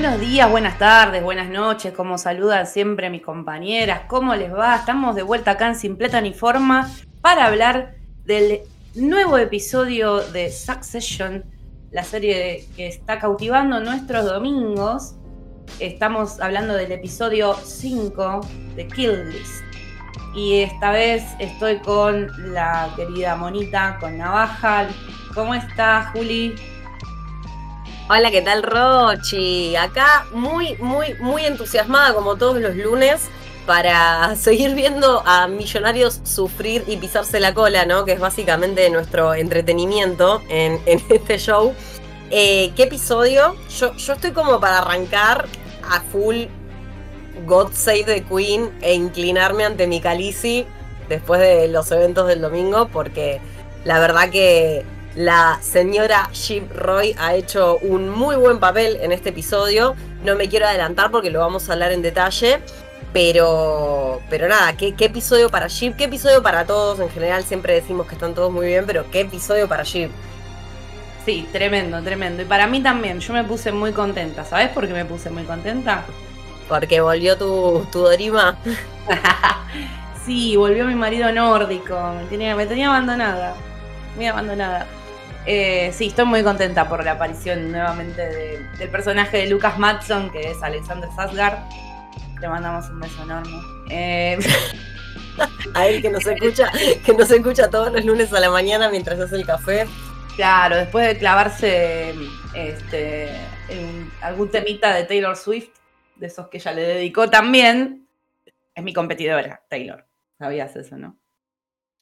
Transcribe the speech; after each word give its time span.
Buenos 0.00 0.18
días, 0.18 0.50
buenas 0.50 0.78
tardes, 0.78 1.22
buenas 1.22 1.50
noches, 1.50 1.92
como 1.92 2.16
saludan 2.16 2.66
siempre 2.66 3.10
mis 3.10 3.20
compañeras, 3.20 4.04
¿cómo 4.08 4.34
les 4.34 4.50
va? 4.50 4.76
Estamos 4.76 5.14
de 5.14 5.22
vuelta 5.22 5.50
acá 5.50 5.66
en 5.66 5.74
Simpleta 5.74 6.22
ni 6.22 6.32
Forma 6.32 6.90
para 7.20 7.44
hablar 7.44 7.96
del 8.24 8.60
nuevo 8.94 9.36
episodio 9.36 10.20
de 10.20 10.50
Succession, 10.50 11.44
la 11.90 12.02
serie 12.02 12.66
que 12.74 12.86
está 12.86 13.18
cautivando 13.18 13.78
nuestros 13.80 14.24
domingos. 14.24 15.16
Estamos 15.80 16.40
hablando 16.40 16.72
del 16.72 16.92
episodio 16.92 17.54
5 17.62 18.40
de 18.76 18.88
Kill 18.88 19.28
List. 19.28 19.62
Y 20.34 20.62
esta 20.62 20.92
vez 20.92 21.24
estoy 21.38 21.76
con 21.80 22.54
la 22.54 22.88
querida 22.96 23.36
Monita, 23.36 23.98
con 24.00 24.16
Navaja. 24.16 24.88
¿Cómo 25.34 25.54
estás, 25.54 26.06
Juli? 26.12 26.54
Hola, 28.12 28.32
¿qué 28.32 28.42
tal, 28.42 28.64
Rochi? 28.64 29.76
Acá 29.76 30.26
muy, 30.32 30.74
muy, 30.78 31.14
muy 31.20 31.44
entusiasmada 31.44 32.12
como 32.12 32.34
todos 32.34 32.60
los 32.60 32.74
lunes 32.74 33.28
para 33.66 34.34
seguir 34.36 34.74
viendo 34.74 35.22
a 35.24 35.46
millonarios 35.46 36.20
sufrir 36.24 36.82
y 36.88 36.96
pisarse 36.96 37.38
la 37.38 37.54
cola, 37.54 37.86
¿no? 37.86 38.04
Que 38.04 38.14
es 38.14 38.18
básicamente 38.18 38.90
nuestro 38.90 39.34
entretenimiento 39.34 40.42
en, 40.48 40.80
este 40.86 41.38
show. 41.38 41.72
Eh, 42.32 42.72
¿Qué 42.74 42.82
episodio? 42.82 43.54
Yo, 43.78 43.94
yo 43.94 44.14
estoy 44.14 44.32
como 44.32 44.58
para 44.58 44.78
arrancar 44.78 45.46
a 45.88 46.00
full 46.00 46.46
God 47.46 47.70
Save 47.74 48.02
the 48.06 48.24
Queen 48.24 48.76
e 48.80 48.92
inclinarme 48.92 49.64
ante 49.64 49.86
mi 49.86 50.00
Khaleesi 50.00 50.66
después 51.08 51.40
de 51.40 51.68
los 51.68 51.88
eventos 51.92 52.26
del 52.26 52.40
domingo, 52.40 52.88
porque 52.88 53.40
la 53.84 54.00
verdad 54.00 54.30
que 54.30 54.84
la 55.16 55.58
señora 55.60 56.28
Ship 56.32 56.70
Roy 56.72 57.16
ha 57.18 57.34
hecho 57.34 57.78
un 57.78 58.08
muy 58.08 58.36
buen 58.36 58.60
papel 58.60 58.98
en 59.00 59.12
este 59.12 59.30
episodio. 59.30 59.96
No 60.24 60.36
me 60.36 60.48
quiero 60.48 60.66
adelantar 60.66 61.10
porque 61.10 61.30
lo 61.30 61.40
vamos 61.40 61.68
a 61.68 61.72
hablar 61.72 61.92
en 61.92 62.02
detalle. 62.02 62.60
Pero, 63.12 64.20
pero 64.30 64.46
nada, 64.46 64.76
¿qué, 64.76 64.94
episodio 65.00 65.50
para 65.50 65.66
Ship? 65.66 65.94
¿Qué 65.96 66.04
episodio 66.04 66.42
para 66.42 66.64
todos? 66.64 67.00
En 67.00 67.10
general 67.10 67.42
siempre 67.42 67.74
decimos 67.74 68.06
que 68.06 68.14
están 68.14 68.34
todos 68.34 68.52
muy 68.52 68.66
bien, 68.66 68.86
pero 68.86 69.10
¿qué 69.10 69.22
episodio 69.22 69.66
para 69.66 69.82
Ship? 69.82 70.10
Sí, 71.24 71.48
tremendo, 71.50 72.00
tremendo. 72.02 72.42
Y 72.42 72.44
para 72.44 72.68
mí 72.68 72.80
también, 72.80 73.18
yo 73.18 73.32
me 73.32 73.42
puse 73.42 73.72
muy 73.72 73.92
contenta. 73.92 74.44
¿Sabes 74.44 74.68
por 74.68 74.86
qué 74.86 74.92
me 74.92 75.04
puse 75.04 75.28
muy 75.28 75.42
contenta? 75.42 76.04
Porque 76.68 77.00
volvió 77.00 77.36
tu, 77.36 77.84
tu 77.90 77.98
Dorima. 77.98 78.56
sí, 80.24 80.56
volvió 80.56 80.84
mi 80.84 80.94
marido 80.94 81.32
nórdico. 81.32 81.98
Me 82.16 82.26
tenía, 82.26 82.54
me 82.54 82.66
tenía 82.66 82.90
abandonada. 82.90 83.54
Muy 84.14 84.26
abandonada. 84.26 84.86
Eh, 85.46 85.90
sí, 85.92 86.08
estoy 86.08 86.26
muy 86.26 86.42
contenta 86.42 86.88
por 86.88 87.04
la 87.04 87.12
aparición 87.12 87.72
nuevamente 87.72 88.66
del 88.78 88.90
personaje 88.90 89.38
de 89.38 89.46
Lucas 89.46 89.78
Matson, 89.78 90.30
que 90.30 90.50
es 90.50 90.62
Alexander 90.62 91.08
Sasgard. 91.16 91.58
Le 92.40 92.48
mandamos 92.48 92.88
un 92.90 93.00
beso 93.00 93.22
enorme. 93.22 93.58
Eh, 93.90 94.38
a 95.74 95.86
él 95.86 96.02
que 96.02 96.10
nos 96.10 96.26
escucha, 96.26 96.70
que 97.04 97.14
nos 97.14 97.30
escucha 97.30 97.70
todos 97.70 97.92
los 97.92 98.04
lunes 98.04 98.32
a 98.32 98.40
la 98.40 98.50
mañana 98.50 98.90
mientras 98.90 99.18
hace 99.18 99.36
el 99.36 99.46
café. 99.46 99.86
Claro, 100.36 100.76
después 100.76 101.06
de 101.06 101.18
clavarse 101.18 102.14
este, 102.54 103.30
en 103.68 104.10
algún 104.22 104.50
temita 104.50 104.94
de 104.94 105.04
Taylor 105.04 105.36
Swift, 105.36 105.70
de 106.16 106.26
esos 106.26 106.48
que 106.48 106.58
ella 106.58 106.72
le 106.72 106.82
dedicó 106.82 107.28
también, 107.28 108.06
es 108.74 108.84
mi 108.84 108.92
competidora, 108.92 109.62
Taylor. 109.68 110.06
Sabías 110.38 110.74
eso, 110.76 110.96
¿no? 110.96 111.18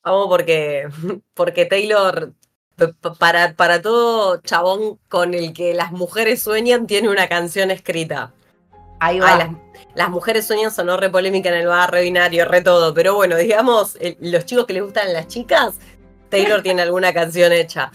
Vamos, 0.03 0.29
porque, 0.29 0.89
porque 1.35 1.65
Taylor 1.65 2.35
para, 3.19 3.55
para 3.55 3.83
todo 3.83 4.41
chabón 4.43 4.99
con 5.09 5.35
el 5.35 5.53
que 5.53 5.75
las 5.75 5.93
mujeres 5.93 6.43
sueñan, 6.43 6.87
tiene 6.87 7.09
una 7.09 7.29
canción 7.29 7.71
escrita. 7.71 8.33
Ahí 9.01 9.21
va. 9.21 9.55
las, 9.95 10.11
mujeres 10.11 10.47
sueñan 10.47 10.71
sonó 10.71 10.97
re 10.97 11.09
polémica 11.09 11.49
en 11.51 11.57
el 11.57 11.67
barrio 11.69 12.03
binario, 12.03 12.45
re 12.45 12.63
todo. 12.63 12.95
Pero 12.95 13.15
bueno, 13.15 13.37
digamos, 13.37 13.97
los 14.21 14.45
chicos 14.45 14.67
que 14.67 14.73
les 14.73 14.83
gustan 14.83 15.13
las 15.13 15.29
chicas, 15.29 15.75
Taylor 16.29 16.63
tiene 16.63 16.83
alguna 16.83 17.13
canción 17.13 17.53
hecha. 17.53 17.91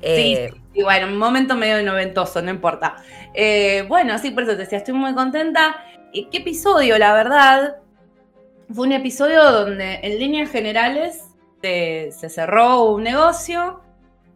Eh, 0.00 0.52
sí, 0.74 0.82
bueno, 0.82 1.08
un 1.08 1.18
momento 1.18 1.54
medio 1.54 1.82
noventoso, 1.82 2.40
no 2.40 2.50
importa. 2.50 2.96
Eh, 3.34 3.84
bueno, 3.88 4.18
sí, 4.18 4.30
por 4.30 4.44
eso 4.44 4.52
te 4.52 4.58
decía, 4.58 4.78
estoy 4.78 4.94
muy 4.94 5.14
contenta. 5.14 5.84
¿Y 6.12 6.26
qué 6.26 6.38
episodio, 6.38 6.98
la 6.98 7.12
verdad? 7.12 7.76
Fue 8.72 8.86
un 8.86 8.92
episodio 8.92 9.42
donde 9.50 10.00
en 10.02 10.18
líneas 10.18 10.50
generales 10.50 11.24
se 11.60 12.28
cerró 12.28 12.84
un 12.84 13.02
negocio, 13.02 13.80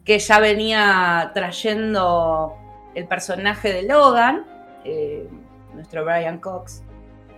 que 0.04 0.18
ya 0.18 0.40
venía 0.40 1.30
trayendo 1.34 2.56
el 2.94 3.06
personaje 3.06 3.72
de 3.72 3.82
Logan, 3.84 4.44
eh, 4.84 5.28
nuestro 5.74 6.04
Brian 6.04 6.38
Cox. 6.38 6.82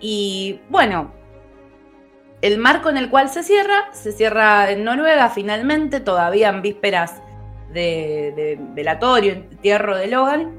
Y 0.00 0.60
bueno, 0.68 1.12
el 2.40 2.58
marco 2.58 2.90
en 2.90 2.96
el 2.96 3.10
cual 3.10 3.28
se 3.28 3.42
cierra, 3.42 3.92
se 3.92 4.12
cierra 4.12 4.70
en 4.70 4.84
Noruega 4.84 5.28
finalmente, 5.28 6.00
todavía 6.00 6.48
en 6.48 6.62
vísperas 6.62 7.22
de, 7.72 8.58
velatorio, 8.74 9.32
entierro 9.32 9.96
de 9.96 10.06
Logan. 10.06 10.52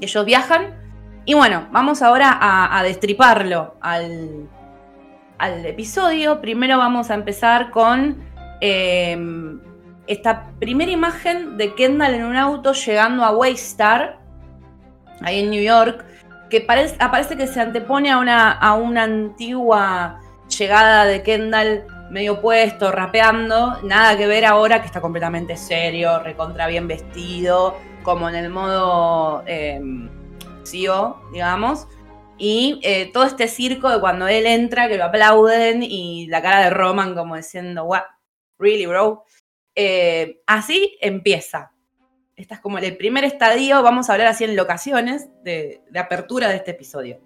Ellos 0.00 0.24
viajan. 0.24 0.74
Y 1.24 1.34
bueno, 1.34 1.66
vamos 1.72 2.02
ahora 2.02 2.38
a, 2.40 2.82
destriparlo 2.84 3.74
al, 3.80 4.48
al, 5.38 5.66
episodio. 5.66 6.40
Primero 6.40 6.78
vamos 6.78 7.10
a 7.10 7.14
empezar 7.14 7.70
con 7.70 8.22
eh, 8.60 9.16
esta 10.06 10.50
primera 10.58 10.90
imagen 10.90 11.56
de 11.56 11.74
Kendall 11.74 12.14
en 12.14 12.24
un 12.24 12.36
auto 12.36 12.72
llegando 12.72 13.24
a 13.24 13.30
Waystar, 13.32 14.18
ahí 15.20 15.40
en 15.40 15.50
New 15.50 15.62
York, 15.62 16.04
que 16.50 16.60
parece, 16.60 16.96
aparece 16.98 17.36
que 17.36 17.46
se 17.46 17.60
antepone 17.60 18.10
a 18.10 18.18
una, 18.18 18.52
a 18.52 18.74
una 18.74 19.02
antigua 19.02 20.20
llegada 20.48 21.04
de 21.04 21.22
Kendall 21.22 21.86
medio 22.10 22.40
puesto, 22.40 22.92
rapeando, 22.92 23.78
nada 23.82 24.16
que 24.16 24.26
ver 24.26 24.44
ahora 24.44 24.80
que 24.80 24.86
está 24.86 25.00
completamente 25.00 25.56
serio, 25.56 26.20
recontra 26.20 26.66
bien 26.68 26.86
vestido, 26.86 27.76
como 28.02 28.28
en 28.28 28.36
el 28.36 28.50
modo 28.50 29.42
eh, 29.46 29.80
CEO, 30.64 31.20
digamos. 31.32 31.88
Y 32.38 32.80
eh, 32.82 33.10
todo 33.12 33.24
este 33.24 33.48
circo 33.48 33.90
de 33.90 33.98
cuando 33.98 34.28
él 34.28 34.46
entra, 34.46 34.88
que 34.88 34.98
lo 34.98 35.04
aplauden, 35.04 35.82
y 35.82 36.26
la 36.28 36.42
cara 36.42 36.60
de 36.64 36.70
Roman 36.70 37.14
como 37.14 37.36
diciendo, 37.36 37.84
what, 37.84 38.02
really, 38.58 38.86
bro. 38.86 39.24
Eh, 39.76 40.40
así 40.46 40.96
empieza. 41.00 41.72
Este 42.34 42.54
es 42.54 42.60
como 42.60 42.78
el 42.78 42.96
primer 42.96 43.24
estadio, 43.24 43.82
vamos 43.82 44.08
a 44.08 44.14
hablar 44.14 44.28
así 44.28 44.44
en 44.44 44.56
locaciones 44.56 45.28
de, 45.42 45.82
apertura 45.94 46.48
de 46.48 46.56
este 46.56 46.72
episodio. 46.72 47.20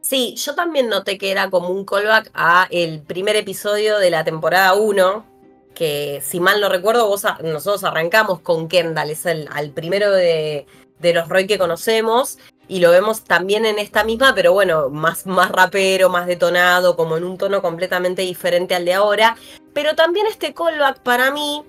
Sí, 0.00 0.34
yo 0.36 0.54
también 0.54 0.88
noté 0.88 1.18
que 1.18 1.30
era 1.30 1.50
como 1.50 1.68
un 1.68 1.84
callback 1.84 2.30
a 2.34 2.66
el 2.70 3.02
primer 3.02 3.36
episodio 3.36 3.98
de 3.98 4.10
la 4.10 4.24
temporada 4.24 4.74
1, 4.74 5.26
que 5.74 6.20
si 6.24 6.40
mal 6.40 6.60
no 6.60 6.68
recuerdo, 6.68 7.08
nosotros 7.42 7.84
arrancamos 7.84 8.40
con 8.40 8.68
Kendall, 8.68 9.10
es 9.10 9.26
el 9.26 9.48
al 9.52 9.70
primero 9.70 10.10
de, 10.10 10.66
de, 10.98 11.14
los 11.14 11.28
Roy 11.28 11.46
que 11.46 11.58
conocemos, 11.58 12.38
y 12.70 12.78
lo 12.78 12.92
vemos 12.92 13.24
también 13.24 13.66
en 13.66 13.80
esta 13.80 14.04
misma, 14.04 14.32
pero 14.32 14.52
bueno, 14.52 14.90
más, 14.90 15.26
más 15.26 15.50
rapero, 15.50 16.08
más 16.08 16.28
detonado, 16.28 16.94
como 16.94 17.16
en 17.16 17.24
un 17.24 17.36
tono 17.36 17.60
completamente 17.62 18.22
diferente 18.22 18.76
al 18.76 18.84
de 18.84 18.94
ahora. 18.94 19.36
Pero 19.74 19.96
también 19.96 20.28
este 20.28 20.54
callback 20.54 21.00
para 21.00 21.32
mí 21.32 21.64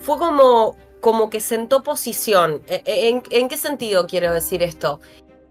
fue 0.00 0.18
como, 0.18 0.76
como 1.00 1.30
que 1.30 1.38
sentó 1.38 1.84
posición. 1.84 2.60
E, 2.66 2.82
e, 2.84 3.22
¿En, 3.30 3.48
qué 3.48 3.56
sentido 3.56 4.08
quiero 4.08 4.34
decir 4.34 4.64
esto? 4.64 5.00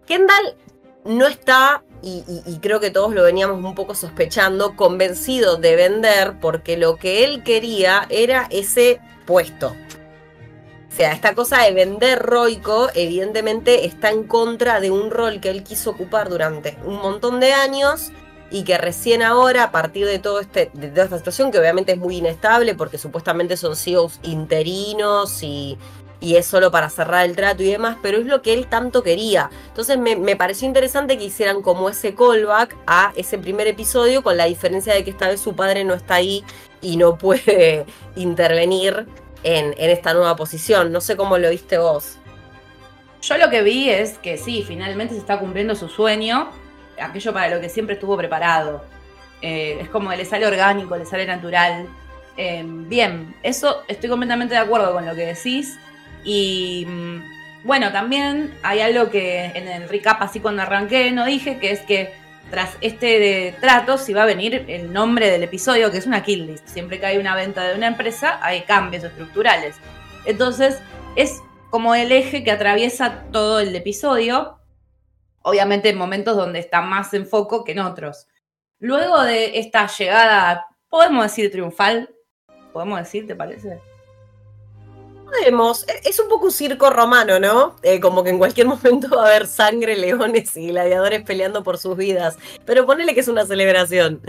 Kendall 0.08 0.58
no 1.06 1.26
está, 1.26 1.82
y, 2.02 2.22
creo 2.62 2.82
que 2.82 2.92
todos 2.92 3.14
lo 3.14 3.24
veníamos 3.24 3.64
un 3.64 3.76
poco 3.76 3.96
sospechando, 3.96 4.76
convencido 4.76 5.56
de 5.56 5.78
vender 5.78 6.34
porque 6.42 6.76
lo 6.76 6.98
que 6.98 7.24
él 7.24 7.44
quería 7.44 8.08
era 8.10 8.50
ese 8.52 9.00
puesto. 9.26 9.74
O 10.96 10.98
sea, 10.98 11.12
esta 11.12 11.36
cosa 11.36 11.62
de 11.64 11.74
vender 11.74 12.20
roico, 12.20 12.88
evidentemente 12.96 13.86
está 13.86 14.12
en 14.12 14.24
contra 14.24 14.80
de 14.80 14.92
un 14.92 15.12
rol 15.12 15.42
que 15.42 15.50
él 15.50 15.62
quiso 15.62 15.90
ocupar 15.90 16.30
durante 16.30 16.78
un 16.86 16.96
montón 17.02 17.42
de 17.42 17.52
años 17.52 18.14
y 18.50 18.64
que 18.64 18.78
recién 18.78 19.22
ahora, 19.22 19.64
a 19.64 19.72
partir 19.74 20.06
de 20.06 20.20
todo 20.20 20.40
este, 20.40 20.72
de 20.72 20.88
toda 20.88 21.04
esta 21.04 21.18
situación, 21.18 21.52
que 21.52 21.60
obviamente 21.60 21.92
es 21.92 21.98
muy 21.98 22.16
inestable 22.16 22.76
porque 22.76 22.98
supuestamente 22.98 23.58
son 23.58 23.76
CEOs 23.76 24.22
interinos 24.24 25.44
y, 25.44 25.78
y 26.22 26.38
es 26.38 26.46
solo 26.46 26.72
para 26.72 26.90
cerrar 26.90 27.26
el 27.26 27.36
trato 27.36 27.62
y 27.62 27.72
demás, 27.72 27.98
pero 28.02 28.20
es 28.20 28.26
lo 28.26 28.42
que 28.42 28.54
él 28.54 28.68
tanto 28.68 29.04
quería. 29.04 29.50
Entonces 29.68 29.98
me, 29.98 30.16
me, 30.16 30.38
pareció 30.38 30.66
interesante 30.66 31.18
que 31.18 31.26
hicieran 31.26 31.62
como 31.62 31.90
ese 31.90 32.16
callback 32.16 32.74
a 32.88 33.12
ese 33.18 33.38
primer 33.38 33.68
episodio, 33.68 34.24
con 34.24 34.38
la 34.38 34.46
diferencia 34.46 34.94
de 34.94 35.04
que 35.04 35.10
esta 35.10 35.28
vez 35.28 35.42
su 35.42 35.58
padre 35.58 35.84
no 35.84 35.94
está 35.94 36.16
ahí 36.16 36.42
y 36.82 36.96
no 36.96 37.18
puede 37.18 37.86
intervenir 38.16 39.06
en, 39.46 39.74
esta 39.78 40.14
nueva 40.14 40.36
posición. 40.36 40.92
No 40.92 41.00
sé 41.00 41.16
cómo 41.16 41.38
lo 41.38 41.50
viste 41.50 41.78
vos. 41.78 42.18
Yo 43.22 43.38
lo 43.38 43.50
que 43.50 43.62
vi 43.62 43.90
es 43.90 44.18
que 44.18 44.38
sí, 44.38 44.64
finalmente 44.68 45.14
se 45.14 45.20
está 45.20 45.40
cumpliendo 45.40 45.76
su 45.76 45.88
sueño 45.88 46.50
aquello 47.00 47.34
para 47.34 47.54
lo 47.54 47.62
que 47.62 47.70
siempre 47.70 47.96
estuvo 47.96 48.18
preparado. 48.18 48.84
Eh, 49.42 49.78
es 49.82 49.90
como 49.90 50.12
le 50.12 50.26
sale 50.26 50.48
orgánico, 50.48 50.98
le 50.98 51.06
sale 51.06 51.26
natural. 51.26 51.88
Eh, 52.38 52.64
bien, 52.66 53.36
eso 53.44 53.84
estoy 53.88 54.10
completamente 54.10 54.56
de 54.56 54.62
acuerdo 54.62 54.94
con 54.94 55.06
lo 55.06 55.16
que 55.16 55.26
decís. 55.26 55.78
Y 56.24 56.86
mm, 56.88 57.64
bueno, 57.64 57.92
también 57.92 58.54
hay 58.64 58.82
algo 58.82 59.10
que 59.10 59.46
en 59.46 59.68
el 59.68 59.88
recap, 59.90 60.22
así 60.22 60.40
cuando 60.40 60.64
arranqué, 60.64 61.12
no 61.12 61.26
dije, 61.26 61.60
que 61.60 61.72
es 61.72 61.82
que 61.82 62.14
tras 62.50 62.78
este 62.82 63.56
trato, 63.60 63.98
si 63.98 64.14
va 64.14 64.24
a 64.24 64.28
venir 64.28 64.66
el 64.68 64.94
nombre 64.94 65.30
del 65.30 65.44
episodio, 65.44 65.92
que 65.92 65.98
es 65.98 66.06
una 66.06 66.24
kill 66.24 66.48
list. 66.48 66.68
Siempre 66.68 67.00
que 67.00 67.06
hay 67.06 67.18
una 67.18 67.36
venta 67.36 67.64
de 67.68 67.76
una 67.76 67.88
empresa, 67.88 68.40
hay 68.42 68.62
cambios 68.62 69.04
estructurales. 69.04 69.78
Entonces, 70.26 70.80
es 71.16 71.42
como 71.70 71.96
el 71.96 72.12
eje 72.12 72.44
que 72.44 72.52
atraviesa 72.52 73.24
todo 73.32 73.60
el 73.60 73.76
episodio. 73.76 74.60
Obviamente 75.42 75.90
en 75.90 75.98
momentos 75.98 76.36
donde 76.38 76.60
está 76.60 76.82
más 76.82 77.14
en 77.14 77.28
foco 77.28 77.64
que 77.64 77.74
en 77.74 77.80
otros. 77.80 78.28
Luego 78.80 79.22
de 79.24 79.60
esta 79.60 79.88
llegada, 79.88 80.68
podemos 80.90 81.24
decir 81.24 81.52
triunfal, 81.52 82.10
podemos 82.74 83.00
decir, 83.00 83.28
¿te 83.28 83.36
parece? 83.36 83.80
Podemos, 85.26 85.88
e-, 85.88 86.10
es 86.10 86.20
un 86.20 86.30
poco 86.30 86.46
un 86.46 86.52
circo 86.52 86.90
romano, 86.90 87.40
¿no? 87.40 87.76
Eh, 87.84 88.00
como 88.00 88.24
que 88.24 88.30
en 88.30 88.38
cualquier 88.38 88.68
momento 88.68 89.10
va 89.16 89.24
a 89.24 89.28
haber 89.28 89.48
sangre, 89.48 89.96
leones 89.96 90.56
y 90.56 90.68
gladiadores 90.68 91.24
peleando 91.24 91.64
por 91.64 91.78
sus 91.78 91.98
vidas. 91.98 92.38
Pero 92.66 92.86
ponele 92.86 93.14
que 93.14 93.20
es 93.20 93.28
una 93.28 93.46
celebración. 93.46 94.22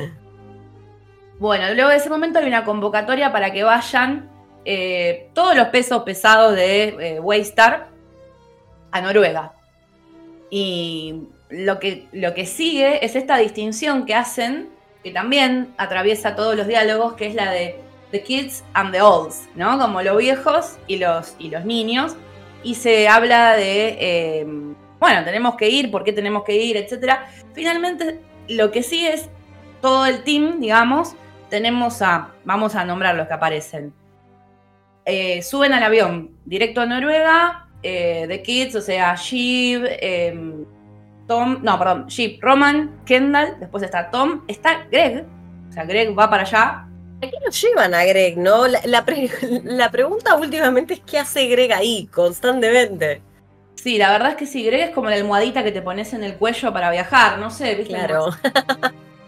Bueno, 1.38 1.72
luego 1.75 1.90
de 1.90 1.96
ese 1.96 2.08
momento 2.08 2.38
hay 2.38 2.46
una 2.46 2.64
convocatoria 2.64 3.31
para 3.31 3.52
que 3.52 3.62
vayan 3.62 4.31
eh, 4.64 5.28
todos 5.34 5.54
los 5.54 5.69
pesos 5.69 6.02
pesados 6.02 6.56
de 6.56 6.96
eh, 6.98 7.20
Waystar 7.20 7.88
a 8.90 9.00
Noruega. 9.02 9.52
Y 10.50 11.25
lo 11.50 11.78
que, 11.78 12.08
lo 12.12 12.34
que 12.34 12.46
sigue 12.46 13.04
es 13.04 13.16
esta 13.16 13.37
distinción 13.37 14.06
que 14.06 14.14
hacen, 14.14 14.70
que 15.04 15.10
también 15.10 15.75
atraviesa 15.76 16.34
todos 16.34 16.56
los 16.56 16.66
diálogos, 16.66 17.14
que 17.14 17.26
es 17.26 17.34
la 17.34 17.50
de 17.50 17.78
The 18.11 18.23
Kids 18.23 18.64
and 18.75 18.93
the 18.93 19.03
Olds, 19.03 19.49
¿no? 19.55 19.79
Como 19.79 20.03
los 20.03 20.17
viejos 20.17 20.79
y 20.87 20.99
los, 20.99 21.35
y 21.38 21.50
los 21.50 21.64
niños. 21.64 22.17
Y 22.62 22.75
se 22.75 23.08
habla 23.08 23.53
de, 23.55 24.41
em, 24.41 24.75
bueno, 24.99 25.25
tenemos 25.25 25.56
que 25.56 25.69
ir, 25.69 25.91
por 25.91 26.05
qué 26.05 26.12
tenemos 26.12 26.44
que 26.44 26.56
ir, 26.56 26.76
etc. 26.76 27.19
Finalmente, 27.53 28.20
lo 28.49 28.70
que 28.70 28.82
sí 28.82 29.06
es 29.06 29.29
todo 29.81 30.06
el 30.06 30.23
team, 30.25 30.61
digamos, 30.61 31.14
tenemos 31.49 32.03
a, 32.03 32.32
vamos 32.44 32.75
a 32.75 32.85
nombrar 32.85 33.14
los 33.14 33.26
que 33.29 33.35
aparecen. 33.35 33.93
Eh, 35.05 35.43
suben 35.43 35.73
al 35.73 35.82
avión 35.82 36.31
directo 36.44 36.81
a 36.81 36.87
Noruega, 36.87 37.69
eh, 37.82 38.25
The 38.29 38.43
Kids, 38.43 38.75
o 38.75 38.81
sea, 38.81 39.14
Shiv, 39.14 39.85
em, 40.00 40.64
Tom, 41.29 41.58
no, 41.62 41.79
perdón, 41.79 42.06
Shiv, 42.06 42.38
Roman, 42.41 43.00
Kendall, 43.05 43.58
después 43.61 43.82
está 43.82 44.11
Tom, 44.11 44.43
está 44.49 44.87
Greg, 44.91 45.25
o 45.69 45.73
sea, 45.73 45.85
Greg 45.85 46.17
va 46.19 46.29
para 46.31 46.43
allá, 46.43 46.88
¿A 47.22 47.26
qué 47.26 47.36
nos 47.44 47.60
llevan 47.60 47.94
a 47.94 48.04
Greg, 48.04 48.36
no? 48.36 48.66
La, 48.84 49.90
pregunta 49.90 50.36
últimamente 50.36 50.94
es 50.94 51.00
qué 51.00 51.18
hace 51.18 51.46
Greg 51.46 51.72
ahí, 51.72 52.06
constantemente. 52.12 53.22
Sí, 53.74 53.98
la 53.98 54.10
verdad 54.10 54.30
es 54.30 54.36
que 54.36 54.46
sí, 54.46 54.64
Greg 54.64 54.88
es 54.88 54.90
como 54.90 55.08
la 55.08 55.16
almohadita 55.16 55.62
que 55.62 55.72
te 55.72 55.82
pones 55.82 56.12
en 56.12 56.24
el 56.24 56.34
cuello 56.34 56.72
para 56.72 56.90
viajar, 56.90 57.38
no 57.38 57.50
sé, 57.50 57.74
¿viste? 57.74 57.94
Claro. 57.94 58.30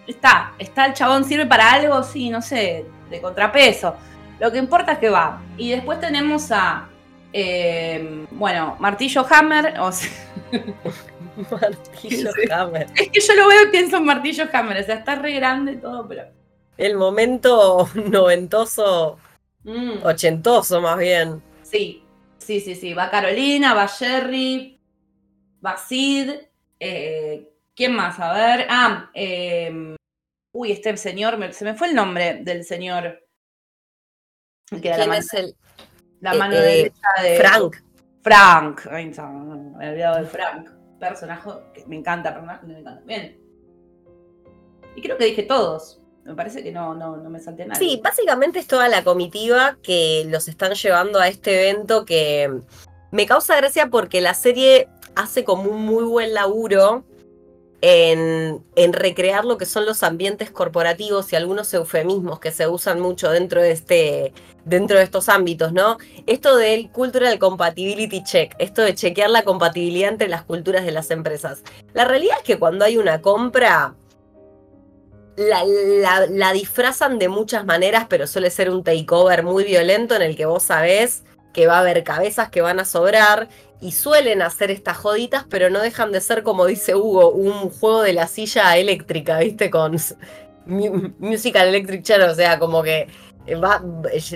Está, 0.07 0.55
está 0.59 0.87
el 0.87 0.95
chabón, 0.95 1.25
sirve 1.25 1.47
para 1.47 1.71
algo, 1.71 2.03
sí, 2.03 2.31
no 2.31 2.43
sé, 2.43 2.87
de 3.11 3.21
contrapeso. 3.21 3.95
Lo 4.41 4.51
que 4.51 4.59
importa 4.59 4.93
es 4.93 4.99
que 4.99 5.11
va. 5.11 5.43
Y 5.57 5.71
después 5.71 6.01
tenemos 6.01 6.51
a, 6.51 6.89
eh, 7.33 8.27
bueno, 8.31 8.77
Martillo 8.79 9.27
Hammer, 9.31 9.79
o 9.81 9.93
sea, 9.93 10.11
Martillo 11.51 12.31
Hammer. 12.51 12.87
Es 12.97 13.11
que 13.11 13.21
yo 13.21 13.35
lo 13.35 13.49
veo 13.49 13.65
y 13.65 13.71
pienso 13.71 13.99
en 13.99 14.05
Martillo 14.05 14.45
Hammer, 14.53 14.79
o 14.79 14.85
sea, 14.85 14.97
está 14.97 15.15
re 15.15 15.35
grande 15.35 15.77
todo, 15.77 16.09
pero 16.09 16.38
el 16.79 16.97
momento 16.97 17.89
noventoso, 17.95 19.19
mm. 19.65 20.05
ochentoso 20.05 20.81
más 20.81 20.99
bien. 20.99 21.43
Sí, 21.63 22.03
sí, 22.39 22.61
sí, 22.61 22.75
sí. 22.75 22.95
Va 22.95 23.11
Carolina, 23.11 23.75
va 23.75 23.89
Jerry, 23.89 24.81
va 25.65 25.77
Sid. 25.77 26.31
Eh, 26.81 27.53
¿Quién 27.75 27.95
más? 27.95 28.19
A 28.19 28.33
ver. 28.33 28.67
Ah, 28.71 29.11
em, 29.13 29.97
uy, 30.53 30.73
este 30.73 30.97
señor, 30.97 31.53
se 31.53 31.65
me 31.65 31.75
fue 31.75 31.89
el 31.89 31.95
nombre 31.95 32.41
del 32.43 32.65
señor. 32.65 33.23
¿Quién 34.81 35.13
es 35.13 35.35
el? 35.35 35.55
La 36.21 36.35
mano 36.35 36.55
eh, 36.57 36.61
derecha 36.61 37.09
de. 37.23 37.37
Frank. 37.37 37.77
Frank. 38.23 38.87
Ay, 38.91 39.13
me 39.77 39.87
he 39.87 39.91
olvidado 39.91 40.23
de 40.23 40.27
Frank. 40.27 40.71
Personaje 40.99 41.51
que 41.75 41.87
me 41.87 41.97
encanta, 41.97 42.33
personaje 42.33 42.61
que 42.61 42.73
me 42.73 42.79
encanta. 42.81 43.03
Bien. 43.05 43.41
Y 44.97 45.03
creo 45.03 45.17
que 45.17 45.27
dije 45.27 45.45
todos. 45.45 46.01
Me 46.29 46.35
parece 46.35 46.63
que 46.63 46.71
no, 46.71 46.95
no, 46.95 47.17
no 47.17 47.31
me 47.31 47.41
salté 47.41 47.65
nada. 47.65 47.81
Sí, 47.81 47.99
básicamente 48.05 48.59
es 48.59 48.67
toda 48.67 48.87
la 48.89 49.03
comitiva 49.03 49.79
que 49.83 50.27
los 50.29 50.47
están 50.47 50.75
llevando 50.75 51.21
a 51.21 51.27
este 51.27 51.71
evento 51.71 52.05
que 52.05 52.53
me 53.11 53.25
causa 53.25 53.57
gracia 53.57 53.87
porque 53.87 54.21
la 54.21 54.35
serie 54.35 54.89
hace 55.15 55.43
como 55.43 55.71
un 55.71 55.87
muy 55.87 56.05
buen 56.05 56.35
laburo 56.35 57.03
en, 57.81 58.63
en, 58.77 58.93
recrear 58.93 59.47
lo 59.47 59.57
que 59.57 59.65
son 59.65 59.87
los 59.87 60.03
ambientes 60.03 60.51
corporativos 60.51 61.33
y 61.33 61.37
algunos 61.37 61.73
eufemismos 61.73 62.41
que 62.41 62.51
se 62.51 62.69
usan 62.69 63.01
mucho 63.01 63.31
dentro 63.31 63.63
de 63.63 63.71
este 63.71 64.35
dentro 64.67 64.99
de 64.99 65.05
estos 65.05 65.31
ámbitos, 65.31 65.73
¿no? 65.73 65.97
Esto 66.27 66.57
del 66.57 66.91
cultural 66.91 67.39
compatibility 67.39 68.23
check, 68.23 68.55
esto 68.59 68.83
de 68.83 68.95
chequear 68.95 69.31
la 69.31 69.45
compatibilidad 69.45 70.11
entre 70.11 70.29
las 70.29 70.43
culturas 70.43 70.85
de 70.85 70.93
las 70.93 71.11
empresas. 71.11 71.63
La 71.95 72.05
realidad 72.05 72.37
es 72.37 72.45
que 72.45 72.59
cuando 72.59 72.85
hay 72.85 72.99
una 72.99 73.23
compra 73.23 73.95
la, 75.39 76.53
disfrazan 76.53 77.19
de 77.19 77.29
muchas 77.29 77.65
maneras, 77.65 78.07
pero 78.09 78.27
suele 78.27 78.51
ser 78.51 78.71
un 78.71 78.83
takeover 78.83 79.43
muy 79.43 79.65
violento 79.65 80.17
en 80.17 80.23
el 80.23 80.37
que 80.37 80.47
vos 80.47 80.65
sabés 80.65 81.25
que 81.53 81.67
va 81.67 81.77
a 81.77 81.81
haber 81.81 82.05
cabezas 82.05 82.51
que 82.51 82.61
van 82.61 82.81
a 82.81 82.85
sobrar 82.85 83.49
y 83.81 83.93
suelen 83.93 84.43
hacer 84.43 84.71
estas 84.71 84.97
joditas, 84.97 85.45
pero 85.49 85.71
no 85.71 85.81
dejan 85.81 86.13
de 86.13 86.21
ser, 86.21 86.43
como 86.43 86.67
dice 86.67 86.95
Hugo, 86.95 87.31
un 87.31 87.71
juego 87.71 88.03
de 88.03 88.13
la 88.13 88.27
silla 88.27 88.77
eléctrica, 88.77 89.39
¿viste? 89.39 89.71
Con 89.71 89.97
Musical 90.67 91.69
Electric 91.69 92.03
Chair, 92.03 92.23
o 92.23 92.35
sea, 92.35 92.59
como 92.59 92.83
que 92.83 93.09
va, 93.55 93.83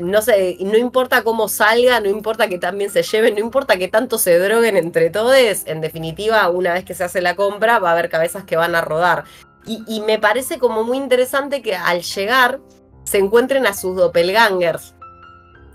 no 0.01 0.23
sé, 0.23 0.57
no 0.61 0.79
importa 0.79 1.23
cómo 1.23 1.49
salga, 1.49 2.01
no 2.01 2.09
importa 2.09 2.49
que 2.49 2.59
también 2.59 2.91
se 2.91 3.03
lleven, 3.03 3.35
no 3.35 3.41
importa 3.41 3.77
que 3.77 3.89
tanto 3.89 4.19
se 4.19 4.39
droguen 4.39 4.77
entre 4.77 5.11
todos, 5.11 5.37
en 5.67 5.81
definitiva, 5.81 6.49
una 6.49 6.73
vez 6.73 6.85
que 6.85 6.95
se 6.95 7.05
hace 7.05 7.21
la 7.21 7.37
compra, 7.37 7.79
va 7.79 7.91
a 7.91 7.93
haber 7.93 8.09
cabezas 8.09 8.45
que 8.45 8.57
van 8.57 8.75
a 8.75 8.81
rodar. 8.81 9.25
Y, 9.65 10.01
me 10.01 10.19
parece 10.19 10.59
como 10.59 10.83
muy 10.83 10.97
interesante 10.97 11.63
que 11.63 11.77
al 11.77 12.03
llegar 12.03 12.61
se 13.05 13.19
encuentren 13.19 13.67
a 13.67 13.75
sus 13.75 13.97
doppelgangers. 13.97 14.95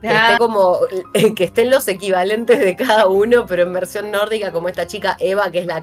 Que, 0.01 0.07
esté 0.07 0.19
ah. 0.19 0.35
como, 0.37 0.79
que 1.35 1.43
estén 1.45 1.71
los 1.71 1.87
equivalentes 1.87 2.59
de 2.59 2.75
cada 2.75 3.07
uno, 3.07 3.45
pero 3.45 3.63
en 3.63 3.73
versión 3.73 4.11
nórdica, 4.11 4.51
como 4.51 4.69
esta 4.69 4.87
chica 4.87 5.15
Eva, 5.19 5.49
que 5.51 5.59
es 5.59 5.65
la, 5.65 5.81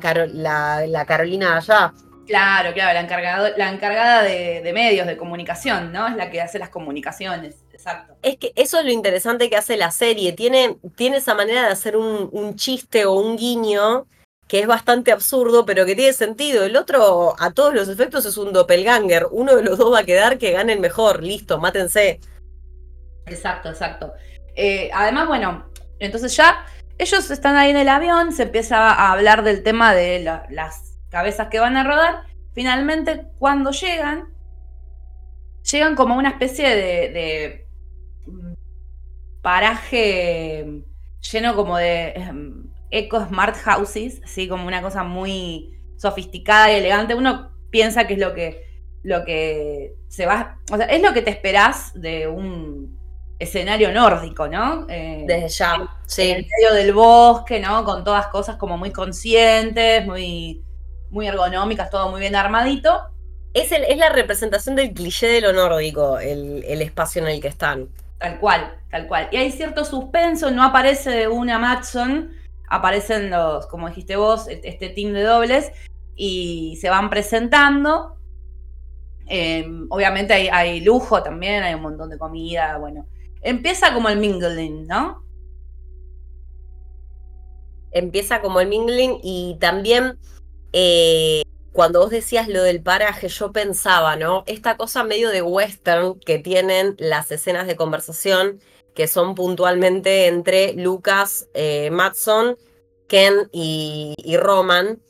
la, 0.87 1.05
Carolina 1.07 1.57
allá. 1.57 1.95
Claro, 2.27 2.73
claro, 2.73 2.95
la 2.95 3.01
encargada, 3.01 3.53
la 3.57 3.71
encargada 3.71 4.23
de, 4.23 4.71
medios, 4.73 5.07
de 5.07 5.17
comunicación, 5.17 5.93
¿no? 5.93 6.07
Es 6.07 6.17
la 6.17 6.31
que 6.31 6.41
hace 6.41 6.59
las 6.59 6.69
comunicaciones, 6.69 7.57
exacto. 7.73 8.17
Es 8.23 8.37
que 8.37 8.53
eso 8.55 8.79
es 8.79 8.85
lo 8.85 8.93
interesante 8.93 9.51
que 9.51 9.57
hace 9.57 9.77
la 9.77 9.91
serie. 9.91 10.33
Tiene, 10.33 10.77
tiene 10.97 11.17
esa 11.17 11.35
manera 11.35 11.63
de 11.63 11.73
hacer 11.73 11.97
un, 11.97 12.29
un 12.33 12.57
chiste 12.57 13.05
o 13.07 13.15
un 13.15 13.37
guiño 13.37 14.07
que 14.49 14.61
es 14.61 14.67
bastante 14.67 15.13
absurdo, 15.13 15.65
pero 15.65 15.87
que 15.87 15.97
tiene 15.97 16.13
sentido. 16.13 16.65
El 16.65 16.77
otro, 16.77 17.35
a 17.39 17.51
todos 17.53 17.75
los 17.75 17.89
efectos, 17.89 18.27
es 18.27 18.37
un 18.37 18.53
doppelganger. 18.53 19.27
Uno 19.31 19.57
de 19.57 19.63
los 19.63 19.79
dos 19.79 19.93
va 19.93 20.01
a 20.01 20.05
quedar 20.05 20.39
que 20.39 20.53
gane 20.53 20.75
el 20.75 20.81
mejor. 20.81 21.23
Listo, 21.23 21.59
mátense. 21.59 22.21
Exacto, 23.27 23.71
exacto. 23.71 24.13
Eh, 24.55 24.91
además, 24.93 25.29
bueno, 25.29 25.71
entonces 25.99 26.37
ya 26.37 26.65
ellos 26.99 27.31
están 27.31 27.57
ahí 27.57 27.71
en 27.71 27.77
el 27.77 27.89
avión, 27.89 28.33
se 28.33 28.45
empieza 28.45 28.91
a 28.91 29.13
hablar 29.13 29.43
del 29.43 29.63
tema 29.63 29.95
de 29.95 30.21
las 30.21 30.99
cabezas 31.09 31.49
que 31.49 31.59
van 31.59 31.77
a 31.77 31.85
rodar. 31.85 32.23
Finalmente, 32.53 33.27
cuando 33.39 33.71
llegan, 33.71 34.29
llegan 35.71 35.97
como 35.97 36.17
una 36.17 36.29
especie 36.31 36.69
de, 36.69 37.09
de 37.11 37.67
paraje 39.43 40.85
lleno 41.33 41.55
como 41.57 41.77
de 41.77 42.09
em, 42.11 42.64
eco 42.95 43.25
smart 43.27 43.57
houses, 43.57 44.21
así 44.25 44.49
como 44.49 44.67
una 44.67 44.81
cosa 44.81 45.03
muy 45.03 45.71
sofisticada 45.97 46.73
y 46.73 46.77
elegante. 46.77 47.15
Uno 47.15 47.51
piensa 47.71 48.07
que 48.07 48.15
es 48.15 48.21
lo 48.21 48.35
que, 48.35 48.65
lo 49.03 49.25
que 49.25 49.95
se 50.09 50.27
va, 50.27 50.59
o 50.71 50.77
sea, 50.77 50.87
es 50.87 51.03
lo 51.03 51.13
que 51.13 51.23
te 51.23 51.31
esperás 51.31 51.93
de 51.95 52.29
un 52.29 52.99
escenario 53.39 53.93
nórdico, 53.93 54.47
¿no? 54.47 54.87
Eh, 54.89 55.25
Desde 55.27 55.49
ya, 55.49 55.89
sí. 56.07 56.31
En 56.31 56.47
medio 56.47 56.75
del 56.75 56.93
bosque, 56.93 57.59
¿no? 57.59 57.85
Con 57.85 58.05
todas 58.05 58.29
cosas 58.29 58.57
como 58.57 58.79
muy 58.79 58.91
conscientes, 58.93 60.07
muy, 60.07 60.63
muy 61.11 61.27
ergonómicas, 61.27 61.91
todo 61.91 62.11
muy 62.11 62.21
bien 62.21 62.37
armadito. 62.37 63.01
Es, 63.53 63.73
el, 63.73 63.85
es 63.85 63.99
la 63.99 64.09
representación 64.09 64.77
del 64.77 64.93
cliché 64.95 65.27
de 65.27 65.41
lo 65.41 65.53
nórdico, 65.53 66.19
el, 66.19 66.65
el 66.67 66.81
espacio 66.81 67.23
en 67.23 67.29
el 67.29 67.41
que 67.41 67.49
están. 67.49 67.89
Tal 68.19 68.39
cual, 68.39 68.75
tal 68.91 69.07
cual. 69.09 69.29
Y 69.33 69.37
hay 69.37 69.51
cierto 69.51 69.85
suspenso, 69.85 70.51
no 70.51 70.63
aparece 70.63 71.29
una 71.29 71.59
Matson, 71.59 72.31
aparecen 72.75 73.31
los, 73.31 73.67
como 73.67 73.89
dijiste 73.89 74.17
vos, 74.17 74.49
e-, 74.49 74.61
este 74.65 74.89
team 74.89 75.13
de 75.13 75.23
dobles 75.23 75.73
y 76.17 76.77
se 76.81 76.91
van 76.91 77.11
presentando. 77.11 78.17
Em, 79.27 79.87
obviamente 79.91 80.35
hay, 80.35 80.81
lujo 80.81 81.23
también, 81.23 81.63
hay 81.63 81.75
un 81.75 81.83
montón 81.83 82.11
de 82.11 82.19
comida, 82.19 82.79
bueno. 82.79 83.07
Empieza 83.43 83.93
como 83.93 84.09
el 84.09 84.19
mingling, 84.19 84.87
¿no? 84.87 85.23
Empieza 87.91 88.41
como 88.41 88.61
el 88.61 88.69
mingling 88.69 89.19
y 89.23 89.57
también 89.61 90.19
eh, 90.73 91.43
cuando 91.73 92.01
vos 92.01 92.11
decías 92.11 92.49
lo 92.49 92.63
del 92.63 92.83
paraje, 92.83 93.29
yo 93.29 93.53
pensaba, 93.53 94.17
¿no? 94.17 94.45
Esta 94.47 94.77
cosa 94.77 95.05
medio 95.05 95.31
de 95.31 95.43
western 95.43 96.19
que 96.21 96.39
tienen 96.39 96.97
las 96.99 97.31
escenas 97.31 97.67
de 97.67 97.77
conversación, 97.77 98.61
que 98.95 99.09
son 99.09 99.35
puntualmente 99.35 100.27
entre 100.27 100.73
Lucas, 100.75 101.49
eh, 101.55 101.91
Matson, 101.91 102.57
Ken 103.09 103.49
y, 103.53 104.15
Roman. 104.39 105.01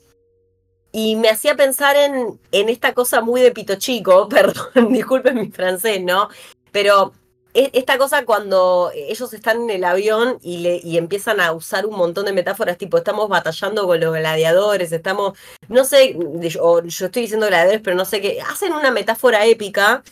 Y 0.93 1.17
me 1.17 1.29
hacía 1.29 1.57
pensar 1.57 1.97
en, 1.97 2.41
en 2.53 2.69
esta 2.69 2.95
cosa 2.95 3.21
muy 3.21 3.41
de 3.41 3.51
pito 3.51 3.77
chico, 3.77 4.29
perdón, 4.31 4.93
disculpen 4.93 5.37
mi 5.37 5.51
francés, 5.51 6.03
¿no? 6.03 6.29
Pero 6.73 7.13
e, 7.53 7.71
esta 7.73 7.99
cosa 7.99 8.25
cuando 8.25 8.91
ellos 8.95 9.33
están 9.33 9.63
en 9.63 9.71
el 9.71 9.85
avión 9.85 10.39
y, 10.43 10.59
le, 10.59 10.81
y 10.83 10.99
empiezan 10.99 11.41
a 11.41 11.53
usar 11.53 11.87
un 11.87 11.97
montón 11.97 12.25
de 12.27 12.33
metáforas, 12.33 12.79
tipo, 12.79 12.99
estamos 12.99 13.29
batallando 13.29 13.87
con 13.87 14.01
los 14.01 14.15
gladiadores, 14.15 14.93
estamos, 14.93 15.39
no 15.69 15.85
sé, 15.85 16.17
yo, 16.41 16.83
yo 16.83 17.07
estoy 17.07 17.23
diciendo 17.23 17.47
gladiadores, 17.47 17.81
pero 17.83 17.97
no 17.97 18.05
sé 18.05 18.21
qué, 18.21 18.41
hacen 18.41 18.73
una 18.73 18.91
metáfora 18.91 19.47
épica 19.47 20.03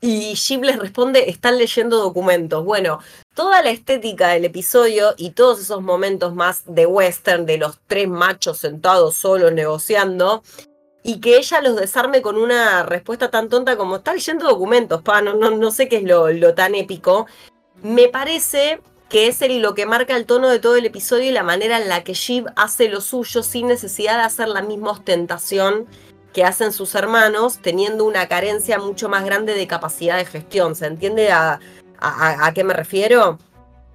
y 0.00 0.34
Jim 0.34 0.62
les 0.62 0.78
responde, 0.78 1.28
están 1.28 1.58
leyendo 1.58 1.98
documentos. 1.98 2.64
Bueno, 2.64 3.00
toda 3.34 3.62
la 3.62 3.70
estética 3.70 4.28
del 4.28 4.46
episodio 4.46 5.14
y 5.16 5.30
todos 5.30 5.60
esos 5.60 5.82
momentos 5.82 6.34
más 6.34 6.62
de 6.66 6.86
western, 6.86 7.44
de 7.44 7.58
los 7.58 7.78
tres 7.86 8.08
machos 8.08 8.58
sentados 8.58 9.16
solos 9.16 9.52
negociando, 9.52 10.42
y 11.02 11.20
que 11.20 11.36
ella 11.36 11.60
los 11.60 11.76
desarme 11.76 12.22
con 12.22 12.36
una 12.36 12.82
respuesta 12.82 13.30
tan 13.30 13.48
tonta 13.48 13.76
como 13.76 13.96
está 13.96 14.14
leyendo 14.14 14.46
documentos, 14.46 15.02
pa, 15.02 15.22
no, 15.22 15.34
no, 15.34 15.50
no 15.50 15.70
sé 15.70 15.88
qué 15.88 15.96
es 15.98 16.04
lo, 16.04 16.30
lo, 16.30 16.54
tan 16.54 16.74
épico. 16.74 17.26
Me 17.82 18.08
parece 18.08 18.80
que 19.08 19.26
es 19.26 19.42
el, 19.42 19.60
lo 19.60 19.74
que 19.74 19.86
marca 19.86 20.16
el 20.16 20.26
tono 20.26 20.48
de 20.48 20.60
todo 20.60 20.76
el 20.76 20.86
episodio 20.86 21.30
y 21.30 21.32
la 21.32 21.42
manera 21.42 21.80
en 21.80 21.88
la 21.88 22.04
que 22.04 22.14
Shiv 22.14 22.46
hace 22.56 22.88
lo 22.88 23.00
suyo 23.00 23.42
sin 23.42 23.66
necesidad 23.66 24.18
de 24.18 24.24
hacer 24.24 24.48
la 24.48 24.62
misma 24.62 24.92
ostentación 24.92 25.86
que 26.32 26.44
hacen 26.44 26.72
sus 26.72 26.94
hermanos, 26.94 27.58
teniendo 27.60 28.04
una 28.04 28.28
carencia 28.28 28.78
mucho 28.78 29.08
más 29.08 29.24
grande 29.24 29.54
de 29.54 29.66
capacidad 29.66 30.16
de 30.16 30.24
gestión. 30.24 30.76
¿Se 30.76 30.86
entiende 30.86 31.32
a, 31.32 31.58
a, 31.98 32.46
a 32.46 32.54
qué 32.54 32.64
me 32.64 32.74
refiero? 32.74 33.38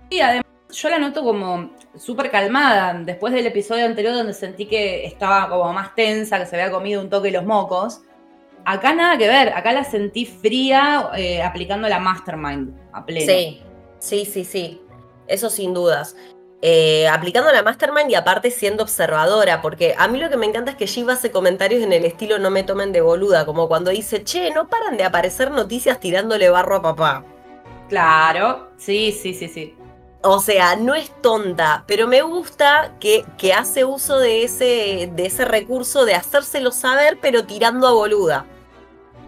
Sí, 0.10 0.20
además 0.22 0.46
yo 0.72 0.90
la 0.90 1.00
noto 1.00 1.24
como 1.24 1.72
súper 1.98 2.30
calmada. 2.30 2.94
Después 2.94 3.34
del 3.34 3.48
episodio 3.48 3.86
anterior 3.86 4.14
donde 4.14 4.34
sentí 4.34 4.66
que 4.66 5.06
estaba 5.06 5.48
como 5.50 5.72
más 5.72 5.96
tensa, 5.96 6.40
que 6.40 6.46
se 6.46 6.56
había 6.56 6.72
comido 6.72 7.02
un 7.02 7.10
toque 7.10 7.32
los 7.32 7.46
mocos. 7.46 8.02
Acá 8.66 8.94
nada 8.94 9.18
que 9.18 9.28
ver, 9.28 9.50
acá 9.54 9.72
la 9.72 9.84
sentí 9.84 10.26
fría 10.26 11.12
eh, 11.16 11.42
aplicando 11.42 11.88
la 11.88 12.00
Mastermind 12.00 12.74
a 12.94 13.06
pleno. 13.06 13.32
Sí, 13.32 13.62
sí, 14.00 14.26
sí, 14.26 14.44
sí. 14.44 14.82
Eso 15.28 15.50
sin 15.50 15.74
dudas. 15.74 16.16
Eh, 16.62 17.08
aplicando 17.08 17.52
la 17.52 17.62
Mastermind 17.62 18.10
y 18.10 18.16
aparte 18.16 18.50
siendo 18.50 18.84
observadora, 18.84 19.62
porque 19.62 19.94
a 19.98 20.08
mí 20.08 20.20
lo 20.20 20.30
que 20.30 20.38
me 20.38 20.46
encanta 20.46 20.72
es 20.72 20.78
que 20.78 20.88
Shiva 20.88 21.14
hace 21.14 21.30
comentarios 21.30 21.84
en 21.84 21.94
el 21.94 22.06
estilo 22.06 22.40
no 22.40 22.50
me 22.50 22.64
tomen 22.64 22.92
de 22.92 23.02
boluda, 23.02 23.46
como 23.46 23.68
cuando 23.68 23.92
dice, 23.92 24.24
che, 24.24 24.52
no 24.52 24.68
paran 24.68 24.98
de 24.98 25.04
aparecer 25.04 25.52
noticias 25.52 26.00
tirándole 26.00 26.50
barro 26.50 26.78
a 26.78 26.82
papá. 26.82 27.26
Claro, 27.90 28.70
sí, 28.78 29.12
sí, 29.12 29.34
sí, 29.34 29.48
sí. 29.48 29.76
O 30.24 30.40
sea, 30.40 30.76
no 30.76 30.96
es 30.96 31.12
tonta, 31.22 31.84
pero 31.86 32.08
me 32.08 32.24
gusta 32.24 32.94
que, 33.00 33.26
que 33.38 33.54
hace 33.54 33.86
uso 33.86 34.18
de 34.18 34.44
ese, 34.44 35.12
de 35.14 35.26
ese 35.28 35.46
recurso 35.46 36.04
de 36.04 36.16
hacérselo 36.16 36.72
saber, 36.72 37.20
pero 37.22 37.46
tirando 37.46 37.88
a 37.88 37.92
boluda. 37.92 38.46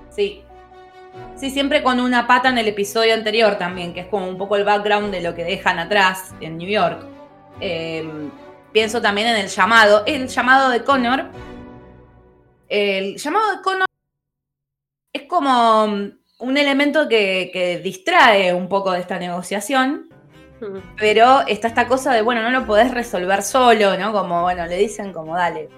Sí. 0.09 0.43
Sí, 1.35 1.51
siempre 1.51 1.83
con 1.83 1.99
una 1.99 2.25
pata 2.25 2.49
en 2.49 2.57
el 2.57 2.67
episodio 2.67 3.13
anterior 3.13 3.59
también, 3.59 3.93
que 3.93 3.99
es 3.99 4.07
como 4.07 4.27
un 4.27 4.39
poco 4.39 4.55
el 4.55 4.63
background 4.63 5.11
de 5.11 5.21
lo 5.21 5.35
que 5.35 5.43
dejan 5.43 5.77
atrás 5.77 6.33
en 6.41 6.57
New 6.57 6.67
York. 6.67 7.16
Em, 7.59 8.29
pienso 8.71 9.01
también 9.01 9.27
en 9.27 9.37
el 9.37 9.47
llamado. 9.47 10.03
El 10.05 10.27
llamado 10.27 10.69
de 10.69 10.83
Connor. 10.83 11.25
El 12.69 13.17
llamado 13.17 13.55
de 13.55 13.61
Connor 13.61 13.87
es 15.13 15.23
como 15.23 15.85
un 15.85 16.57
elemento 16.57 17.07
que, 17.07 17.49
que 17.51 17.79
distrae 17.79 18.53
un 18.53 18.67
poco 18.67 18.91
de 18.91 18.99
esta 18.99 19.17
negociación 19.17 20.07
pero 20.97 21.45
está 21.47 21.67
esta 21.67 21.87
cosa 21.87 22.13
de, 22.13 22.21
bueno, 22.21 22.41
no 22.41 22.49
lo 22.49 22.65
podés 22.65 22.91
resolver 22.91 23.43
solo, 23.43 23.97
¿no? 23.97 24.11
Como, 24.11 24.41
bueno, 24.41 24.65
le 24.65 24.77
dicen 24.77 25.13
como, 25.13 25.35
dale. 25.35 25.69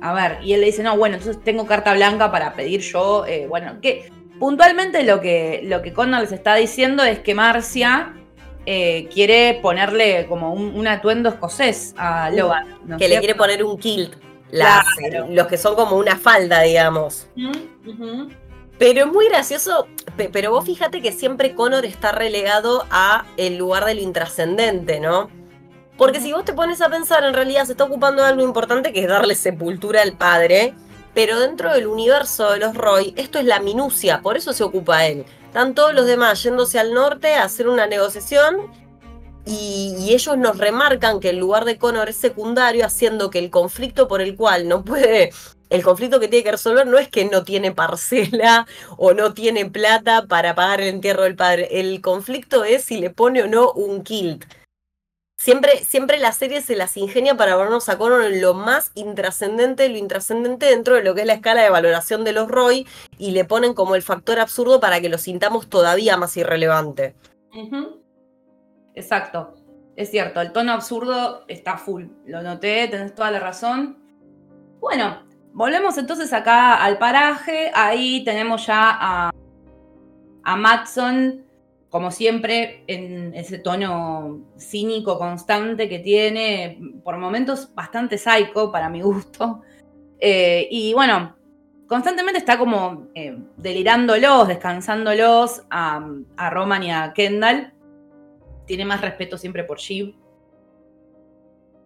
A 0.00 0.12
ver, 0.12 0.38
y 0.42 0.52
él 0.52 0.60
le 0.60 0.66
dice, 0.66 0.82
no, 0.82 0.96
bueno, 0.96 1.16
entonces 1.16 1.42
tengo 1.42 1.66
carta 1.66 1.94
blanca 1.94 2.30
para 2.30 2.54
pedir 2.54 2.80
yo, 2.80 3.26
eh, 3.26 3.46
bueno, 3.48 3.80
que 3.80 4.10
puntualmente 4.38 5.02
lo 5.02 5.20
que, 5.20 5.62
lo 5.64 5.82
que 5.82 5.92
Connor 5.92 6.20
les 6.20 6.32
está 6.32 6.54
diciendo 6.54 7.02
es 7.02 7.18
que 7.20 7.34
Marcia 7.34 8.14
eh, 8.66 9.08
quiere 9.12 9.58
ponerle 9.62 10.26
como 10.26 10.52
un, 10.52 10.86
atuendo 10.86 11.28
escocés 11.28 11.94
a 11.96 12.30
Logan. 12.30 12.98
que 12.98 13.08
le 13.08 13.18
quiere 13.18 13.34
poner 13.34 13.64
un 13.64 13.78
kilt. 13.78 14.14
Los 15.30 15.46
que 15.46 15.56
son 15.56 15.74
como 15.74 15.96
una 15.96 16.16
falda, 16.16 16.62
digamos. 16.62 17.28
Pero 18.78 19.00
es 19.00 19.06
muy 19.06 19.28
gracioso, 19.28 19.86
pero 20.32 20.50
vos 20.50 20.64
fíjate 20.64 21.00
que 21.00 21.12
siempre 21.12 21.54
Connor 21.54 21.86
está 21.86 22.12
relegado 22.12 22.84
a 22.90 23.24
el 23.36 23.56
lugar 23.56 23.86
de 23.86 23.94
lo 23.94 24.02
intrascendente, 24.02 25.00
¿no? 25.00 25.30
Porque 25.96 26.20
si 26.20 26.32
vos 26.32 26.44
te 26.44 26.52
pones 26.52 26.82
a 26.82 26.90
pensar, 26.90 27.24
en 27.24 27.32
realidad 27.32 27.64
se 27.64 27.72
está 27.72 27.84
ocupando 27.84 28.22
de 28.22 28.28
algo 28.28 28.42
importante 28.42 28.92
que 28.92 29.00
es 29.00 29.08
darle 29.08 29.34
sepultura 29.34 30.02
al 30.02 30.12
padre, 30.12 30.74
pero 31.14 31.40
dentro 31.40 31.72
del 31.72 31.86
universo 31.86 32.50
de 32.50 32.58
los 32.58 32.74
Roy, 32.74 33.14
esto 33.16 33.38
es 33.38 33.46
la 33.46 33.60
minucia, 33.60 34.20
por 34.20 34.36
eso 34.36 34.52
se 34.52 34.62
ocupa 34.62 35.06
él. 35.06 35.24
Están 35.56 35.74
todos 35.74 35.94
los 35.94 36.04
demás 36.04 36.42
yéndose 36.42 36.78
al 36.78 36.92
norte 36.92 37.32
a 37.32 37.44
hacer 37.44 37.66
una 37.66 37.86
negociación 37.86 38.70
y, 39.46 40.10
ellos 40.10 40.36
nos 40.36 40.58
remarcan 40.58 41.18
que 41.18 41.30
el 41.30 41.38
lugar 41.38 41.64
de 41.64 41.78
Connor 41.78 42.10
es 42.10 42.16
secundario, 42.16 42.84
haciendo 42.84 43.30
que 43.30 43.38
el 43.38 43.48
conflicto 43.48 44.06
por 44.06 44.20
el 44.20 44.36
cual 44.36 44.68
no 44.68 44.84
puede 44.84 45.32
el 45.70 45.82
conflicto 45.82 46.20
que 46.20 46.28
tiene 46.28 46.44
que 46.44 46.50
resolver 46.50 46.86
no 46.86 46.98
es 46.98 47.08
que 47.08 47.24
no 47.24 47.42
tiene 47.42 47.72
parcela 47.72 48.66
o 48.98 49.14
no 49.14 49.32
tiene 49.32 49.64
plata 49.64 50.26
para 50.26 50.54
pagar 50.54 50.82
el 50.82 50.88
entierro 50.88 51.22
del 51.22 51.36
padre. 51.36 51.68
El 51.80 52.02
conflicto 52.02 52.62
es 52.62 52.84
si 52.84 52.98
le 52.98 53.08
pone 53.08 53.42
o 53.42 53.46
no 53.46 53.72
un 53.72 54.02
kilt. 54.02 54.44
Siempre, 55.36 55.84
siempre 55.84 56.18
la 56.18 56.32
serie 56.32 56.62
se 56.62 56.76
las 56.76 56.96
ingenia 56.96 57.36
para 57.36 57.56
vernos 57.56 57.88
a 57.88 57.98
Connor 57.98 58.24
en 58.24 58.40
lo 58.40 58.54
más 58.54 58.90
intrascendente, 58.94 59.88
lo 59.88 59.98
intrascendente 59.98 60.66
dentro 60.66 60.94
de 60.94 61.02
lo 61.02 61.14
que 61.14 61.20
es 61.20 61.26
la 61.26 61.34
escala 61.34 61.62
de 61.62 61.70
valoración 61.70 62.24
de 62.24 62.32
los 62.32 62.48
Roy 62.48 62.86
y 63.18 63.32
le 63.32 63.44
ponen 63.44 63.74
como 63.74 63.94
el 63.94 64.02
factor 64.02 64.40
absurdo 64.40 64.80
para 64.80 65.00
que 65.00 65.10
lo 65.10 65.18
sintamos 65.18 65.68
todavía 65.68 66.16
más 66.16 66.36
irrelevante. 66.36 67.14
Exacto, 68.94 69.54
es 69.94 70.10
cierto, 70.10 70.40
el 70.40 70.52
tono 70.52 70.72
absurdo 70.72 71.44
está 71.48 71.76
full, 71.76 72.06
lo 72.24 72.42
noté, 72.42 72.88
tenés 72.88 73.14
toda 73.14 73.30
la 73.30 73.40
razón. 73.40 73.98
Bueno, 74.80 75.26
Volvemos 75.56 75.96
entonces 75.96 76.34
acá 76.34 76.74
al 76.84 76.98
paraje. 76.98 77.70
Ahí 77.74 78.22
tenemos 78.24 78.66
ya 78.66 78.90
a, 78.90 79.30
a 80.44 80.56
como 81.96 82.10
siempre, 82.10 82.84
en 82.88 83.34
ese 83.34 83.58
tono 83.58 84.42
cínico 84.58 85.18
constante 85.18 85.88
que 85.88 85.98
tiene, 85.98 86.78
por 87.02 87.16
momentos 87.16 87.74
bastante 87.74 88.18
psycho 88.18 88.70
para 88.70 88.90
mi 88.90 89.00
gusto. 89.00 89.62
Eh, 90.20 90.68
y 90.70 90.92
bueno, 90.92 91.34
constantemente 91.86 92.38
está 92.38 92.58
como 92.58 93.06
eh, 93.14 93.38
delirándolos, 93.56 94.46
descansándolos 94.46 95.62
a, 95.70 96.06
a, 96.36 96.50
Roman 96.50 96.82
y 96.82 96.90
a 96.90 97.14
Kendall. 97.14 97.72
Tiene 98.66 98.84
más 98.84 99.00
respeto 99.00 99.38
siempre 99.38 99.64
por 99.64 99.78
Shiv. 99.78 100.14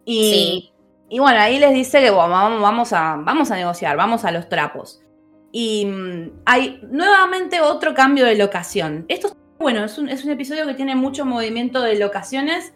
Y, 0.05 0.73
y 1.09 1.19
bueno, 1.21 1.39
ahí 1.39 1.61
les 1.61 1.73
dice 1.73 2.01
que 2.01 2.11
vamos, 2.11 2.93
a, 2.93 3.15
vamos 3.17 3.53
a 3.53 3.55
negociar, 3.55 3.97
vamos 3.97 4.25
a 4.25 4.33
los 4.33 4.49
trapos. 4.49 5.05
Y 5.53 5.87
mm, 5.87 6.43
hay 6.47 6.81
nuevamente 6.91 7.61
otro 7.61 7.95
cambio 7.95 8.25
de 8.25 8.35
locación. 8.35 9.05
Esto 9.07 9.37
bueno, 9.61 9.85
es 9.85 9.99
un, 9.99 10.09
es 10.09 10.25
un 10.25 10.31
episodio 10.31 10.67
que 10.67 10.75
tiene 10.75 10.95
mucho 10.95 11.25
movimiento 11.25 11.83
de 11.83 11.97
locaciones 11.99 12.73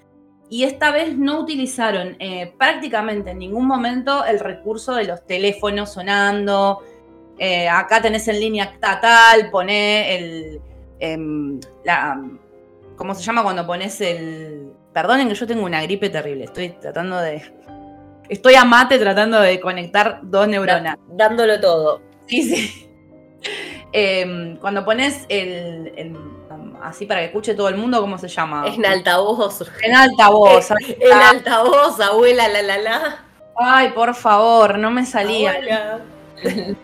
y 0.51 0.65
esta 0.65 0.91
vez 0.91 1.17
no 1.17 1.41
utilizaron 1.41 2.17
eh, 2.19 2.53
prácticamente 2.59 3.31
en 3.31 3.39
ningún 3.39 3.67
momento 3.67 4.25
el 4.25 4.39
recurso 4.39 4.95
de 4.95 5.05
los 5.05 5.27
teléfonos 5.27 5.93
sonando. 5.93 6.83
Eh, 7.39 7.69
acá 7.69 8.01
tenés 8.01 8.29
en 8.29 8.39
línea 8.39 8.73
tal, 8.81 9.51
pone 9.51 10.15
el. 10.15 10.61
Em, 11.01 11.59
la, 11.85 12.23
¿Cómo 12.97 13.15
se 13.15 13.23
llama 13.23 13.43
cuando 13.43 13.67
pones 13.67 14.01
el. 14.01 14.71
Perdonen 14.93 15.29
que 15.29 15.35
yo 15.35 15.47
tengo 15.47 15.65
una 15.65 15.83
gripe 15.83 16.11
terrible, 16.11 16.45
estoy 16.45 16.69
tratando 16.81 17.19
de 17.19 17.43
Estoy 18.29 18.55
a 18.55 18.65
mate 18.65 18.99
tratando 18.99 19.41
de 19.41 19.61
conectar 19.61 20.21
dos 20.23 20.49
neuronas. 20.49 20.97
dándolo 21.09 21.61
todo. 21.61 22.03
Sí, 22.27 22.43
sí. 22.43 22.81
Em, 23.97 24.57
cuando 24.57 24.85
pones 24.85 25.25
el, 25.29 26.17
así 26.85 27.07
para 27.07 27.21
que 27.21 27.27
escuche 27.27 27.55
todo 27.55 27.69
el 27.69 27.77
mundo, 27.77 28.01
¿cómo 28.01 28.19
se 28.19 28.29
llama? 28.29 28.65
En 28.67 28.85
altavoz. 28.85 29.65
En 29.83 29.95
altavoz. 29.95 30.71
en 31.01 31.13
altavoz, 31.13 32.01
abuela, 32.01 32.49
la 32.49 32.63
la 32.63 32.79
la. 32.79 33.25
Ay, 33.57 33.91
por 33.91 34.15
favor, 34.15 34.79
no 34.79 34.91
me 34.91 35.07
salía. 35.07 36.03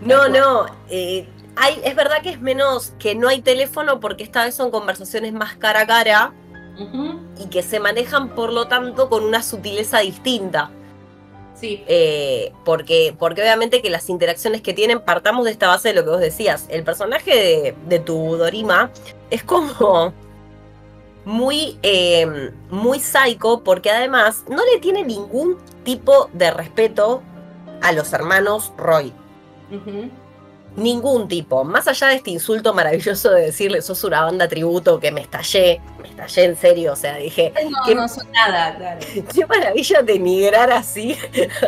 no, 0.00 0.28
no. 0.28 0.66
Eh, 0.88 1.28
hay, 1.56 1.80
es 1.84 1.94
verdad 1.94 2.22
que 2.22 2.30
es 2.30 2.40
menos, 2.40 2.94
que 2.98 3.14
no 3.14 3.28
hay 3.28 3.42
teléfono 3.42 4.00
porque 4.00 4.24
esta 4.24 4.44
vez 4.44 4.54
son 4.54 4.70
conversaciones 4.70 5.32
más 5.32 5.54
cara 5.56 5.80
a 5.80 5.86
cara 5.86 6.32
y 7.38 7.46
que 7.50 7.62
se 7.62 7.78
manejan, 7.78 8.30
por 8.30 8.52
lo 8.52 8.66
tanto, 8.66 9.08
con 9.08 9.22
una 9.22 9.42
sutileza 9.42 10.00
distinta. 10.00 10.70
Sí. 11.54 11.84
Eh, 11.86 12.52
porque, 12.64 13.14
porque 13.18 13.42
obviamente 13.42 13.80
que 13.80 13.90
las 13.90 14.08
interacciones 14.08 14.60
que 14.60 14.74
tienen, 14.74 15.00
partamos 15.00 15.44
de 15.44 15.52
esta 15.52 15.68
base 15.68 15.88
de 15.88 15.94
lo 15.94 16.04
que 16.04 16.10
vos 16.10 16.20
decías. 16.20 16.66
El 16.68 16.84
personaje 16.84 17.30
de, 17.30 17.74
de 17.86 17.98
tu 18.00 18.36
Dorima 18.36 18.90
es 19.30 19.42
como 19.44 20.12
muy, 21.24 21.78
eh, 21.82 22.52
muy 22.70 23.00
psycho, 23.00 23.62
porque 23.64 23.90
además 23.90 24.44
no 24.48 24.62
le 24.72 24.78
tiene 24.80 25.04
ningún 25.04 25.58
tipo 25.84 26.28
de 26.32 26.50
respeto 26.50 27.22
a 27.82 27.92
los 27.92 28.12
hermanos 28.12 28.72
Roy. 28.76 29.12
Ningún 30.76 31.28
tipo. 31.28 31.62
Más 31.62 31.86
allá 31.86 32.08
de 32.08 32.16
este 32.16 32.30
insulto 32.30 32.74
maravilloso 32.74 33.30
de 33.30 33.42
decirle, 33.42 33.80
sos 33.80 34.02
una 34.04 34.22
banda 34.22 34.48
tributo 34.48 34.98
que 34.98 35.12
me 35.12 35.20
estallé, 35.20 35.80
me 36.02 36.08
estallé 36.08 36.44
en 36.44 36.56
serio, 36.56 36.92
o 36.92 36.96
sea, 36.96 37.16
dije... 37.16 37.52
No, 37.70 37.94
no 37.94 38.08
son 38.08 38.30
nada, 38.32 38.76
claro. 38.76 39.00
Qué 39.34 39.46
maravilla 39.46 40.02
denigrar 40.02 40.72
así 40.72 41.16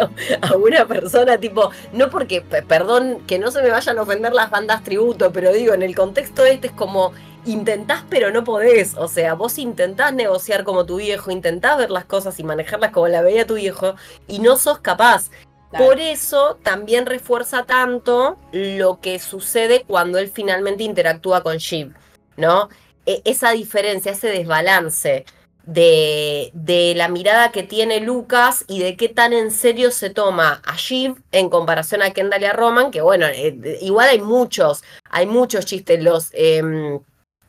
a 0.43 0.57
una 0.57 0.87
persona, 0.87 1.39
tipo, 1.39 1.71
no 1.93 2.11
porque, 2.11 2.41
perdón, 2.41 3.21
que 3.27 3.39
no 3.39 3.51
se 3.53 3.63
me 3.63 3.71
vayan 3.71 3.99
a 3.99 4.03
ofender 4.03 4.33
las 4.33 4.51
bandas 4.51 4.83
tributo, 4.83 5.33
pero 5.33 5.53
digo, 5.53 5.73
en 5.73 5.83
el 5.83 5.95
contexto 5.95 6.45
este 6.45 6.69
es 6.69 6.73
como, 6.73 7.13
intentás 7.47 8.03
pero 8.09 8.33
no 8.33 8.45
podés, 8.45 8.97
o 8.97 9.09
sea, 9.09 9.35
vos 9.35 9.59
intentás 9.59 10.13
negociar 10.13 10.65
como 10.65 10.85
tu 10.85 10.97
viejo, 10.97 11.31
intentás 11.31 11.79
ver 11.79 11.91
las 11.91 12.05
cosas 12.05 12.39
y 12.41 12.45
manejarlas 12.45 12.91
como 12.91 13.09
la 13.09 13.23
veía 13.23 13.47
tu 13.47 13.55
viejo, 13.55 13.95
y 14.27 14.41
no 14.41 14.57
sos 14.57 14.79
capaz. 14.81 15.31
Por 15.71 16.01
eso 16.01 16.59
también 16.63 17.07
refuerza 17.07 17.65
tanto 17.65 18.39
lo 18.53 19.01
que 19.01 19.19
sucede 19.19 19.85
cuando 19.87 20.19
él 20.19 20.31
finalmente 20.33 20.85
interactúa 20.85 21.43
con 21.43 21.57
Shiv, 21.59 21.93
¿no? 22.37 22.69
E, 23.05 23.21
esa 23.25 23.51
diferencia, 23.51 24.13
ese 24.13 24.29
desbalance 24.29 25.25
de, 25.65 26.51
de, 26.55 26.95
la 26.95 27.09
mirada 27.09 27.51
que 27.51 27.65
tiene 27.65 28.01
Lucas 28.01 28.65
y 28.69 28.79
de 28.79 28.97
qué 28.97 29.09
tan 29.09 29.33
en 29.33 29.51
serio 29.51 29.91
se 29.91 30.11
toma 30.11 30.63
a 30.65 30.77
Shiv 30.77 31.17
en 31.33 31.51
comparación 31.51 32.03
a 32.03 32.13
Kendall 32.13 32.43
y 32.43 32.47
a 32.47 32.53
Roman, 32.53 32.91
que 32.91 33.01
bueno, 33.01 33.27
eh, 33.27 33.79
igual 33.83 34.09
hay 34.09 34.21
muchos, 34.21 34.83
hay 35.11 35.27
muchos 35.27 35.67
chistes, 35.67 36.03
los... 36.03 36.31
Em, 36.33 37.01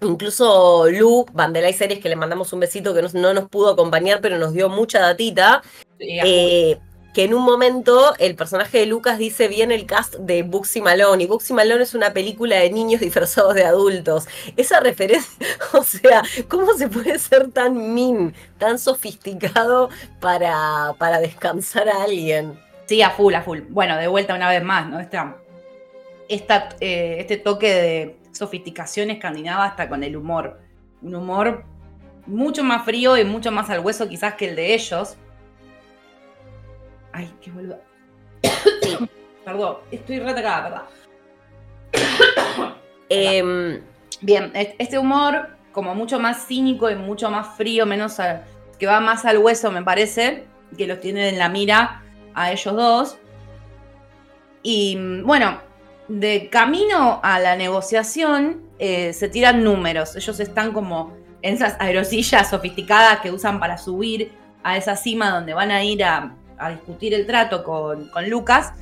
incluso 0.02 0.88
Luke, 0.90 1.32
Vandelay 1.34 1.74
Series, 1.74 2.00
que 2.00 2.10
le 2.10 2.16
mandamos 2.16 2.54
un 2.54 2.60
besito 2.60 2.94
que 2.94 3.02
no, 3.02 3.34
nos 3.34 3.50
pudo 3.50 3.72
acompañar, 3.72 4.22
pero 4.22 4.38
nos 4.38 4.54
dio 4.54 4.70
mucha 4.70 5.00
datita. 5.00 5.62
eh, 6.00 6.80
que 7.18 7.24
en 7.24 7.34
un 7.34 7.44
momento 7.44 8.14
el 8.20 8.36
personaje 8.36 8.78
de 8.78 8.86
Lucas 8.86 9.18
dice 9.18 9.48
bien 9.48 9.72
el 9.72 9.88
cast 9.88 10.18
de 10.18 10.44
Buxy 10.44 10.82
Malone, 10.82 11.24
y 11.24 11.26
Buxy 11.26 11.52
Malone 11.52 11.82
es 11.82 11.96
una 11.96 12.14
película 12.14 12.58
de 12.58 12.70
niños 12.70 13.02
disfrazados 13.02 13.56
de 13.56 13.64
adultos. 13.64 14.28
Esa 14.56 14.82
referencia, 14.82 15.48
o 15.74 15.82
sea, 15.82 16.22
¿cómo 16.48 16.76
se 16.76 16.88
puede 16.90 17.18
ser 17.18 17.50
tan 17.50 17.96
min, 17.96 18.36
tan 18.60 18.78
sofisticado 18.78 19.90
para, 20.20 20.94
para 21.00 21.20
descansar 21.20 21.90
a 21.90 22.04
alguien? 22.04 22.60
Sí, 22.86 23.02
a 23.02 23.10
full, 23.10 23.34
a 23.34 23.42
full. 23.42 23.62
Bueno, 23.68 23.98
de 23.98 24.08
vuelta 24.08 24.36
una 24.36 24.50
vez 24.50 24.64
más, 24.64 24.88
¿no? 24.88 25.00
Esta, 25.00 25.38
esta, 26.30 26.70
eh, 26.80 27.16
este 27.18 27.38
toque 27.38 27.74
de 27.74 28.18
sofisticación 28.32 29.10
escandinava 29.10 29.66
hasta 29.66 29.90
con 29.90 30.04
el 30.04 30.16
humor. 30.16 30.60
Un 31.02 31.16
humor 31.16 31.66
mucho 32.28 32.64
más 32.64 32.86
frío 32.86 33.18
y 33.18 33.26
mucho 33.26 33.52
más 33.52 33.72
al 33.72 33.80
hueso 33.80 34.08
quizás 34.08 34.36
que 34.36 34.50
el 34.50 34.56
de 34.56 34.76
ellos, 34.76 35.18
Ay, 37.18 37.34
qué 37.42 37.50
vuelvo. 37.50 37.80
Perdón, 39.46 39.78
estoy 39.90 40.20
retacada, 40.20 40.70
¿verdad? 40.70 40.84
Em, 43.10 43.82
bien, 44.22 44.52
este 44.54 45.00
humor, 45.00 45.58
como 45.72 45.96
mucho 45.96 46.20
más 46.20 46.46
cínico 46.46 46.92
y 46.92 46.96
mucho 46.96 47.32
más 47.32 47.56
frío, 47.56 47.86
menos 47.86 48.18
que 48.78 48.86
va 48.86 49.00
más 49.00 49.24
al 49.24 49.38
hueso, 49.38 49.72
me 49.72 49.82
parece, 49.82 50.46
que 50.78 50.86
los 50.86 51.00
tiene 51.00 51.30
en 51.30 51.40
la 51.40 51.48
mira 51.48 52.04
a 52.36 52.52
ellos 52.52 52.76
dos. 52.76 53.18
Y 54.62 55.22
bueno, 55.24 55.60
de 56.10 56.50
camino 56.50 57.22
a 57.24 57.40
la 57.40 57.56
negociación 57.56 58.62
eh, 58.78 59.14
se 59.14 59.30
tiran 59.30 59.64
números. 59.64 60.16
Ellos 60.18 60.40
están 60.40 60.74
como 60.74 61.14
en 61.42 61.56
esas 61.56 61.78
aerosillas 61.80 62.50
sofisticadas 62.50 63.22
que 63.22 63.32
usan 63.32 63.60
para 63.60 63.78
subir 63.78 64.34
a 64.64 64.76
esa 64.76 64.98
cima 64.98 65.32
donde 65.32 65.54
van 65.54 65.72
a 65.72 65.82
ir 65.84 66.04
a, 66.04 66.36
a 66.58 66.70
discutir 66.70 67.14
el 67.14 67.26
trato 67.26 67.64
con, 67.64 68.10
Lucas 68.30 68.74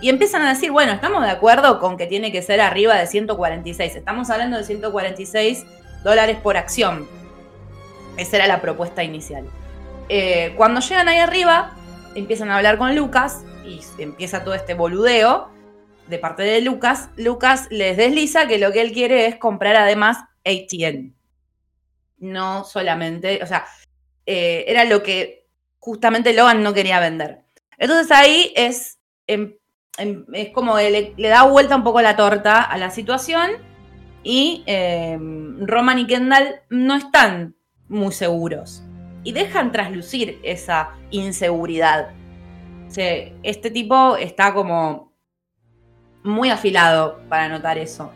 y 0.00 0.08
empiezan 0.08 0.42
a 0.42 0.50
decir, 0.50 0.70
bueno, 0.70 0.92
estamos 0.92 1.22
de 1.24 1.30
acuerdo 1.30 1.80
con 1.80 1.96
que 1.96 2.06
tiene 2.06 2.30
que 2.30 2.42
ser 2.42 2.60
arriba 2.60 2.94
de 2.96 3.06
146. 3.06 3.96
Estamos 3.96 4.30
hablando 4.30 4.56
de 4.56 4.64
146 4.64 5.64
dólares 6.04 6.38
por 6.42 6.56
acción. 6.56 7.08
Esa 8.16 8.36
era 8.36 8.46
la 8.46 8.60
propuesta 8.60 9.02
inicial. 9.02 9.44
Eh, 10.08 10.54
cuando 10.56 10.80
llegan 10.80 11.08
ahí 11.08 11.18
arriba, 11.18 11.74
empiezan 12.14 12.50
a 12.50 12.56
hablar 12.56 12.78
con 12.78 12.94
Lucas 12.94 13.42
y 13.64 13.80
empieza 14.00 14.44
todo 14.44 14.54
este 14.54 14.74
boludeo 14.74 15.50
de 16.06 16.18
parte 16.18 16.42
de 16.42 16.60
Lucas. 16.60 17.10
Lucas 17.16 17.66
les 17.70 17.96
desliza 17.96 18.46
que 18.46 18.58
lo 18.58 18.72
que 18.72 18.80
él 18.80 18.92
quiere 18.92 19.26
es 19.26 19.36
comprar 19.36 19.76
además 19.76 20.18
ATN. 20.44 21.14
No 22.18 22.64
solamente, 22.64 23.40
o 23.42 23.46
sea, 23.46 23.66
eh, 24.26 24.64
era 24.68 24.84
lo 24.84 25.02
que 25.02 25.37
justamente 25.88 26.34
Logan 26.34 26.62
no 26.62 26.74
quería 26.74 27.00
vender. 27.00 27.40
Entonces 27.78 28.12
ahí 28.12 28.52
es, 28.54 28.98
em, 29.26 29.54
em, 29.96 30.26
es 30.34 30.50
como 30.50 30.76
le, 30.76 31.14
da 31.16 31.44
vuelta 31.44 31.76
un 31.76 31.82
poco 31.82 32.02
la 32.02 32.14
torta 32.14 32.60
a 32.60 32.76
la 32.76 32.90
situación 32.90 33.52
y 34.22 34.64
em, 34.66 35.66
Roman 35.66 35.98
y 35.98 36.06
Kendall 36.06 36.60
no 36.68 36.94
están 36.94 37.56
muy 37.88 38.12
seguros 38.12 38.82
y 39.24 39.32
dejan 39.32 39.72
traslucir 39.72 40.38
esa 40.42 40.90
inseguridad. 41.10 42.10
este 43.42 43.70
tipo 43.70 44.16
está 44.16 44.52
como 44.54 45.12
muy 46.22 46.50
afilado 46.50 47.20
para 47.28 47.48
notar 47.48 47.78
eso. 47.78 48.10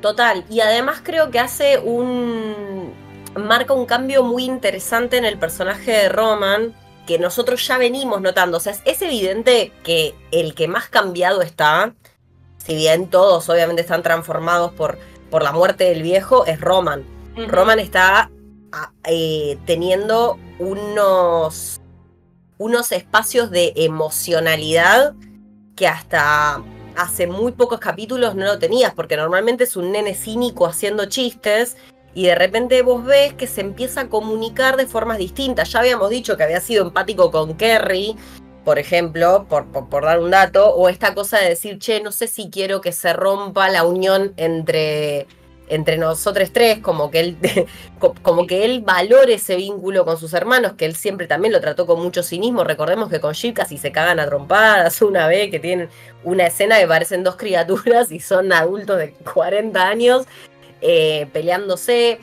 Total, 0.00 0.44
y 0.50 0.60
además 0.60 1.00
creo 1.02 1.30
que 1.30 1.38
hace 1.40 1.78
un, 1.78 2.92
marca 3.36 3.74
un 3.74 3.86
cambio 3.86 4.22
muy 4.22 4.44
interesante 4.44 5.16
en 5.16 5.24
el 5.24 5.38
personaje 5.38 5.92
de 5.92 6.08
Roman 6.08 6.74
que 7.06 7.18
nosotros 7.18 7.66
ya 7.66 7.78
venimos 7.78 8.20
notando. 8.20 8.56
O 8.56 8.60
sea, 8.60 8.74
es 8.84 9.02
evidente 9.02 9.72
que 9.82 10.14
el 10.30 10.54
que 10.54 10.68
más 10.68 10.88
cambiado 10.88 11.42
está, 11.42 11.94
si 12.58 12.74
bien 12.74 13.08
todos 13.08 13.48
obviamente 13.48 13.82
están 13.82 14.02
transformados 14.02 14.72
por, 14.72 14.98
por 15.30 15.42
la 15.42 15.52
muerte 15.52 15.84
del 15.84 16.02
viejo, 16.02 16.46
es 16.46 16.60
Roman. 16.60 17.04
Roman 17.48 17.78
está 17.78 18.30
eh, 19.04 19.58
teniendo 19.66 20.38
unos, 20.58 21.80
unos 22.58 22.92
espacios 22.92 23.50
de 23.50 23.72
emocionalidad 23.76 25.14
que 25.76 25.88
hasta 25.88 26.62
hace 26.96 27.26
muy 27.26 27.52
pocos 27.52 27.80
capítulos 27.80 28.36
no 28.36 28.44
lo 28.44 28.58
tenías, 28.58 28.94
porque 28.94 29.16
normalmente 29.16 29.64
es 29.64 29.76
un 29.76 29.90
nene 29.90 30.14
cínico 30.14 30.66
haciendo 30.66 31.06
chistes 31.06 31.76
y 32.14 32.26
de 32.26 32.34
repente 32.36 32.82
vos 32.82 33.04
ves 33.04 33.34
que 33.34 33.46
se 33.46 33.60
empieza 33.60 34.02
a 34.02 34.08
comunicar 34.08 34.76
de 34.76 34.86
formas 34.86 35.18
distintas. 35.18 35.70
Ya 35.70 35.80
habíamos 35.80 36.10
dicho 36.10 36.36
que 36.36 36.44
había 36.44 36.60
sido 36.60 36.84
empático 36.84 37.30
con 37.30 37.54
Kerry, 37.54 38.16
por 38.64 38.78
ejemplo, 38.78 39.46
por, 39.48 39.66
por, 39.66 40.04
dar 40.04 40.20
un 40.20 40.30
dato, 40.30 40.74
o 40.74 40.88
esta 40.88 41.14
cosa 41.14 41.38
de 41.38 41.50
decir, 41.50 41.78
che, 41.78 42.00
no 42.00 42.12
sé 42.12 42.28
si 42.28 42.50
quiero 42.50 42.80
que 42.80 42.92
se 42.92 43.12
rompa 43.12 43.68
la 43.68 43.84
unión 43.84 44.32
entre, 44.36 45.26
entre 45.68 45.98
nosotros 45.98 46.50
tres, 46.50 46.78
como 46.78 47.10
que, 47.10 47.20
él, 47.20 47.36
como 48.22 48.46
que 48.46 48.64
él 48.64 48.80
valore 48.80 49.34
ese 49.34 49.56
vínculo 49.56 50.06
con 50.06 50.16
sus 50.16 50.32
hermanos, 50.32 50.74
que 50.74 50.86
él 50.86 50.94
siempre 50.94 51.26
también 51.26 51.52
lo 51.52 51.60
trató 51.60 51.84
con 51.84 52.00
mucho 52.00 52.22
cinismo. 52.22 52.64
Recordemos 52.64 53.10
que 53.10 53.20
con 53.20 53.34
Jill 53.34 53.52
casi 53.54 53.76
se 53.76 53.92
cagan 53.92 54.18
a 54.18 54.26
trompadas 54.26 55.02
una 55.02 55.26
vez, 55.26 55.50
que 55.50 55.60
tienen 55.60 55.90
una 56.22 56.46
escena 56.46 56.78
que 56.78 56.86
parecen 56.86 57.22
dos 57.22 57.36
criaturas 57.36 58.12
y 58.12 58.20
son 58.20 58.50
adultos 58.52 58.98
de 58.98 59.12
40 59.12 59.86
años 59.86 60.26
eh, 60.86 61.28
peleándose. 61.32 62.20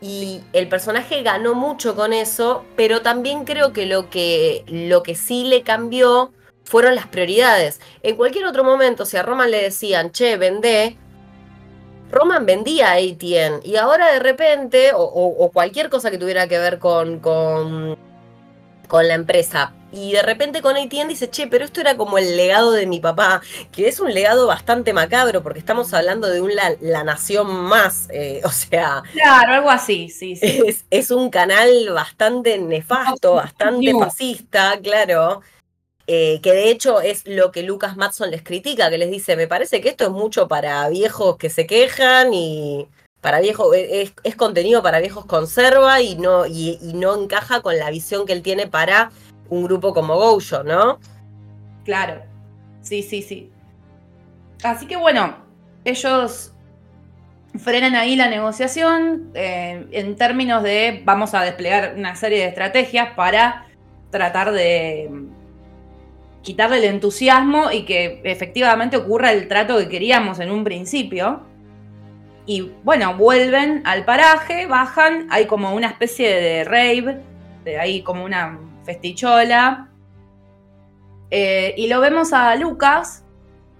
Y 0.00 0.40
el 0.52 0.68
personaje 0.68 1.22
ganó 1.22 1.54
mucho 1.54 1.96
con 1.96 2.12
eso, 2.12 2.64
pero 2.76 3.02
también 3.02 3.44
creo 3.44 3.72
que 3.72 3.86
lo, 3.86 4.08
que 4.08 4.64
lo 4.68 5.02
que 5.02 5.16
sí 5.16 5.44
le 5.44 5.62
cambió 5.62 6.32
fueron 6.62 6.94
las 6.94 7.08
prioridades. 7.08 7.80
En 8.02 8.16
cualquier 8.16 8.44
otro 8.46 8.62
momento, 8.62 9.04
si 9.04 9.16
a 9.16 9.22
Roman 9.22 9.50
le 9.50 9.62
decían, 9.62 10.12
che, 10.12 10.36
vendé, 10.36 10.96
Roman 12.12 12.46
vendía 12.46 12.92
a 12.92 12.94
ATN 12.94 13.62
y 13.64 13.76
ahora 13.76 14.12
de 14.12 14.20
repente, 14.20 14.92
o, 14.94 15.50
cualquier 15.52 15.88
cosa 15.90 16.10
que 16.10 16.18
tuviera 16.18 16.46
que 16.46 16.58
ver 16.58 16.78
con, 16.78 17.18
con, 17.18 17.98
con 18.86 19.08
la 19.08 19.14
empresa, 19.14 19.72
y 19.94 20.12
de 20.12 20.22
repente 20.22 20.60
con 20.60 20.76
ATN 20.76 21.08
dice, 21.08 21.30
che, 21.30 21.46
pero 21.46 21.64
esto 21.64 21.80
era 21.80 21.96
como 21.96 22.18
el 22.18 22.36
legado 22.36 22.72
de 22.72 22.86
mi 22.86 23.00
papá, 23.00 23.40
que 23.72 23.86
es 23.88 24.00
un 24.00 24.12
legado 24.12 24.46
bastante 24.46 24.92
macabro, 24.92 25.42
porque 25.42 25.60
estamos 25.60 25.94
hablando 25.94 26.28
de 26.28 26.40
un 26.40 26.52
la, 26.54 27.04
nación 27.04 27.46
más, 27.48 28.08
eh, 28.10 28.40
o 28.44 28.50
sea... 28.50 29.02
Claro, 29.12 29.54
algo 29.54 29.70
así, 29.70 30.08
sí, 30.08 30.36
sí. 30.36 30.62
Es, 30.90 31.10
un 31.10 31.30
canal 31.30 31.90
bastante 31.90 32.58
nefasto, 32.58 33.34
bastante 33.34 33.92
fascista, 33.92 34.78
claro. 34.82 35.42
Eh, 36.06 36.40
que 36.42 36.52
de 36.52 36.70
hecho 36.70 37.00
es 37.00 37.26
lo 37.26 37.50
que 37.50 37.62
Lucas 37.62 37.96
Matson 37.96 38.30
les 38.30 38.42
critica, 38.42 38.90
que 38.90 38.98
les 38.98 39.10
dice, 39.10 39.36
me 39.36 39.46
parece 39.46 39.80
que 39.80 39.88
esto 39.88 40.04
es 40.04 40.10
mucho 40.10 40.48
para 40.48 40.86
viejos 40.90 41.38
que 41.38 41.48
se 41.48 41.66
quejan 41.66 42.34
y 42.34 42.86
para 43.22 43.40
viejos, 43.40 43.74
es, 43.74 44.36
contenido 44.36 44.82
para 44.82 45.00
viejos 45.00 45.24
conserva 45.24 46.02
y 46.02 46.14
no, 46.16 46.44
y, 46.44 46.78
no 46.94 47.18
encaja 47.18 47.62
con 47.62 47.78
la 47.78 47.88
visión 47.90 48.26
que 48.26 48.34
él 48.34 48.42
tiene 48.42 48.66
para 48.66 49.12
un 49.48 49.64
grupo 49.64 49.92
como 49.92 50.16
Gojo, 50.16 50.62
¿no? 50.62 50.98
Claro, 51.84 52.22
sí, 52.80 53.02
sí, 53.02 53.22
sí. 53.22 53.50
Así 54.62 54.86
que 54.86 54.96
bueno, 54.96 55.36
ellos 55.84 56.52
frenan 57.58 57.94
ahí 57.94 58.16
la 58.16 58.28
negociación 58.28 59.30
eh, 59.34 59.86
en 59.92 60.16
términos 60.16 60.62
de 60.62 61.02
vamos 61.04 61.34
a 61.34 61.42
desplegar 61.42 61.94
una 61.96 62.16
serie 62.16 62.38
de 62.38 62.46
estrategias 62.46 63.10
para 63.14 63.66
tratar 64.10 64.52
de 64.52 65.10
quitarle 66.42 66.78
el 66.78 66.84
entusiasmo 66.84 67.70
y 67.70 67.84
que 67.84 68.20
efectivamente 68.24 68.96
ocurra 68.96 69.32
el 69.32 69.48
trato 69.48 69.78
que 69.78 69.88
queríamos 69.88 70.40
en 70.40 70.50
un 70.50 70.64
principio. 70.64 71.42
Y 72.46 72.72
bueno, 72.82 73.16
vuelven 73.16 73.82
al 73.86 74.04
paraje, 74.04 74.66
bajan, 74.66 75.26
hay 75.30 75.46
como 75.46 75.74
una 75.74 75.88
especie 75.88 76.28
de 76.28 76.64
rave, 76.64 77.22
de 77.64 77.78
ahí 77.80 78.02
como 78.02 78.24
una 78.24 78.58
festichola. 78.84 79.88
Eh, 81.30 81.74
y 81.76 81.88
lo 81.88 82.00
vemos 82.00 82.32
a 82.32 82.54
Lucas 82.56 83.24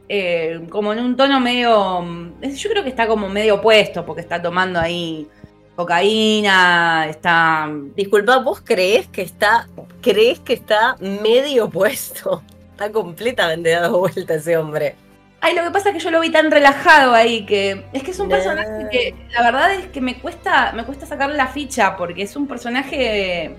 eh, 0.09 0.67
como 0.69 0.93
en 0.93 0.99
un 0.99 1.17
tono 1.17 1.41
medio, 1.41 2.05
yo 2.43 2.71
creo 2.71 2.83
que 2.83 2.91
está 2.91 3.07
como 3.07 3.29
medio 3.29 3.57
opuesto, 3.57 4.05
porque 4.05 4.21
está 4.21 4.41
tomando 4.41 4.79
ahí 4.79 5.27
cocaína, 5.77 7.07
está... 7.09 7.69
Disculpa, 7.97 8.39
¿vos 8.39 8.61
crees 8.61 9.09
que 9.09 9.23
está, 9.23 9.67
crees 10.03 10.41
que 10.41 10.53
está 10.53 10.97
medio 11.01 11.67
opuesto? 11.67 12.43
Está 12.73 12.93
completamente 12.93 13.71
dado 13.71 14.01
vuelta 14.01 14.35
ese 14.35 14.57
hombre. 14.57 14.97
Ay, 15.41 15.55
lo 15.55 15.63
que 15.63 15.71
pasa 15.71 15.91
es 15.91 15.97
que 15.97 16.01
yo 16.01 16.11
lo 16.11 16.21
vi 16.21 16.31
tan 16.31 16.51
relajado 16.51 17.13
ahí 17.13 17.45
que 17.45 17.85
es 17.93 18.03
que 18.03 18.13
es 18.13 18.19
un 18.19 18.29
personaje 18.29 18.89
que 18.91 19.15
la 19.31 19.43
verdad 19.43 19.75
es 19.75 19.87
que 19.89 20.01
me 20.01 20.19
cuesta 20.19 20.73
me 20.73 20.85
cuesta 20.85 21.05
sacarle 21.05 21.37
la 21.37 21.49
ficha 21.49 21.99
porque 21.99 22.23
es 22.23 22.35
un 22.35 22.47
personaje 22.47 23.55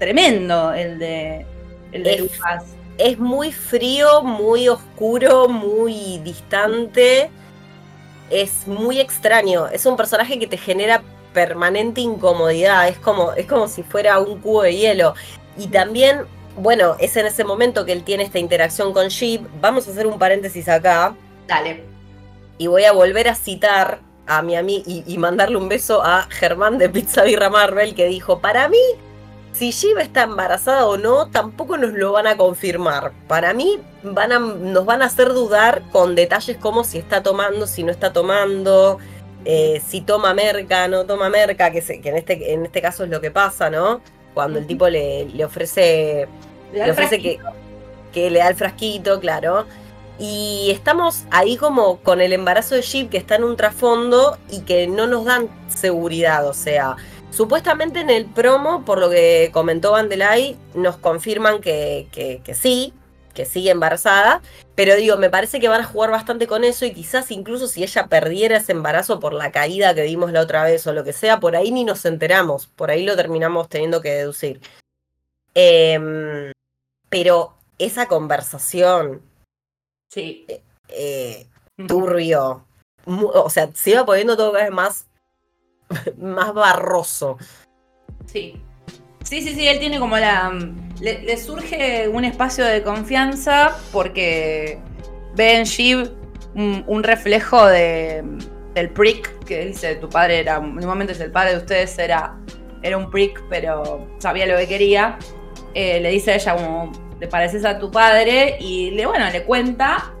tremendo 0.00 0.72
el 0.72 0.98
de 0.98 1.46
el 1.92 2.02
de 2.02 2.18
Lucas. 2.18 2.64
Es 2.98 3.16
muy 3.18 3.52
frío, 3.52 4.22
muy 4.22 4.68
oscuro, 4.68 5.48
muy 5.48 6.18
distante. 6.24 7.30
Es 8.28 8.66
muy 8.66 8.98
extraño. 8.98 9.68
Es 9.68 9.86
un 9.86 9.96
personaje 9.96 10.38
que 10.40 10.48
te 10.48 10.56
genera 10.56 11.02
permanente 11.32 12.00
incomodidad. 12.00 12.88
Es 12.88 12.98
como, 12.98 13.32
es 13.34 13.46
como 13.46 13.68
si 13.68 13.84
fuera 13.84 14.18
un 14.18 14.40
cubo 14.40 14.62
de 14.62 14.74
hielo. 14.74 15.14
Y 15.56 15.68
también 15.68 16.26
bueno, 16.56 16.96
es 16.98 17.16
en 17.16 17.26
ese 17.26 17.44
momento 17.44 17.86
que 17.86 17.92
él 17.92 18.02
tiene 18.04 18.24
esta 18.24 18.38
interacción 18.38 18.92
con 18.92 19.08
Sheep. 19.08 19.42
Vamos 19.60 19.88
a 19.88 19.92
hacer 19.92 20.06
un 20.06 20.18
paréntesis 20.18 20.68
acá. 20.68 21.14
Dale. 21.46 21.84
Y 22.58 22.66
voy 22.66 22.84
a 22.84 22.92
volver 22.92 23.28
a 23.28 23.34
citar 23.34 24.00
a 24.26 24.42
mi 24.42 24.56
amigo 24.56 24.84
y, 24.86 25.18
mandarle 25.18 25.56
un 25.56 25.68
beso 25.68 26.02
a 26.04 26.26
Germán 26.28 26.78
de 26.78 26.88
Pizza 26.88 27.24
Birra 27.24 27.50
Marvel 27.50 27.94
que 27.94 28.06
dijo, 28.06 28.40
para 28.40 28.68
mí, 28.68 28.78
si 29.52 29.70
Sheep 29.72 29.98
está 29.98 30.22
embarazada 30.22 30.86
o 30.86 30.96
no, 30.96 31.26
tampoco 31.26 31.76
nos 31.76 31.92
lo 31.92 32.12
van 32.12 32.26
a 32.26 32.36
confirmar. 32.36 33.12
Para 33.26 33.52
mí 33.52 33.78
van 34.02 34.32
a, 34.32 34.38
nos 34.38 34.84
van 34.84 35.02
a 35.02 35.06
hacer 35.06 35.28
dudar 35.28 35.82
con 35.92 36.14
detalles 36.14 36.56
como 36.56 36.84
si 36.84 36.98
está 36.98 37.22
tomando, 37.22 37.66
si 37.66 37.82
no 37.82 37.90
está 37.90 38.12
tomando, 38.12 38.98
eh, 39.44 39.82
si 39.86 40.00
toma 40.00 40.34
merca, 40.34 40.88
no 40.88 41.04
toma 41.04 41.28
merca, 41.28 41.70
que, 41.70 41.80
que 41.80 42.08
en, 42.08 42.16
este, 42.16 42.52
en 42.52 42.66
este 42.66 42.80
caso 42.80 43.04
es 43.04 43.10
lo 43.10 43.20
que 43.20 43.30
pasa, 43.30 43.70
¿no? 43.70 44.00
Cuando 44.34 44.58
el 44.58 44.66
tipo 44.66 44.88
le, 44.88 45.26
le 45.26 45.44
ofrece, 45.44 46.28
le, 46.72 46.90
ofrece 46.90 47.20
que, 47.20 47.38
que, 48.12 48.30
le 48.30 48.38
da 48.38 48.48
el 48.48 48.54
frasquito, 48.54 49.18
claro. 49.18 49.66
Y 50.18 50.70
estamos 50.70 51.24
ahí 51.30 51.56
como 51.56 51.98
con 52.00 52.20
el 52.20 52.34
embarazo 52.34 52.74
de 52.74 52.82
Jeep 52.82 53.08
que 53.08 53.16
está 53.16 53.36
en 53.36 53.44
un 53.44 53.56
trasfondo 53.56 54.36
y 54.50 54.60
que 54.60 54.86
no 54.86 55.06
nos 55.06 55.24
dan 55.24 55.48
seguridad. 55.68 56.46
O 56.46 56.52
sea, 56.52 56.96
supuestamente 57.30 58.00
en 58.00 58.10
el 58.10 58.26
promo, 58.26 58.84
por 58.84 58.98
lo 58.98 59.10
que 59.10 59.50
comentó 59.52 59.92
Vandelay, 59.92 60.56
nos 60.74 60.96
confirman 60.96 61.60
que, 61.60 62.08
que, 62.12 62.40
que 62.44 62.54
sí, 62.54 62.92
que 63.34 63.44
sigue 63.44 63.70
embarazada, 63.70 64.42
pero 64.74 64.96
digo, 64.96 65.16
me 65.16 65.30
parece 65.30 65.60
que 65.60 65.68
van 65.68 65.80
a 65.82 65.86
jugar 65.86 66.10
bastante 66.10 66.46
con 66.46 66.64
eso 66.64 66.84
y 66.84 66.92
quizás 66.92 67.30
incluso 67.30 67.68
si 67.68 67.82
ella 67.82 68.06
perdiera 68.08 68.58
ese 68.58 68.72
embarazo 68.72 69.20
por 69.20 69.32
la 69.32 69.52
caída 69.52 69.94
que 69.94 70.02
vimos 70.02 70.32
la 70.32 70.40
otra 70.40 70.64
vez 70.64 70.86
o 70.86 70.92
lo 70.92 71.04
que 71.04 71.12
sea, 71.12 71.40
por 71.40 71.56
ahí 71.56 71.70
ni 71.70 71.84
nos 71.84 72.04
enteramos, 72.04 72.66
por 72.66 72.90
ahí 72.90 73.04
lo 73.04 73.16
terminamos 73.16 73.68
teniendo 73.68 74.00
que 74.00 74.10
deducir. 74.10 74.60
Em, 75.54 76.52
pero 77.08 77.54
esa 77.78 78.06
conversación, 78.06 79.22
sí. 80.08 80.44
Eh, 80.48 80.62
eh, 80.92 81.46
turbio, 81.86 82.66
o 83.06 83.50
sea, 83.50 83.70
se 83.74 83.90
iba 83.90 84.04
poniendo 84.04 84.36
todo 84.36 84.52
vez 84.52 84.70
más, 84.70 85.06
más 86.18 86.54
barroso. 86.54 87.38
Sí. 88.26 88.62
Sí, 89.22 89.42
sí, 89.42 89.54
sí, 89.54 89.68
él 89.68 89.78
tiene 89.78 89.98
como 89.98 90.16
la... 90.18 90.52
Le, 91.00 91.36
surge 91.36 92.08
un 92.08 92.24
espacio 92.24 92.64
de 92.64 92.82
confianza 92.82 93.76
porque 93.92 94.78
ve 95.34 95.56
en 95.56 95.64
Shiv 95.64 96.10
un, 96.54 97.02
reflejo 97.02 97.66
de, 97.66 98.22
del 98.74 98.90
prick 98.90 99.44
que 99.44 99.66
dice 99.66 99.94
tu 99.96 100.08
padre 100.08 100.40
era, 100.40 100.56
en 100.56 100.64
un 100.64 100.86
momento 100.86 101.12
es 101.12 101.20
el 101.20 101.30
padre 101.30 101.52
de 101.52 101.58
ustedes, 101.58 101.98
era, 101.98 102.36
era 102.82 102.96
un 102.96 103.10
prick, 103.10 103.42
pero 103.48 104.06
sabía 104.18 104.46
lo 104.46 104.56
que 104.56 104.66
quería. 104.66 105.18
Eh, 105.74 106.00
le 106.00 106.10
dice 106.10 106.32
a 106.32 106.34
ella 106.34 106.56
como, 106.56 106.92
te 107.18 107.28
pareces 107.28 107.64
a 107.64 107.78
tu 107.78 107.90
padre 107.90 108.56
y 108.60 108.90
le, 108.90 109.06
bueno, 109.06 109.30
le 109.30 109.44
cuenta 109.44 110.12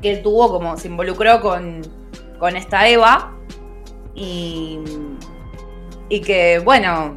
que 0.00 0.12
él 0.12 0.22
tuvo 0.22 0.50
como, 0.50 0.76
se 0.76 0.88
involucró 0.88 1.40
con, 1.40 1.82
con 2.38 2.56
esta 2.56 2.88
Eva 2.88 3.35
y, 4.16 4.80
y 6.08 6.20
que, 6.20 6.58
bueno, 6.60 7.16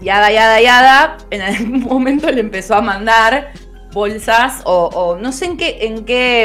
yada, 0.00 0.30
yada, 0.30 0.60
yada, 0.60 1.16
en 1.30 1.40
algún 1.40 1.80
momento 1.88 2.30
le 2.30 2.40
empezó 2.40 2.74
a 2.74 2.82
mandar 2.82 3.52
bolsas 3.92 4.60
o, 4.64 5.16
no 5.20 5.32
sé 5.32 5.46
en 5.46 5.56
qué, 5.56 5.78
en 5.86 6.04
qué, 6.04 6.42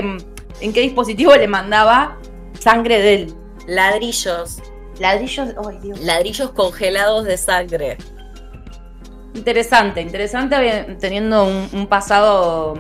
en 0.62 0.74
qué 0.74 0.82
dispositivo 0.82 1.36
le 1.36 1.48
mandaba 1.48 2.18
sangre 2.58 3.02
de 3.02 3.14
él. 3.16 3.34
Ladrillos. 3.68 4.62
Ladrillos, 5.00 5.50
oh, 5.58 5.72
Dios. 5.72 6.00
Ladrillos 6.00 6.52
congelados 6.52 7.26
de 7.26 7.38
sangre. 7.38 7.98
Interesante, 9.34 10.02
interesante 10.02 10.98
teniendo 11.00 11.46
un, 11.46 11.88
pasado 11.88 12.78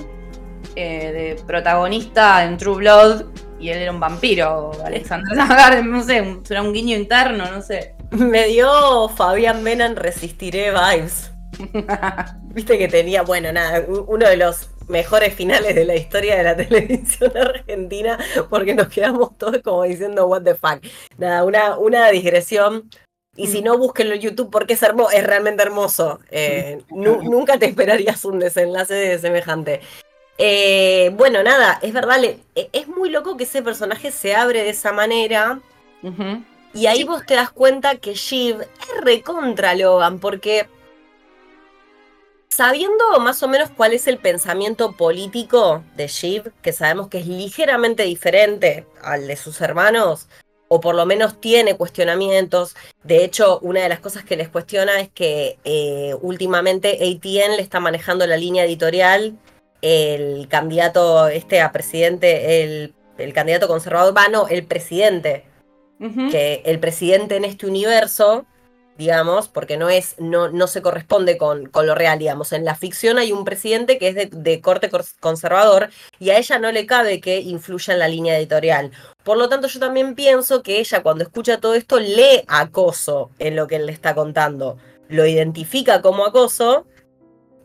eh, 0.75 1.35
de 1.37 1.43
protagonista 1.45 2.43
en 2.43 2.57
True 2.57 2.77
Blood 2.77 3.25
y 3.59 3.69
él 3.69 3.79
era 3.79 3.91
un 3.91 3.99
vampiro, 3.99 4.71
Alexander 4.83 5.35
no 5.83 6.03
sé, 6.03 6.37
será 6.43 6.61
un 6.61 6.73
guiño 6.73 6.95
interno, 6.95 7.45
no 7.51 7.61
sé. 7.61 7.95
Me 8.11 8.47
dio 8.47 9.09
Fabián 9.09 9.61
Menan 9.63 9.95
Resistiré 9.95 10.71
vibes. 10.71 11.31
Viste 12.53 12.77
que 12.77 12.87
tenía, 12.87 13.21
bueno, 13.21 13.51
nada, 13.51 13.85
uno 13.87 14.27
de 14.27 14.37
los 14.37 14.69
mejores 14.87 15.33
finales 15.33 15.75
de 15.75 15.85
la 15.85 15.95
historia 15.95 16.37
de 16.37 16.43
la 16.43 16.57
televisión 16.67 17.35
argentina, 17.37 18.17
porque 18.49 18.73
nos 18.73 18.87
quedamos 18.87 19.37
todos 19.37 19.61
como 19.61 19.83
diciendo, 19.83 20.25
what 20.27 20.43
the 20.43 20.55
fuck. 20.55 20.83
Nada, 21.17 21.43
una, 21.43 21.77
una 21.77 22.09
digresión. 22.09 22.89
Y 23.35 23.47
si 23.47 23.61
no, 23.61 23.77
búsquenlo 23.77 24.15
en 24.15 24.21
YouTube 24.21 24.49
porque 24.51 24.73
es, 24.73 24.83
hermoso, 24.83 25.11
es 25.11 25.25
realmente 25.25 25.63
hermoso. 25.63 26.19
Eh, 26.29 26.81
nunca 26.89 27.57
te 27.57 27.67
esperarías 27.67 28.25
un 28.25 28.39
desenlace 28.39 28.93
de 28.93 29.19
semejante. 29.19 29.79
Eh, 30.41 31.11
bueno, 31.15 31.43
nada, 31.43 31.79
es 31.81 31.91
verdad, 31.91 32.23
e, 32.23 32.39
es 32.71 32.87
muy 32.87 33.09
loco 33.09 33.35
que 33.35 33.43
ese 33.43 33.61
personaje 33.61 34.09
se 34.09 34.33
abre 34.33 34.63
de 34.63 34.69
esa 34.69 34.93
manera. 34.93 35.59
Y 36.73 36.87
ahí 36.87 37.03
vos 37.03 37.25
te 37.25 37.35
das 37.35 37.51
cuenta 37.51 37.97
que 37.97 38.13
Shiv 38.13 38.61
es 38.61 39.01
recontra 39.01 39.75
Logan, 39.75 40.19
porque 40.19 40.69
sabiendo 42.47 43.19
más 43.19 43.43
o 43.43 43.49
menos 43.49 43.69
cuál 43.69 43.91
es 43.91 44.07
el 44.07 44.17
pensamiento 44.17 44.93
político 44.93 45.83
de 45.97 46.07
Shiv, 46.07 46.53
que 46.61 46.71
sabemos 46.71 47.09
que 47.09 47.19
es 47.19 47.27
ligeramente 47.27 48.03
diferente 48.03 48.85
al 49.01 49.27
de 49.27 49.35
sus 49.35 49.59
hermanos, 49.59 50.29
o 50.69 50.79
por 50.79 50.95
lo 50.95 51.05
menos 51.05 51.41
tiene 51.41 51.75
cuestionamientos. 51.75 52.77
De 53.03 53.25
hecho, 53.25 53.59
una 53.59 53.81
de 53.81 53.89
las 53.89 53.99
cosas 53.99 54.23
que 54.23 54.37
les 54.37 54.47
cuestiona 54.47 55.01
es 55.01 55.09
que 55.09 55.59
eh, 55.65 56.15
últimamente 56.21 56.93
ATN 56.93 57.57
le 57.57 57.61
está 57.61 57.81
manejando 57.81 58.25
la 58.25 58.37
línea 58.37 58.63
editorial, 58.63 59.37
el 59.81 60.47
candidato 60.47 61.27
este 61.27 61.61
a 61.61 61.71
presidente, 61.71 62.63
el, 62.63 62.93
el 63.17 63.33
candidato 63.33 63.67
conservador, 63.67 64.15
va, 64.15 64.27
no, 64.27 64.47
el 64.47 64.65
presidente 64.65 65.45
que 66.31 66.61
el 66.65 66.79
presidente 66.79 67.35
en 67.35 67.43
este 67.43 67.67
universo, 67.67 68.45
digamos, 68.97 69.49
porque 69.49 69.75
no 69.75 69.89
es, 69.89 70.15
no, 70.17 70.49
no 70.49 70.67
se 70.67 70.81
corresponde 70.81 71.37
con, 71.37 71.65
con, 71.65 71.87
lo 71.87 71.93
real, 71.93 72.19
digamos. 72.19 72.53
En 72.53 72.63
la 72.63 72.75
ficción 72.75 73.17
hay 73.17 73.33
un 73.33 73.43
presidente 73.43 73.97
que 73.97 74.07
es 74.07 74.29
de, 74.31 74.61
corte 74.61 74.89
conservador 75.19 75.89
y 76.17 76.29
a 76.29 76.37
ella 76.37 76.57
no 76.57 76.71
le 76.71 76.85
cabe 76.85 77.19
que 77.19 77.41
influya 77.41 77.93
en 77.93 77.99
la 77.99 78.07
línea 78.07 78.37
editorial. 78.37 78.91
Por 79.23 79.37
lo 79.37 79.49
tanto, 79.49 79.67
yo 79.67 79.79
también 79.79 80.15
pienso 80.15 80.63
que 80.63 80.79
ella 80.79 81.03
cuando 81.03 81.23
escucha 81.23 81.59
todo 81.59 81.75
esto 81.75 81.99
lee 81.99 82.43
acoso 82.47 83.31
en 83.39 83.57
lo 83.57 83.67
que 83.67 83.75
él 83.75 83.85
le 83.85 83.91
está 83.91 84.15
contando. 84.15 84.77
Lo 85.09 85.25
identifica 85.25 86.01
como 86.01 86.25
acoso, 86.25 86.85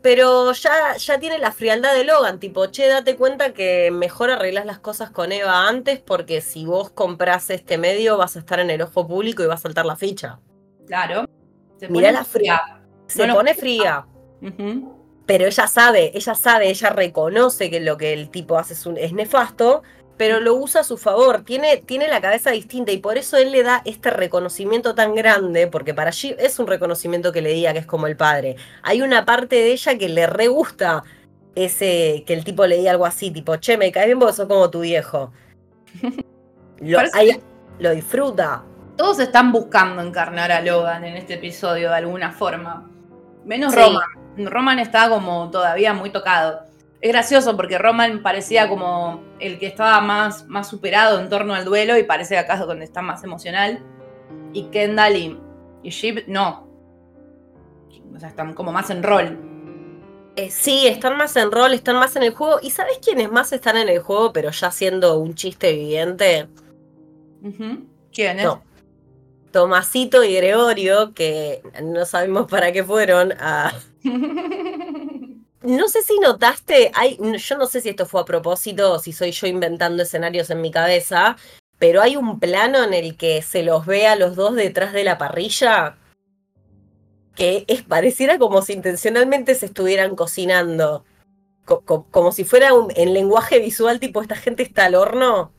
pero 0.05 0.51
ya, 0.51 0.95
ya 0.97 1.17
tiene 1.17 1.39
la 1.39 1.51
frialdad 1.51 1.95
de 1.95 2.03
Logan, 2.03 2.39
tipo, 2.39 2.67
che, 2.67 2.87
date 2.87 3.15
cuenta 3.15 3.53
que 3.53 3.89
mejor 3.89 4.29
arreglas 4.29 4.67
las 4.67 4.77
cosas 4.77 5.09
con 5.09 5.31
Eva 5.31 5.67
antes 5.67 5.99
porque 5.99 6.41
si 6.41 6.63
vos 6.63 6.91
compras 6.91 7.49
este 7.49 7.79
medio 7.79 8.15
vas 8.15 8.35
a 8.35 8.39
estar 8.39 8.59
en 8.59 8.69
el 8.69 8.83
ojo 8.83 9.07
público 9.07 9.41
y 9.41 9.47
va 9.47 9.55
a 9.55 9.57
saltar 9.57 9.83
la 9.87 9.95
ficha. 9.95 10.39
Claro. 10.85 11.27
Mira 11.89 12.11
la 12.11 12.23
fría. 12.23 12.83
Se 13.07 13.27
pone 13.27 13.55
fría. 13.55 14.05
Pero 15.25 15.45
ella 15.47 15.65
sabe, 15.65 16.11
ella 16.13 16.35
sabe, 16.35 16.69
ella 16.69 16.91
reconoce 16.91 17.71
que 17.71 17.79
lo 17.79 17.97
que 17.97 18.13
el 18.13 18.29
tipo 18.29 18.59
hace 18.59 18.75
es, 18.75 18.85
es 18.97 19.11
nefasto, 19.11 19.81
pero 20.17 20.39
lo 20.39 20.55
usa 20.55 20.81
a 20.81 20.83
su 20.83 20.97
favor, 20.97 21.43
tiene, 21.43 21.77
tiene 21.77 22.07
la 22.07 22.21
cabeza 22.21 22.51
distinta 22.51 22.91
y 22.91 22.97
por 22.97 23.17
eso 23.17 23.37
él 23.37 23.51
le 23.51 23.63
da 23.63 23.81
este 23.85 24.09
reconocimiento 24.09 24.95
tan 24.95 25.13
grande, 25.13 25.67
porque 25.67 25.93
para 25.93 26.09
allí 26.09 26.35
es 26.39 26.57
un 26.59 26.67
reconocimiento 26.67 27.31
que 27.31 27.41
le 27.41 27.51
diga 27.51 27.73
que 27.73 27.79
es 27.79 27.85
como 27.85 28.07
el 28.07 28.15
padre. 28.15 28.55
Hay 28.83 29.01
una 29.01 29.25
parte 29.25 29.55
de 29.55 29.71
ella 29.71 29.97
que 29.97 30.09
le 30.09 30.27
re 30.27 30.47
gusta 30.47 31.03
ese, 31.53 32.23
que 32.25 32.33
el 32.33 32.43
tipo 32.43 32.65
le 32.65 32.77
diga 32.77 32.91
algo 32.91 33.05
así, 33.05 33.31
tipo, 33.31 33.57
che, 33.57 33.77
me 33.77 33.91
caes 33.91 34.07
bien 34.07 34.19
porque 34.19 34.33
sos 34.33 34.47
como 34.47 34.69
tu 34.69 34.81
viejo. 34.81 35.31
Lo, 36.81 36.99
lo 37.79 37.91
disfruta. 37.91 38.63
Todos 38.97 39.19
están 39.19 39.53
buscando 39.53 40.01
encarnar 40.01 40.51
a 40.51 40.59
Logan 40.59 41.05
en 41.05 41.15
este 41.15 41.35
episodio 41.35 41.87
de 41.87 41.95
alguna 41.95 42.33
forma. 42.33 42.89
Menos 43.45 43.73
Roman. 43.73 44.03
Roman 44.37 44.79
está 44.79 45.07
como 45.07 45.49
todavía 45.51 45.93
muy 45.93 46.09
tocado 46.09 46.65
es 47.05 47.11
gracioso 47.11 47.55
porque 47.55 47.77
Roman 47.77 48.23
parecía 48.23 48.67
como 48.67 49.21
el 49.39 49.59
que 49.59 49.67
estaba 49.67 50.01
más, 50.01 50.47
más 50.47 50.67
superado 50.67 51.19
en 51.19 51.29
torno 51.29 51.53
al 51.53 51.63
duelo 51.63 51.99
y 51.99 52.03
parece 52.03 52.35
acaso 52.35 52.65
donde 52.65 52.83
está 52.83 53.03
más 53.03 53.23
emocional. 53.23 53.79
Y 54.53 54.69
Kendall 54.69 55.15
y, 55.15 55.39
y 55.83 56.23
no. 56.25 56.67
O 58.11 58.19
sea, 58.19 58.29
están 58.29 58.55
como 58.55 58.71
más 58.71 58.89
en 58.89 59.03
rol. 59.03 59.37
Eh, 60.35 60.49
sí, 60.49 60.87
están 60.87 61.15
más 61.15 61.35
en 61.35 61.51
rol, 61.51 61.75
están 61.75 61.97
más 61.97 62.15
en 62.15 62.23
el 62.23 62.33
juego. 62.33 62.57
¿Y 62.63 62.71
sabes 62.71 62.97
quiénes 62.97 63.31
más 63.31 63.53
están 63.53 63.77
en 63.77 63.89
el 63.89 63.99
juego, 63.99 64.33
pero 64.33 64.49
ya 64.49 64.71
siendo 64.71 65.19
un 65.19 65.35
chiste 65.35 65.73
viviente? 65.73 66.47
¿Quiénes? 68.11 68.47
Tomasito 69.51 70.23
y 70.23 70.33
Gregorio, 70.33 71.13
que 71.13 71.61
no 71.83 72.03
sabemos 72.05 72.47
para 72.49 72.71
qué 72.71 72.83
fueron 72.83 73.31
a. 73.33 73.73
No 75.65 75.87
sé 75.87 76.01
si 76.01 76.19
notaste, 76.19 76.91
hay, 76.93 77.17
yo 77.37 77.57
no 77.57 77.65
sé 77.65 77.81
si 77.81 77.89
esto 77.89 78.05
fue 78.05 78.21
a 78.21 78.25
propósito 78.25 78.93
o 78.93 78.99
si 78.99 79.13
soy 79.13 79.31
yo 79.31 79.47
inventando 79.47 80.03
escenarios 80.03 80.49
en 80.49 80.61
mi 80.61 80.71
cabeza, 80.71 81.37
pero 81.79 82.01
hay 82.01 82.15
un 82.15 82.39
plano 82.39 82.83
en 82.83 82.93
el 82.93 83.17
que 83.17 83.41
se 83.41 83.63
los 83.63 83.85
ve 83.85 84.07
a 84.07 84.15
los 84.15 84.35
dos 84.35 84.55
detrás 84.55 84.93
de 84.93 85.03
la 85.03 85.17
parrilla 85.17 85.97
que 87.35 87.65
es, 87.67 87.83
pareciera 87.83 88.39
como 88.39 88.61
si 88.61 88.73
intencionalmente 88.73 89.55
se 89.55 89.67
estuvieran 89.67 90.15
cocinando. 90.15 91.05
como 91.65 92.31
si 92.31 92.43
fuera 92.45 92.73
un, 92.73 92.91
en 92.95 93.13
lenguaje 93.13 93.59
visual, 93.59 93.99
tipo, 93.99 94.21
esta 94.21 94.35
gente 94.35 94.63
está 94.63 94.85
al 94.85 94.95
horno. 94.95 95.51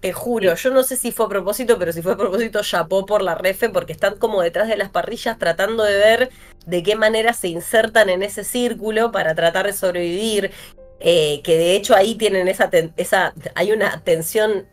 Te 0.00 0.12
juro, 0.12 0.54
yo 0.54 0.70
no 0.70 0.82
sé 0.82 0.96
si 0.96 1.10
fue 1.10 1.26
a 1.26 1.28
propósito, 1.28 1.78
pero 1.78 1.92
si 1.92 2.02
fue 2.02 2.12
a 2.12 2.16
propósito, 2.16 2.60
chapó 2.62 3.06
por 3.06 3.22
la 3.22 3.34
refe, 3.34 3.70
porque 3.70 3.92
están 3.92 4.18
como 4.18 4.42
detrás 4.42 4.68
de 4.68 4.76
las 4.76 4.90
parrillas 4.90 5.38
tratando 5.38 5.82
de 5.84 5.96
ver 5.96 6.30
de 6.66 6.82
qué 6.82 6.96
manera 6.96 7.32
se 7.32 7.48
insertan 7.48 8.10
en 8.10 8.22
ese 8.22 8.44
círculo 8.44 9.10
para 9.10 9.34
tratar 9.34 9.66
de 9.66 9.72
sobrevivir. 9.72 10.50
Eh, 10.98 11.42
que 11.42 11.58
de 11.58 11.76
hecho 11.76 11.94
ahí 11.94 12.14
tienen 12.14 12.48
esa, 12.48 12.70
esa, 12.96 13.34
hay 13.54 13.72
una 13.72 14.00
tensión. 14.02 14.66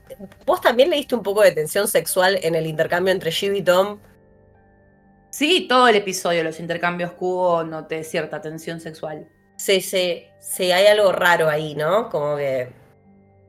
¿Vos 0.46 0.62
también 0.62 0.90
leíste 0.90 1.16
un 1.16 1.24
poco 1.24 1.42
de 1.42 1.52
tensión 1.52 1.88
sexual 1.88 2.40
en 2.44 2.56
el 2.56 2.68
intercambio 2.68 3.12
entre 3.12 3.32
Shiv 3.32 3.54
y 3.54 3.62
Tom? 3.62 4.00
Sí, 5.30 5.68
todo 5.68 5.88
el 5.88 5.96
episodio, 5.96 6.44
los 6.44 6.60
intercambios 6.60 7.12
cubo, 7.14 7.64
noté 7.64 8.04
cierta 8.04 8.40
tensión 8.40 8.80
sexual. 8.80 9.28
Sí, 9.58 9.82
sí, 9.82 10.28
sí, 10.40 10.72
hay 10.72 10.88
algo 10.88 11.12
raro 11.12 11.50
ahí, 11.50 11.76
¿no? 11.76 12.10
Como 12.10 12.38
que 12.38 12.70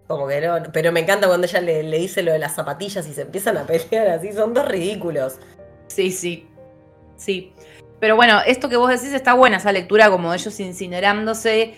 como 0.06 0.28
que 0.28 0.40
no, 0.40 0.56
pero 0.72 0.92
me 0.92 1.00
encanta 1.00 1.26
cuando 1.26 1.46
ella 1.46 1.60
le, 1.60 1.98
dice 1.98 2.22
lo 2.22 2.32
de 2.32 2.38
las 2.38 2.54
zapatillas 2.54 3.06
y 3.08 3.14
se 3.14 3.22
empiezan 3.22 3.56
a 3.56 3.64
pelear 3.64 4.08
así, 4.08 4.32
son 4.32 4.52
dos 4.52 4.68
ridículos. 4.68 5.38
Sí, 5.86 6.10
sí, 6.10 6.46
sí. 7.16 7.52
Pero 8.00 8.16
bueno, 8.16 8.40
esto 8.46 8.68
que 8.68 8.76
vos 8.76 8.90
decís 8.90 9.14
está 9.14 9.32
buena, 9.34 9.56
esa 9.56 9.72
lectura 9.72 10.10
como 10.10 10.34
ellos 10.34 10.60
incinerándose, 10.60 11.74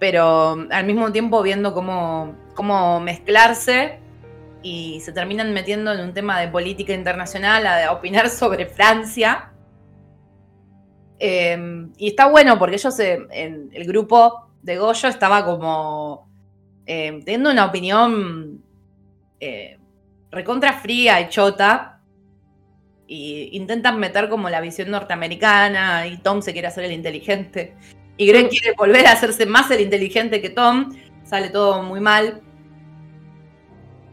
pero 0.00 0.66
al 0.70 0.84
mismo 0.84 1.12
tiempo 1.12 1.42
viendo 1.42 1.72
cómo, 1.72 2.34
cómo 2.54 2.98
mezclarse 2.98 4.00
y 4.62 5.00
se 5.00 5.12
terminan 5.12 5.52
metiendo 5.52 5.92
en 5.92 6.00
un 6.00 6.12
tema 6.12 6.40
de 6.40 6.48
política 6.48 6.92
internacional, 6.92 7.66
a, 7.66 7.92
opinar 7.92 8.30
sobre 8.30 8.66
Francia. 8.66 9.52
Em, 11.20 11.92
y 11.98 12.08
está 12.08 12.26
bueno 12.26 12.58
porque 12.58 12.76
ellos, 12.76 12.98
en 12.98 13.70
el 13.72 13.86
grupo 13.86 14.50
de 14.62 14.76
Goyo, 14.76 15.08
estaba 15.08 15.44
como 15.44 16.29
eh, 16.86 17.20
teniendo 17.24 17.50
una 17.50 17.66
opinión 17.66 18.62
eh, 19.38 19.78
recontra 20.30 20.74
fría 20.74 21.20
y 21.20 21.28
chota, 21.28 22.00
y 23.06 23.50
intentan 23.56 23.98
meter 23.98 24.28
como 24.28 24.48
la 24.48 24.60
visión 24.60 24.90
norteamericana, 24.90 26.06
y 26.06 26.18
Tom 26.18 26.42
se 26.42 26.52
quiere 26.52 26.68
hacer 26.68 26.84
el 26.84 26.92
inteligente, 26.92 27.74
y 28.16 28.26
Greg 28.26 28.48
quiere 28.48 28.74
volver 28.76 29.06
a 29.06 29.12
hacerse 29.12 29.46
más 29.46 29.70
el 29.70 29.80
inteligente 29.80 30.40
que 30.40 30.50
Tom, 30.50 30.94
sale 31.24 31.48
todo 31.48 31.82
muy 31.82 32.00
mal. 32.00 32.42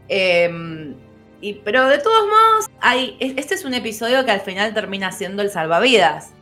Em, 0.08 0.96
y, 1.40 1.54
pero 1.54 1.86
de 1.86 1.98
todos 1.98 2.26
modos, 2.26 2.70
hay, 2.80 3.16
este 3.20 3.54
es 3.54 3.64
un 3.64 3.74
episodio 3.74 4.24
que 4.24 4.30
al 4.30 4.40
final 4.40 4.74
termina 4.74 5.12
siendo 5.12 5.42
el 5.42 5.50
salvavidas 5.50 6.32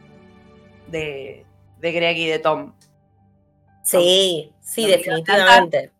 de, 0.86 1.44
de 1.80 1.92
Greg 1.92 2.16
y 2.16 2.26
de 2.26 2.38
Tom. 2.38 2.72
Sí, 3.82 4.52
sí, 4.60 4.86
definitivamente 4.86 5.95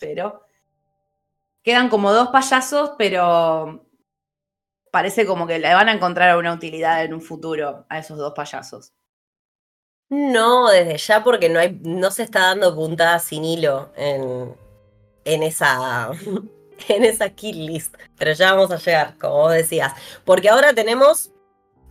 pero 0.00 0.42
quedan 1.62 1.88
como 1.88 2.12
dos 2.12 2.28
payasos, 2.28 2.92
pero 2.98 3.86
parece 4.90 5.26
como 5.26 5.46
que 5.46 5.58
le 5.58 5.72
van 5.74 5.88
a 5.88 5.92
encontrar 5.92 6.36
una 6.36 6.52
utilidad 6.52 7.04
en 7.04 7.14
un 7.14 7.20
futuro 7.20 7.86
a 7.88 7.98
esos 7.98 8.18
dos 8.18 8.32
payasos. 8.34 8.92
No, 10.08 10.68
desde 10.70 10.96
ya 10.96 11.22
porque 11.22 11.48
no, 11.48 11.60
hay, 11.60 11.78
no 11.82 12.10
se 12.10 12.24
está 12.24 12.40
dando 12.40 12.74
puntada 12.74 13.20
sin 13.20 13.44
hilo 13.44 13.92
en, 13.94 14.56
en 15.24 15.42
esa 15.44 16.10
en 16.88 17.04
esa 17.04 17.30
kill 17.30 17.66
list. 17.66 17.94
Pero 18.18 18.32
ya 18.32 18.54
vamos 18.54 18.72
a 18.72 18.76
llegar, 18.76 19.16
como 19.18 19.34
vos 19.34 19.52
decías. 19.52 19.92
Porque 20.24 20.48
ahora 20.48 20.74
tenemos 20.74 21.30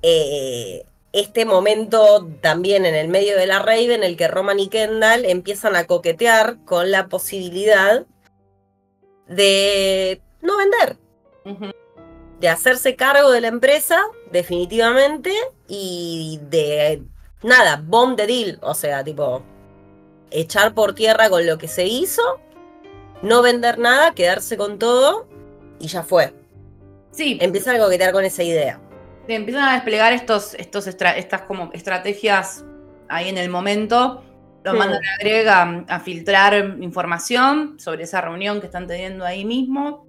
eh, 0.01 0.85
este 1.11 1.45
momento 1.45 2.27
también 2.41 2.85
en 2.85 2.95
el 2.95 3.07
medio 3.07 3.37
de 3.37 3.47
la 3.47 3.59
rave 3.59 3.93
en 3.93 4.03
el 4.03 4.15
que 4.15 4.27
Roman 4.27 4.59
y 4.59 4.67
Kendall 4.67 5.25
empiezan 5.25 5.75
a 5.75 5.85
coquetear 5.85 6.57
con 6.65 6.91
la 6.91 7.07
posibilidad 7.07 8.05
de 9.27 10.21
no 10.41 10.57
vender, 10.57 10.97
de 12.39 12.49
hacerse 12.49 12.95
cargo 12.95 13.31
de 13.31 13.41
la 13.41 13.47
empresa 13.47 14.01
definitivamente 14.31 15.33
y 15.67 16.39
de 16.43 17.03
nada, 17.41 17.81
bomb 17.83 18.15
the 18.15 18.27
deal, 18.27 18.59
o 18.61 18.73
sea, 18.73 19.03
tipo 19.03 19.43
echar 20.31 20.75
por 20.75 20.93
tierra 20.93 21.29
con 21.29 21.45
lo 21.47 21.57
que 21.57 21.67
se 21.67 21.85
hizo, 21.85 22.39
no 23.23 23.41
vender 23.41 23.79
nada, 23.79 24.13
quedarse 24.13 24.57
con 24.57 24.77
todo 24.77 25.27
y 25.79 25.87
ya 25.87 26.03
fue. 26.03 26.33
Sí. 27.11 27.39
Empiezan 27.41 27.75
a 27.75 27.79
coquetear 27.79 28.13
con 28.13 28.23
esa 28.23 28.43
idea 28.43 28.79
empiezan 29.35 29.69
a 29.69 29.73
desplegar 29.73 30.13
estos, 30.13 30.53
estos 30.55 30.87
estas 30.87 31.41
como 31.43 31.71
estrategias 31.73 32.65
ahí 33.07 33.29
en 33.29 33.37
el 33.37 33.49
momento. 33.49 34.23
Lo 34.63 34.73
mandan 34.73 35.01
a 35.03 35.23
Greg 35.23 35.47
a, 35.47 35.99
filtrar 35.99 36.77
información 36.81 37.79
sobre 37.79 38.03
esa 38.03 38.21
reunión 38.21 38.59
que 38.59 38.65
están 38.65 38.87
teniendo 38.87 39.25
ahí 39.25 39.45
mismo. 39.45 40.05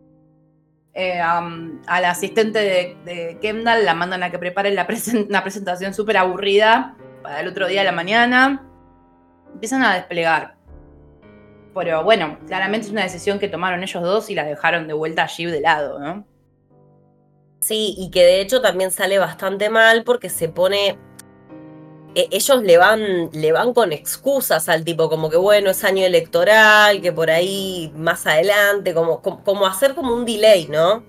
Eh, 0.92 1.20
al 1.20 2.04
asistente 2.04 2.96
de, 3.04 3.38
Kendall 3.40 3.85
la 3.85 3.94
mandan 3.94 4.24
a 4.24 4.30
que 4.30 4.38
prepare 4.38 4.72
la 4.72 4.87
una 5.28 5.42
presentación 5.42 5.94
súper 5.94 6.16
aburrida 6.16 6.96
para 7.22 7.40
el 7.40 7.48
otro 7.48 7.68
día 7.68 7.80
de 7.80 7.87
la 7.87 7.92
mañana. 7.92 8.66
Empiezan 9.52 9.83
a 9.83 9.94
desplegar. 9.94 10.56
Pero 11.74 12.02
bueno, 12.02 12.38
claramente 12.46 12.88
es 12.88 12.92
una 12.92 13.02
decisión 13.02 13.38
que 13.38 13.48
tomaron 13.48 13.83
ellos 13.83 14.02
dos 14.02 14.30
y 14.30 14.35
la 14.35 14.44
dejaron 14.44 14.88
de 14.88 14.94
vuelta 14.94 15.22
allí 15.22 15.46
de 15.46 15.61
lado, 15.61 16.00
¿no? 16.00 16.26
Sí, 17.60 17.94
y 17.98 18.10
que 18.10 18.24
de 18.24 18.40
hecho 18.40 18.62
también 18.62 18.90
sale 18.90 19.18
bastante 19.18 19.68
mal 19.68 20.02
porque 20.02 20.30
se 20.30 20.48
pone. 20.48 20.98
E, 22.14 22.28
ellos 22.32 22.62
le 22.62 22.78
van, 22.78 23.30
le 23.32 23.52
van 23.52 23.74
con 23.74 23.92
excusas 23.92 24.68
al 24.68 24.82
tipo, 24.84 25.08
como 25.10 25.30
que 25.30 25.36
bueno, 25.36 25.70
es 25.70 25.84
año 25.84 26.04
electoral, 26.04 27.02
que 27.02 27.12
por 27.12 27.30
ahí 27.30 27.92
más 27.94 28.26
adelante, 28.26 28.94
como, 28.94 29.20
como, 29.22 29.66
hacer 29.66 29.94
como 29.94 30.14
un 30.14 30.24
delay, 30.24 30.66
¿no? 30.66 31.04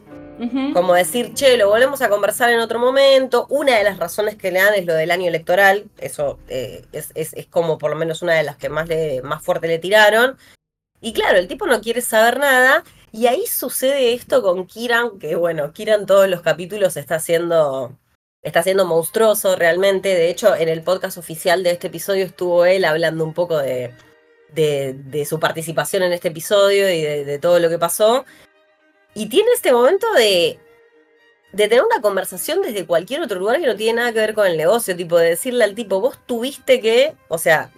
Como 0.74 0.96
decir, 0.96 1.36
che, 1.36 1.56
lo 1.56 1.70
volvemos 1.70 2.02
a 2.02 2.10
conversar 2.10 2.50
en 2.50 2.60
otro 2.62 2.80
momento. 2.80 3.46
Una 3.50 3.78
de 3.78 3.84
las 3.84 4.00
razones 4.00 4.36
que 4.38 4.52
le 4.52 4.60
dan 4.60 4.74
es 4.74 4.88
lo 4.88 4.96
del 4.96 5.12
año 5.12 5.28
electoral. 5.28 5.86
Eso 6.00 6.40
eh, 6.48 6.84
es, 6.92 7.12
es, 7.14 7.34
es, 7.34 7.46
como 7.46 7.78
por 7.78 7.92
lo 7.92 7.96
menos 7.96 8.24
una 8.24 8.34
de 8.34 8.42
las 8.42 8.58
que 8.58 8.68
más, 8.68 8.88
le, 8.88 9.22
más 9.22 9.44
fuerte 9.44 9.68
le 9.68 9.78
tiraron. 9.78 10.38
Y 11.00 11.14
claro, 11.14 11.38
el 11.38 11.48
tipo 11.48 11.68
no 11.68 11.80
quiere 11.80 12.02
saber 12.02 12.40
nada. 12.40 12.84
Y 13.12 13.28
ahí 13.28 13.46
sucede 13.46 14.14
esto 14.14 14.42
con 14.42 14.66
Kiran, 14.68 15.20
que 15.20 15.36
bueno, 15.36 15.74
Kiran 15.74 16.06
todos 16.06 16.30
los 16.30 16.42
capítulos 16.42 16.96
está 16.98 17.16
haciendo 17.16 17.98
está 18.42 18.64
siendo 18.64 18.86
monstruoso 18.86 19.56
realmente. 19.56 20.10
De 20.10 20.30
hecho, 20.30 20.56
en 20.56 20.70
el 20.70 20.82
podcast 20.82 21.18
oficial 21.18 21.64
de 21.64 21.72
este 21.72 21.88
episodio 21.88 22.26
estuvo 22.26 22.66
él 22.66 22.86
hablando 22.86 23.24
un 23.24 23.34
poco 23.34 23.58
de, 23.58 23.94
de, 24.54 25.26
su 25.26 25.40
participación 25.40 26.04
en 26.04 26.14
este 26.14 26.30
episodio 26.30 26.90
y 26.90 27.02
de, 27.02 27.40
todo 27.40 27.60
lo 27.60 27.70
que 27.70 27.78
pasó. 27.78 28.26
Y 29.14 29.28
tiene 29.28 29.52
este 29.54 29.74
momento 29.74 30.12
de, 30.14 30.60
de 31.52 31.68
tener 31.68 31.84
una 31.84 32.02
conversación 32.02 32.62
desde 32.62 32.86
cualquier 32.86 33.22
otro 33.22 33.40
lugar 33.40 33.60
que 33.60 33.68
no 33.68 33.76
tiene 33.76 34.00
nada 34.00 34.14
que 34.14 34.20
ver 34.20 34.34
con 34.34 34.48
el 34.48 34.58
negocio, 34.58 34.96
tipo 34.96 35.18
de 35.18 35.30
decirle 35.30 35.64
al 35.64 35.76
tipo, 35.76 36.00
vos 36.00 36.18
tuviste 36.26 36.80
que, 36.80 37.14
o 37.28 37.38
sea, 37.38 37.72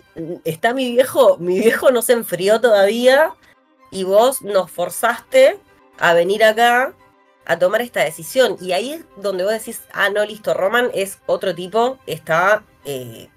está 0.43 0.73
mi 0.73 0.91
viejo, 0.91 1.37
mi 1.39 1.59
viejo 1.59 1.91
no 1.91 2.01
se 2.01 2.13
enfrió 2.13 2.61
todavía 2.61 3.33
y 3.93 4.03
vos 4.03 4.41
nos 4.41 4.71
forzaste 4.71 5.59
a 5.99 6.13
venir 6.13 6.43
acá 6.43 6.93
a 7.45 7.59
tomar 7.59 7.81
esta 7.81 8.03
decisión. 8.03 8.57
Y 8.59 8.71
ahí 8.71 8.93
es 8.93 9.05
donde 9.17 9.43
vos 9.43 9.53
decís, 9.53 9.83
ah, 9.93 10.09
no, 10.09 10.25
listo, 10.25 10.53
Roman 10.53 10.89
es 10.93 11.19
otro 11.27 11.53
tipo, 11.53 11.99
está, 12.07 12.63
eh, 12.85 13.29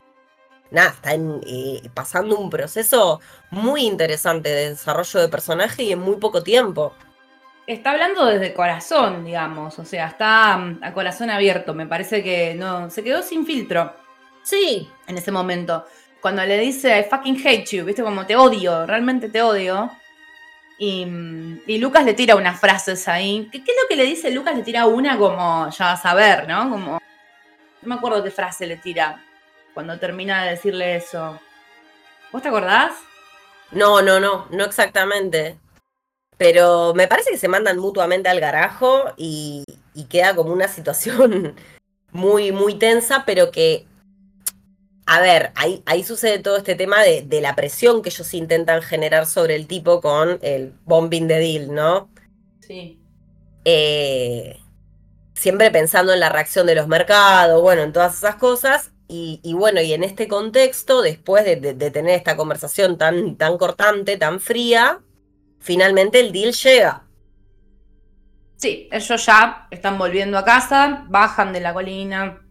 nada, 0.70 0.90
está 0.90 1.10
eh, 1.14 1.82
pasando 1.92 2.38
un 2.38 2.48
proceso 2.48 3.20
muy 3.50 3.82
interesante 3.82 4.48
de 4.48 4.70
desarrollo 4.70 5.20
de 5.20 5.28
personaje 5.28 5.82
y 5.82 5.92
en 5.92 5.98
muy 5.98 6.16
poco 6.16 6.42
tiempo. 6.42 6.94
Está 7.66 7.90
hablando 7.90 8.24
desde 8.26 8.54
corazón, 8.54 9.24
digamos, 9.24 9.78
o 9.78 9.84
sea, 9.84 10.06
está 10.06 10.56
mm, 10.56 10.84
a 10.84 10.92
corazón 10.94 11.30
abierto, 11.30 11.74
me 11.74 11.86
parece 11.86 12.22
que 12.22 12.54
no, 12.54 12.88
se 12.90 13.02
quedó 13.02 13.22
sin 13.22 13.44
filtro. 13.44 13.92
Sí. 14.42 14.88
En 15.08 15.18
ese 15.18 15.32
momento. 15.32 15.84
Cuando 16.20 16.44
le 16.44 16.58
dice, 16.58 16.98
I 17.00 17.04
fucking 17.10 17.44
hate 17.44 17.66
you, 17.66 17.84
viste, 17.84 18.02
como 18.02 18.24
te 18.24 18.36
odio, 18.36 18.86
realmente 18.86 19.28
te 19.28 19.42
odio 19.42 19.90
y, 20.78 21.78
Lucas 21.78 22.04
le 22.04 22.14
tira 22.14 22.36
unas 22.36 22.60
frases 22.60 23.08
ahí. 23.08 23.48
¿Qué, 23.50 23.58
es 23.58 23.64
lo 23.64 23.88
que 23.88 23.96
le 23.96 24.04
dice 24.04 24.30
Lucas? 24.30 24.56
Le 24.56 24.62
tira 24.62 24.86
una 24.86 25.16
como, 25.16 25.70
ya 25.70 25.86
vas 25.86 26.04
a 26.04 26.14
ver, 26.14 26.46
¿no? 26.48 26.70
Como, 26.70 26.92
no 27.82 27.88
me 27.88 27.94
acuerdo 27.94 28.22
qué 28.22 28.30
frase 28.30 28.66
le 28.66 28.76
tira 28.76 29.22
cuando 29.74 29.98
termina 29.98 30.44
de 30.44 30.50
decirle 30.50 30.96
eso. 30.96 31.38
¿Vos 32.32 32.42
te 32.42 32.48
acordás? 32.48 32.92
No, 33.70 34.02
no, 34.02 34.20
no, 34.20 34.46
no 34.50 34.64
exactamente. 34.64 35.58
Pero 36.36 36.92
me 36.94 37.08
parece 37.08 37.30
que 37.30 37.38
se 37.38 37.48
mandan 37.48 37.78
mutuamente 37.78 38.28
al 38.28 38.40
garajo 38.40 39.04
y, 39.16 39.64
y 39.94 40.04
queda 40.04 40.36
como 40.36 40.52
una 40.52 40.68
situación 40.68 41.54
muy, 42.12 42.52
muy 42.52 42.74
tensa, 42.74 43.24
pero 43.24 43.50
que 43.50 43.86
a 45.06 45.20
ver, 45.20 45.52
ahí, 45.54 45.82
ahí 45.86 46.02
sucede 46.02 46.40
todo 46.40 46.56
este 46.56 46.74
tema 46.74 47.02
de, 47.02 47.40
la 47.40 47.54
presión 47.54 48.02
que 48.02 48.08
ellos 48.08 48.34
intentan 48.34 48.82
generar 48.82 49.26
sobre 49.26 49.54
el 49.54 49.68
tipo 49.68 50.00
con 50.00 50.40
el 50.42 50.74
bombing 50.84 51.28
de 51.28 51.38
deal, 51.38 51.72
¿no? 51.72 52.10
Sí. 52.60 53.00
Eh, 53.64 54.58
siempre 55.34 55.70
pensando 55.70 56.12
en 56.12 56.18
la 56.18 56.28
reacción 56.28 56.66
de 56.66 56.74
los 56.74 56.88
mercados, 56.88 57.62
bueno, 57.62 57.82
en 57.82 57.92
todas 57.92 58.16
esas 58.16 58.34
cosas. 58.34 58.92
Y, 59.08 59.40
bueno, 59.54 59.80
y 59.80 59.92
en 59.92 60.02
este 60.02 60.26
contexto, 60.26 61.00
después 61.00 61.44
de, 61.44 61.74
tener 61.92 62.16
esta 62.16 62.36
conversación 62.36 62.98
tan, 62.98 63.36
tan 63.36 63.56
cortante, 63.56 64.16
tan 64.16 64.40
fría, 64.40 65.00
finalmente 65.60 66.18
el 66.18 66.32
deal 66.32 66.52
llega. 66.52 67.04
Sí, 68.56 68.88
ellos 68.90 69.24
ya 69.24 69.68
están 69.70 69.96
volviendo 69.96 70.36
a 70.36 70.44
casa, 70.44 71.04
bajan 71.08 71.52
de 71.52 71.60
la 71.60 71.72
colina, 71.72 72.42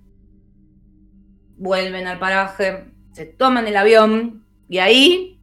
vuelven 1.57 2.07
al 2.07 2.19
paraje, 2.19 2.91
se 3.11 3.25
toman 3.25 3.67
el 3.67 3.77
avión 3.77 4.45
y 4.67 4.79
ahí, 4.79 5.39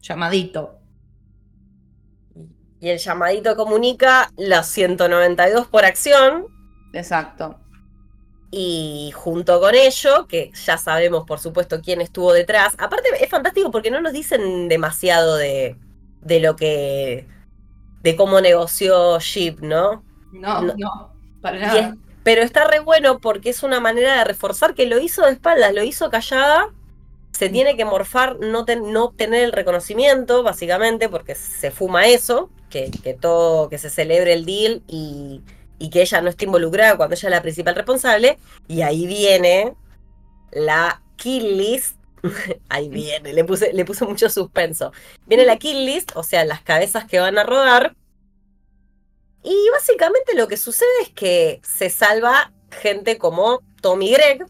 llamadito. 0.00 0.78
Y 2.80 2.90
el 2.90 2.98
llamadito 2.98 3.56
comunica 3.56 4.30
los 4.36 4.66
192 4.66 5.66
por 5.68 5.84
acción. 5.84 6.46
Exacto. 6.92 7.58
Y 8.50 9.10
junto 9.14 9.58
con 9.58 9.74
ello, 9.74 10.26
que 10.28 10.52
ya 10.52 10.76
sabemos 10.76 11.24
por 11.24 11.40
supuesto 11.40 11.80
quién 11.80 12.00
estuvo 12.00 12.32
detrás, 12.32 12.74
aparte 12.78 13.08
es 13.20 13.28
fantástico 13.30 13.70
porque 13.70 13.90
no 13.90 14.00
nos 14.00 14.12
dicen 14.12 14.68
demasiado 14.68 15.36
de, 15.36 15.76
de 16.20 16.40
lo 16.40 16.54
que... 16.56 17.26
de 18.02 18.16
cómo 18.16 18.40
negoció 18.40 19.18
Ship, 19.18 19.56
¿no? 19.60 20.04
No, 20.32 20.62
no, 20.62 21.16
para 21.40 21.58
nada. 21.58 21.96
Pero 22.24 22.42
está 22.42 22.66
re 22.66 22.80
bueno 22.80 23.20
porque 23.20 23.50
es 23.50 23.62
una 23.62 23.78
manera 23.78 24.16
de 24.18 24.24
reforzar 24.24 24.74
que 24.74 24.86
lo 24.86 24.98
hizo 24.98 25.24
de 25.24 25.32
espaldas, 25.32 25.74
lo 25.74 25.84
hizo 25.84 26.10
callada. 26.10 26.72
Se 27.32 27.50
tiene 27.50 27.76
que 27.76 27.84
morfar, 27.84 28.38
no, 28.40 28.64
no 28.64 29.04
obtener 29.04 29.44
el 29.44 29.52
reconocimiento, 29.52 30.42
básicamente, 30.42 31.08
porque 31.08 31.34
se 31.34 31.70
fuma 31.70 32.06
eso, 32.06 32.48
que, 32.70 32.90
que 32.90 33.12
todo, 33.12 33.68
que 33.68 33.76
se 33.76 33.90
celebre 33.90 34.32
el 34.32 34.46
deal 34.46 34.82
y, 34.88 35.42
y 35.78 35.90
que 35.90 36.00
ella 36.00 36.20
no 36.22 36.30
esté 36.30 36.46
involucrada 36.46 36.96
cuando 36.96 37.14
ella 37.14 37.28
es 37.28 37.34
la 37.34 37.42
principal 37.42 37.74
responsable. 37.74 38.38
Y 38.68 38.82
ahí 38.82 39.06
viene 39.06 39.74
la 40.52 41.02
kill 41.16 41.58
list. 41.58 41.96
ahí 42.70 42.88
viene, 42.88 43.34
le 43.34 43.44
puse, 43.44 43.72
le 43.74 43.84
mucho 43.84 44.30
suspenso. 44.30 44.92
Viene 45.26 45.44
la 45.44 45.58
kill 45.58 45.84
list, 45.84 46.12
o 46.14 46.22
sea, 46.22 46.44
las 46.46 46.62
cabezas 46.62 47.04
que 47.04 47.18
van 47.18 47.36
a 47.36 47.44
rodar 47.44 47.96
y 49.44 49.68
básicamente 49.70 50.34
lo 50.34 50.48
que 50.48 50.56
sucede 50.56 51.02
es 51.02 51.10
que 51.10 51.60
se 51.62 51.90
salva 51.90 52.50
gente 52.70 53.18
como 53.18 53.60
Tommy 53.82 54.10
Greg, 54.10 54.46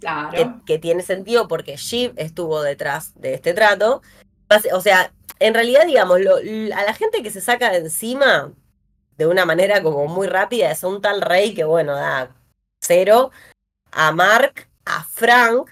claro. 0.00 0.60
que, 0.66 0.78
tiene 0.78 1.02
sentido 1.02 1.46
porque 1.46 1.76
Shiv 1.76 2.14
estuvo 2.16 2.60
detrás 2.62 3.12
de 3.14 3.34
este 3.34 3.54
trato. 3.54 4.02
O 4.72 4.80
sea, 4.80 5.12
en 5.38 5.54
realidad, 5.54 5.86
digamos, 5.86 6.18
a 6.18 6.82
la 6.82 6.94
gente 6.94 7.22
que 7.22 7.30
se 7.30 7.40
saca 7.40 7.70
de 7.70 7.78
encima 7.78 8.52
de 9.16 9.26
una 9.28 9.46
manera 9.46 9.82
como 9.84 10.08
muy 10.08 10.26
rápida 10.26 10.70
es 10.72 10.82
un 10.82 11.00
tal 11.00 11.22
rey 11.22 11.54
que, 11.54 11.62
bueno, 11.62 11.94
da 11.94 12.34
cero, 12.80 13.30
a 13.92 14.10
Mark, 14.10 14.68
a 14.84 15.04
Frank, 15.04 15.70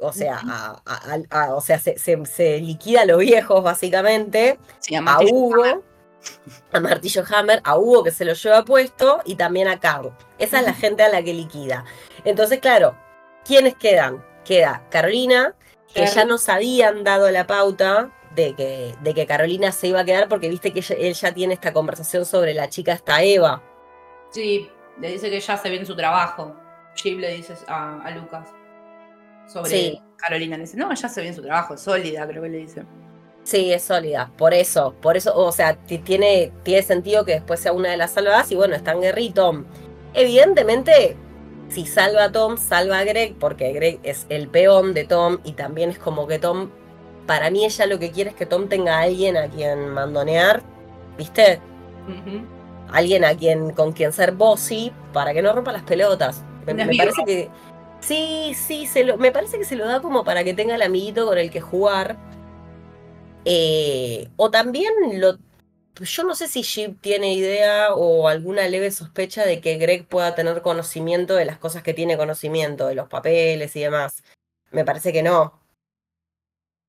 o 0.00 0.12
sea, 0.12 0.40
a, 0.86 1.54
o 1.54 1.60
sea 1.60 1.78
se, 1.78 1.98
se, 1.98 2.60
liquida 2.60 3.02
a 3.02 3.06
los 3.06 3.18
viejos, 3.18 3.62
básicamente, 3.62 4.58
a 5.06 5.20
Hugo 5.20 5.82
a 6.72 6.80
Martillo 6.80 7.24
Hammer, 7.28 7.60
a 7.64 7.78
Hugo 7.78 8.04
que 8.04 8.10
se 8.10 8.24
lo 8.24 8.34
lleva 8.34 8.64
puesto 8.64 9.20
y 9.24 9.36
también 9.36 9.68
a 9.68 9.80
Carl. 9.80 10.12
Esa 10.38 10.60
es 10.60 10.66
la 10.66 10.74
gente 10.74 11.02
a 11.02 11.08
la 11.08 11.22
que 11.22 11.34
liquida. 11.34 11.84
Entonces, 12.24 12.60
claro, 12.60 12.96
¿quiénes 13.44 13.74
quedan? 13.76 14.24
Queda 14.44 14.86
Carolina, 14.90 15.54
que 15.94 16.06
ya 16.06 16.24
nos 16.26 16.48
habían 16.48 17.02
dado 17.02 17.30
la 17.30 17.46
pauta 17.46 18.12
de 18.34 18.54
que, 18.54 18.94
de 19.00 19.14
que 19.14 19.26
Carolina 19.26 19.72
se 19.72 19.88
iba 19.88 20.00
a 20.00 20.04
quedar 20.04 20.28
porque 20.28 20.48
viste 20.48 20.72
que 20.72 20.84
él 20.98 21.14
ya 21.14 21.32
tiene 21.32 21.54
esta 21.54 21.72
conversación 21.72 22.26
sobre 22.26 22.52
la 22.52 22.68
chica 22.68 22.92
esta 22.92 23.22
Eva. 23.22 23.62
Sí, 24.30 24.68
le 25.00 25.12
dice 25.12 25.30
que 25.30 25.40
ya 25.40 25.54
hace 25.54 25.70
bien 25.70 25.86
su 25.86 25.96
trabajo. 25.96 26.54
Chip 26.94 27.18
le 27.18 27.34
dice 27.34 27.54
a, 27.66 28.10
Lucas 28.14 28.48
sobre 29.46 30.00
Carolina. 30.16 30.56
Le 30.56 30.64
dice, 30.64 30.76
no, 30.76 30.92
ya 30.92 31.06
hace 31.06 31.22
bien 31.22 31.34
su 31.34 31.42
trabajo, 31.42 31.76
sólida, 31.76 32.26
creo 32.26 32.42
que 32.42 32.48
le 32.48 32.58
dice. 32.58 32.84
Sí, 33.44 33.72
es 33.74 33.82
sólida, 33.82 34.30
por 34.38 34.54
eso, 34.54 34.94
por 35.02 35.18
eso, 35.18 35.36
o 35.36 35.52
sea, 35.52 35.76
tiene, 35.76 36.50
tiene 36.62 36.82
sentido 36.82 37.26
que 37.26 37.32
después 37.32 37.60
sea 37.60 37.72
una 37.72 37.90
de 37.90 37.98
las 37.98 38.12
salvadas 38.12 38.50
y 38.50 38.56
bueno, 38.56 38.74
están 38.74 39.02
Gary 39.02 39.26
y 39.26 39.30
Tom. 39.30 39.66
Evidentemente, 40.14 41.14
si 41.68 41.84
salva 41.84 42.24
a 42.24 42.32
Tom, 42.32 42.56
salva 42.56 43.00
a 43.00 43.04
Greg, 43.04 43.34
porque 43.38 43.70
Greg 43.72 44.00
es 44.02 44.24
el 44.30 44.48
peón 44.48 44.94
de 44.94 45.04
Tom 45.04 45.38
y 45.44 45.52
también 45.52 45.90
es 45.90 45.98
como 45.98 46.26
que 46.26 46.38
Tom, 46.38 46.70
para 47.26 47.50
mí 47.50 47.66
ella 47.66 47.84
lo 47.84 47.98
que 47.98 48.12
quiere 48.12 48.30
es 48.30 48.36
que 48.36 48.46
Tom 48.46 48.68
tenga 48.68 48.98
a 48.98 49.02
alguien 49.02 49.36
a 49.36 49.48
quien 49.48 49.90
mandonear, 49.90 50.62
¿viste? 51.18 51.60
Alguien 52.90 53.26
a 53.26 53.34
quien, 53.34 53.72
con 53.72 53.92
quien 53.92 54.14
ser 54.14 54.32
bossy 54.32 54.90
para 55.12 55.34
que 55.34 55.42
no 55.42 55.52
rompa 55.52 55.72
las 55.72 55.82
pelotas. 55.82 56.42
Me, 56.66 56.74
parece 56.96 57.24
que... 57.26 57.50
Sí, 58.00 58.54
sí, 58.54 58.86
se 58.86 59.04
lo, 59.04 59.18
me 59.18 59.32
parece 59.32 59.58
que 59.58 59.64
se 59.64 59.76
lo 59.76 59.86
da 59.86 60.00
como 60.00 60.24
para 60.24 60.44
que 60.44 60.54
tenga 60.54 60.74
el 60.76 60.82
amiguito 60.82 61.26
con 61.26 61.36
el 61.36 61.50
que 61.50 61.60
jugar 61.60 62.16
eh, 63.44 64.28
o 64.36 64.50
también 64.50 64.92
lo, 65.20 65.38
yo 66.00 66.24
no 66.24 66.34
sé 66.34 66.48
si 66.48 66.62
Jeep 66.62 67.00
tiene 67.00 67.34
idea 67.34 67.94
o 67.94 68.28
alguna 68.28 68.66
leve 68.68 68.90
sospecha 68.90 69.44
de 69.44 69.60
que 69.60 69.76
Greg 69.76 70.06
pueda 70.06 70.34
tener 70.34 70.62
conocimiento 70.62 71.34
de 71.34 71.44
las 71.44 71.58
cosas 71.58 71.82
que 71.82 71.94
tiene 71.94 72.16
conocimiento, 72.16 72.86
de 72.86 72.94
los 72.94 73.08
papeles 73.08 73.74
y 73.76 73.80
demás. 73.80 74.24
Me 74.70 74.84
parece 74.84 75.12
que 75.12 75.22
no. 75.22 75.60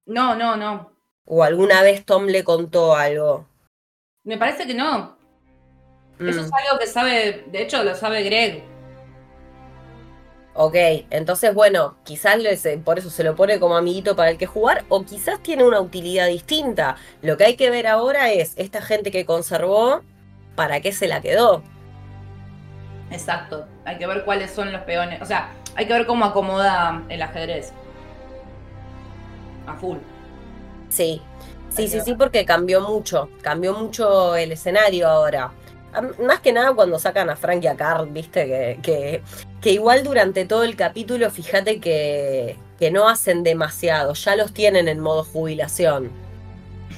No, 0.06 0.36
no, 0.36 0.56
no. 0.56 0.92
¿O 1.26 1.44
alguna 1.44 1.82
vez 1.82 2.06
Tom 2.06 2.26
le 2.26 2.44
contó 2.44 2.96
algo? 2.96 3.48
Me 4.24 4.38
parece 4.38 4.66
que 4.66 4.74
no. 4.74 5.18
Eso 6.20 6.42
es 6.42 6.50
mm. 6.50 6.56
algo 6.56 6.80
que 6.80 6.88
sabe, 6.88 7.44
de 7.48 7.62
hecho 7.62 7.84
lo 7.84 7.94
sabe 7.96 8.24
Greg. 8.24 8.75
Ok, 10.58 10.76
entonces 11.10 11.54
bueno, 11.54 11.98
quizás 12.06 12.38
por 12.86 12.98
eso 12.98 13.10
se 13.10 13.26
lo 13.26 13.36
pone 13.36 13.60
como 13.60 13.76
amiguito 13.76 14.16
para 14.16 14.32
el 14.32 14.38
que 14.38 14.46
jugar, 14.46 14.86
o 14.88 15.04
quizás 15.04 15.44
tiene 15.44 15.66
una 15.66 15.82
utilidad 15.82 16.28
distinta. 16.28 16.96
Lo 17.22 17.36
que 17.36 17.44
hay 17.44 17.56
que 17.58 17.70
ver 17.70 17.88
ahora 17.88 18.32
es 18.32 18.54
esta 18.56 18.82
gente 18.82 19.12
que 19.12 19.26
conservó, 19.26 20.02
¿para 20.56 20.80
qué 20.80 20.94
se 20.94 21.10
la 21.10 21.20
quedó? 21.20 21.62
Exacto, 23.12 23.66
hay 23.84 23.98
que 23.98 24.08
ver 24.08 24.24
cuáles 24.24 24.50
son 24.50 24.72
los 24.72 24.82
peones, 24.84 25.22
o 25.22 25.26
sea, 25.26 25.50
hay 25.76 25.88
que 25.88 25.94
ver 25.94 26.06
cómo 26.06 26.24
acomoda 26.24 27.04
el 27.10 27.22
ajedrez. 27.22 27.74
A 29.68 29.74
full. 29.74 29.98
Sí, 30.88 31.22
sí, 31.70 31.90
sí, 31.90 32.00
sí, 32.00 32.14
porque 32.14 32.46
cambió 32.46 32.80
mucho, 32.80 33.30
cambió 33.42 33.74
mucho 33.74 34.38
el 34.38 34.54
escenario 34.54 35.10
ahora. 35.10 35.52
Más 36.02 36.40
que 36.40 36.54
nada 36.54 36.74
cuando 36.74 37.00
sacan 37.00 37.30
a 37.30 37.36
Frank 37.36 37.64
y 37.64 37.68
a 37.68 37.76
Carl, 37.76 38.08
viste, 38.10 38.46
que, 38.46 38.80
que, 38.82 39.22
que 39.62 39.72
igual 39.72 40.04
durante 40.04 40.46
todo 40.46 40.64
el 40.64 40.76
capítulo, 40.76 41.30
fíjate 41.30 41.80
que, 41.80 42.58
que 42.80 42.92
no 42.92 43.08
hacen 43.08 43.44
demasiado, 43.44 44.14
ya 44.14 44.36
los 44.36 44.54
tienen 44.54 44.88
en 44.88 45.00
modo 45.00 45.24
jubilación. 45.24 46.12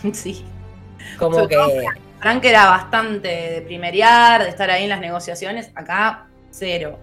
Sí. 0.13 0.45
Como 1.17 1.47
que... 1.47 1.57
Frank 2.19 2.43
era 2.43 2.67
bastante 2.67 3.27
de 3.27 3.61
primerear, 3.61 4.43
de 4.43 4.49
estar 4.49 4.69
ahí 4.69 4.83
en 4.83 4.89
las 4.89 4.99
negociaciones, 4.99 5.71
acá 5.75 6.27
cero. 6.49 6.97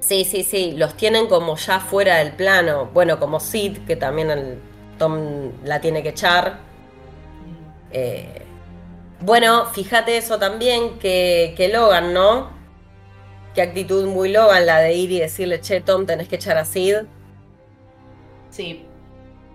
Sí, 0.00 0.24
sí, 0.24 0.42
sí, 0.42 0.72
los 0.72 0.96
tienen 0.96 1.26
como 1.26 1.56
ya 1.56 1.80
fuera 1.80 2.16
del 2.16 2.32
plano. 2.32 2.90
Bueno, 2.92 3.18
como 3.18 3.40
Sid, 3.40 3.78
que 3.86 3.96
también 3.96 4.30
el 4.30 4.58
Tom 4.98 5.52
la 5.64 5.80
tiene 5.80 6.02
que 6.02 6.10
echar. 6.10 6.58
Eh, 7.92 8.41
bueno, 9.22 9.66
fíjate 9.66 10.16
eso 10.16 10.38
también, 10.38 10.98
que, 10.98 11.54
que 11.56 11.68
Logan, 11.68 12.12
¿no? 12.12 12.50
Qué 13.54 13.62
actitud 13.62 14.06
muy 14.06 14.30
Logan 14.30 14.66
la 14.66 14.78
de 14.78 14.94
ir 14.94 15.10
y 15.12 15.20
decirle, 15.20 15.60
che, 15.60 15.80
Tom, 15.80 16.06
tenés 16.06 16.28
que 16.28 16.36
echar 16.36 16.56
a 16.56 16.64
Sid. 16.64 16.96
Sí. 18.50 18.86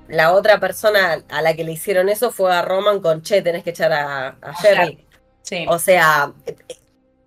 La 0.07 0.33
otra 0.33 0.59
persona 0.59 1.23
a 1.27 1.41
la 1.41 1.53
que 1.53 1.63
le 1.63 1.73
hicieron 1.73 2.07
eso 2.07 2.31
fue 2.31 2.53
a 2.53 2.61
Roman 2.61 3.01
con, 3.01 3.21
che, 3.21 3.41
tenés 3.41 3.63
que 3.63 3.71
echar 3.71 3.91
a, 3.91 4.37
a 4.41 4.53
Jerry. 4.53 5.05
Sí. 5.41 5.65
O 5.67 5.79
sea, 5.79 6.33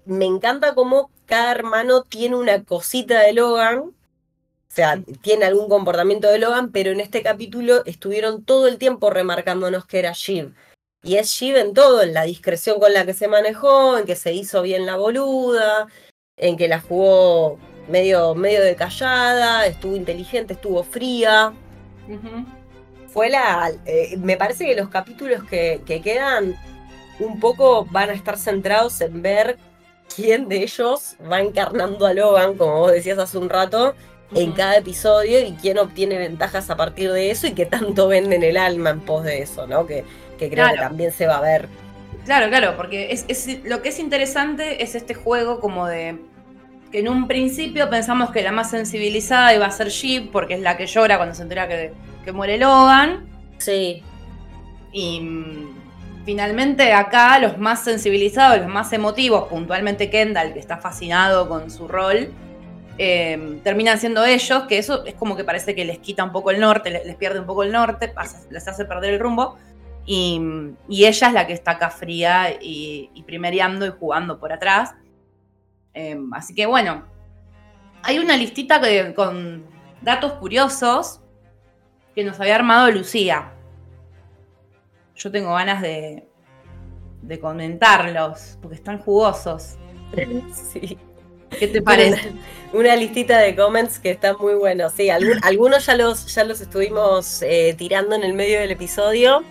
me 0.04 0.24
encanta 0.24 0.74
cómo 0.74 1.10
cada 1.26 1.52
hermano 1.52 2.02
tiene 2.02 2.36
una 2.36 2.64
cosita 2.64 3.20
de 3.20 3.34
Logan. 3.34 3.78
O 3.78 4.72
sea, 4.72 5.02
tiene 5.20 5.46
algún 5.46 5.68
comportamiento 5.68 6.28
de 6.28 6.38
Logan, 6.38 6.70
pero 6.70 6.90
en 6.90 7.00
este 7.00 7.22
capítulo 7.22 7.84
estuvieron 7.84 8.44
todo 8.44 8.68
el 8.68 8.78
tiempo 8.78 9.10
remarcándonos 9.10 9.84
que 9.84 9.98
era 9.98 10.12
Shiv. 10.12 10.54
Y 11.02 11.16
es 11.16 11.28
Shiv 11.28 11.56
en 11.56 11.72
todo, 11.72 12.02
en 12.02 12.12
la 12.12 12.24
discreción 12.24 12.78
con 12.78 12.92
la 12.92 13.06
que 13.06 13.14
se 13.14 13.26
manejó, 13.26 13.96
en 13.96 14.04
que 14.04 14.16
se 14.16 14.34
hizo 14.34 14.62
bien 14.62 14.84
la 14.84 14.96
boluda, 14.96 15.86
en 16.36 16.56
que 16.56 16.68
la 16.68 16.80
jugó 16.80 17.58
medio, 17.88 18.34
medio 18.34 18.62
de 18.62 18.76
callada, 18.76 19.66
estuvo 19.66 19.96
inteligente, 19.96 20.54
estuvo 20.54 20.82
fría. 20.82 21.52
Fue 23.08 23.30
la. 23.30 23.72
eh, 23.86 24.16
me 24.18 24.36
parece 24.36 24.66
que 24.66 24.76
los 24.76 24.88
capítulos 24.88 25.42
que, 25.44 25.80
que 25.86 26.02
quedan 26.02 26.56
un 27.18 27.40
poco 27.40 27.86
van 27.86 28.10
a 28.10 28.12
estar 28.12 28.36
centrados 28.38 29.00
en 29.00 29.22
ver 29.22 29.58
quién 30.14 30.48
de 30.48 30.62
ellos 30.62 31.16
va 31.30 31.40
encarnando 31.40 32.06
a 32.06 32.14
Logan, 32.14 32.56
como 32.56 32.80
vos 32.80 32.92
decías 32.92 33.18
hace 33.18 33.38
un 33.38 33.48
rato, 33.48 33.94
en 34.34 34.52
cada 34.52 34.76
episodio 34.76 35.40
y 35.40 35.52
quién 35.54 35.78
obtiene 35.78 36.18
ventajas 36.18 36.70
a 36.70 36.76
partir 36.76 37.12
de 37.12 37.30
eso 37.30 37.46
y 37.46 37.54
qué 37.54 37.66
tanto 37.66 38.08
venden 38.08 38.42
el 38.42 38.56
alma 38.56 38.90
en 38.90 39.00
pos 39.00 39.24
de 39.24 39.42
eso, 39.42 39.66
¿no? 39.66 39.86
Que, 39.86 40.04
que 40.40 40.50
creo 40.50 40.70
que 40.70 40.78
también 40.78 41.12
se 41.12 41.26
va 41.28 41.38
a 41.38 41.42
ver. 41.42 41.70
Claro, 42.24 42.48
claro, 42.48 42.76
porque 42.76 43.12
es, 43.12 43.24
es- 43.28 43.60
lo 43.64 43.82
que 43.82 43.88
es 43.90 43.98
interesante 43.98 44.82
es 44.82 44.94
este 44.94 45.14
juego 45.14 45.60
como 45.60 45.86
de 45.86 46.26
que 46.90 47.00
en 47.00 47.08
un 47.08 47.28
principio 47.28 47.90
pensamos 47.90 48.30
que 48.32 48.42
la 48.42 48.52
más 48.52 48.70
sensibilizada 48.70 49.54
iba 49.54 49.66
a 49.66 49.72
ser 49.72 49.88
Jeep, 49.90 50.30
porque 50.32 50.54
es 50.54 50.60
la 50.60 50.76
que 50.76 50.86
llora 50.86 51.16
cuando 51.18 51.34
se 51.34 51.42
entera 51.44 51.68
que, 51.68 51.98
que 52.24 52.32
muere 52.32 52.58
Logan. 52.58 53.30
Sí, 53.58 54.02
Y 54.92 55.20
mm, 55.20 56.22
finalmente 56.24 56.92
acá 56.92 57.38
los 57.38 57.58
más 57.58 57.84
sensibilizados, 57.84 58.58
los 58.60 58.68
más 58.68 58.92
emotivos, 58.92 59.48
puntualmente 59.48 60.10
Kendall, 60.10 60.52
que 60.52 60.58
está 60.60 60.78
fascinado 60.78 61.48
con 61.48 61.70
su 61.70 61.86
rol, 61.88 62.36
eh, 62.98 63.60
terminan 63.64 63.98
siendo 63.98 64.24
ellos, 64.24 64.64
que 64.68 64.78
eso 64.78 65.04
es 65.06 65.14
como 65.14 65.36
que 65.36 65.44
parece 65.44 65.74
que 65.74 65.84
les 65.84 65.98
quita 66.00 66.24
un 66.24 66.32
poco 66.32 66.50
el 66.50 66.60
norte, 66.60 66.90
les, 66.90 67.06
les 67.06 67.16
pierde 67.16 67.40
un 67.40 67.46
poco 67.46 67.62
el 67.64 67.72
norte, 67.72 68.12
les 68.50 68.68
hace 68.68 68.84
perder 68.86 69.14
el 69.14 69.20
rumbo. 69.20 69.56
Y, 70.06 70.40
y 70.88 71.04
ella 71.06 71.28
es 71.28 71.32
la 71.32 71.46
que 71.46 71.52
está 71.52 71.72
acá 71.72 71.90
fría 71.90 72.50
y, 72.60 73.10
y 73.14 73.22
primereando 73.22 73.86
y 73.86 73.90
jugando 73.90 74.38
por 74.40 74.52
atrás. 74.52 74.94
Eh, 75.94 76.18
así 76.32 76.54
que 76.54 76.66
bueno, 76.66 77.04
hay 78.02 78.18
una 78.18 78.36
listita 78.36 78.80
que- 78.80 79.12
con 79.14 79.64
datos 80.02 80.32
curiosos 80.34 81.20
que 82.14 82.24
nos 82.24 82.40
había 82.40 82.56
armado 82.56 82.90
Lucía. 82.90 83.52
Yo 85.14 85.30
tengo 85.30 85.52
ganas 85.54 85.82
de, 85.82 86.26
de 87.22 87.38
comentarlos, 87.40 88.58
porque 88.62 88.76
están 88.76 88.98
jugosos. 88.98 89.76
sí. 90.72 90.98
¿Qué 91.58 91.66
te 91.66 91.82
parece? 91.82 92.32
Una 92.72 92.94
listita 92.94 93.38
de 93.38 93.56
comments 93.56 93.98
que 93.98 94.10
están 94.12 94.36
muy 94.40 94.54
buenos. 94.54 94.92
Sí, 94.92 95.10
algún- 95.10 95.40
algunos 95.42 95.84
ya 95.84 95.96
los, 95.96 96.32
ya 96.32 96.44
los 96.44 96.60
estuvimos 96.60 97.42
eh, 97.42 97.74
tirando 97.76 98.14
en 98.14 98.22
el 98.22 98.32
medio 98.34 98.60
del 98.60 98.70
episodio. 98.70 99.42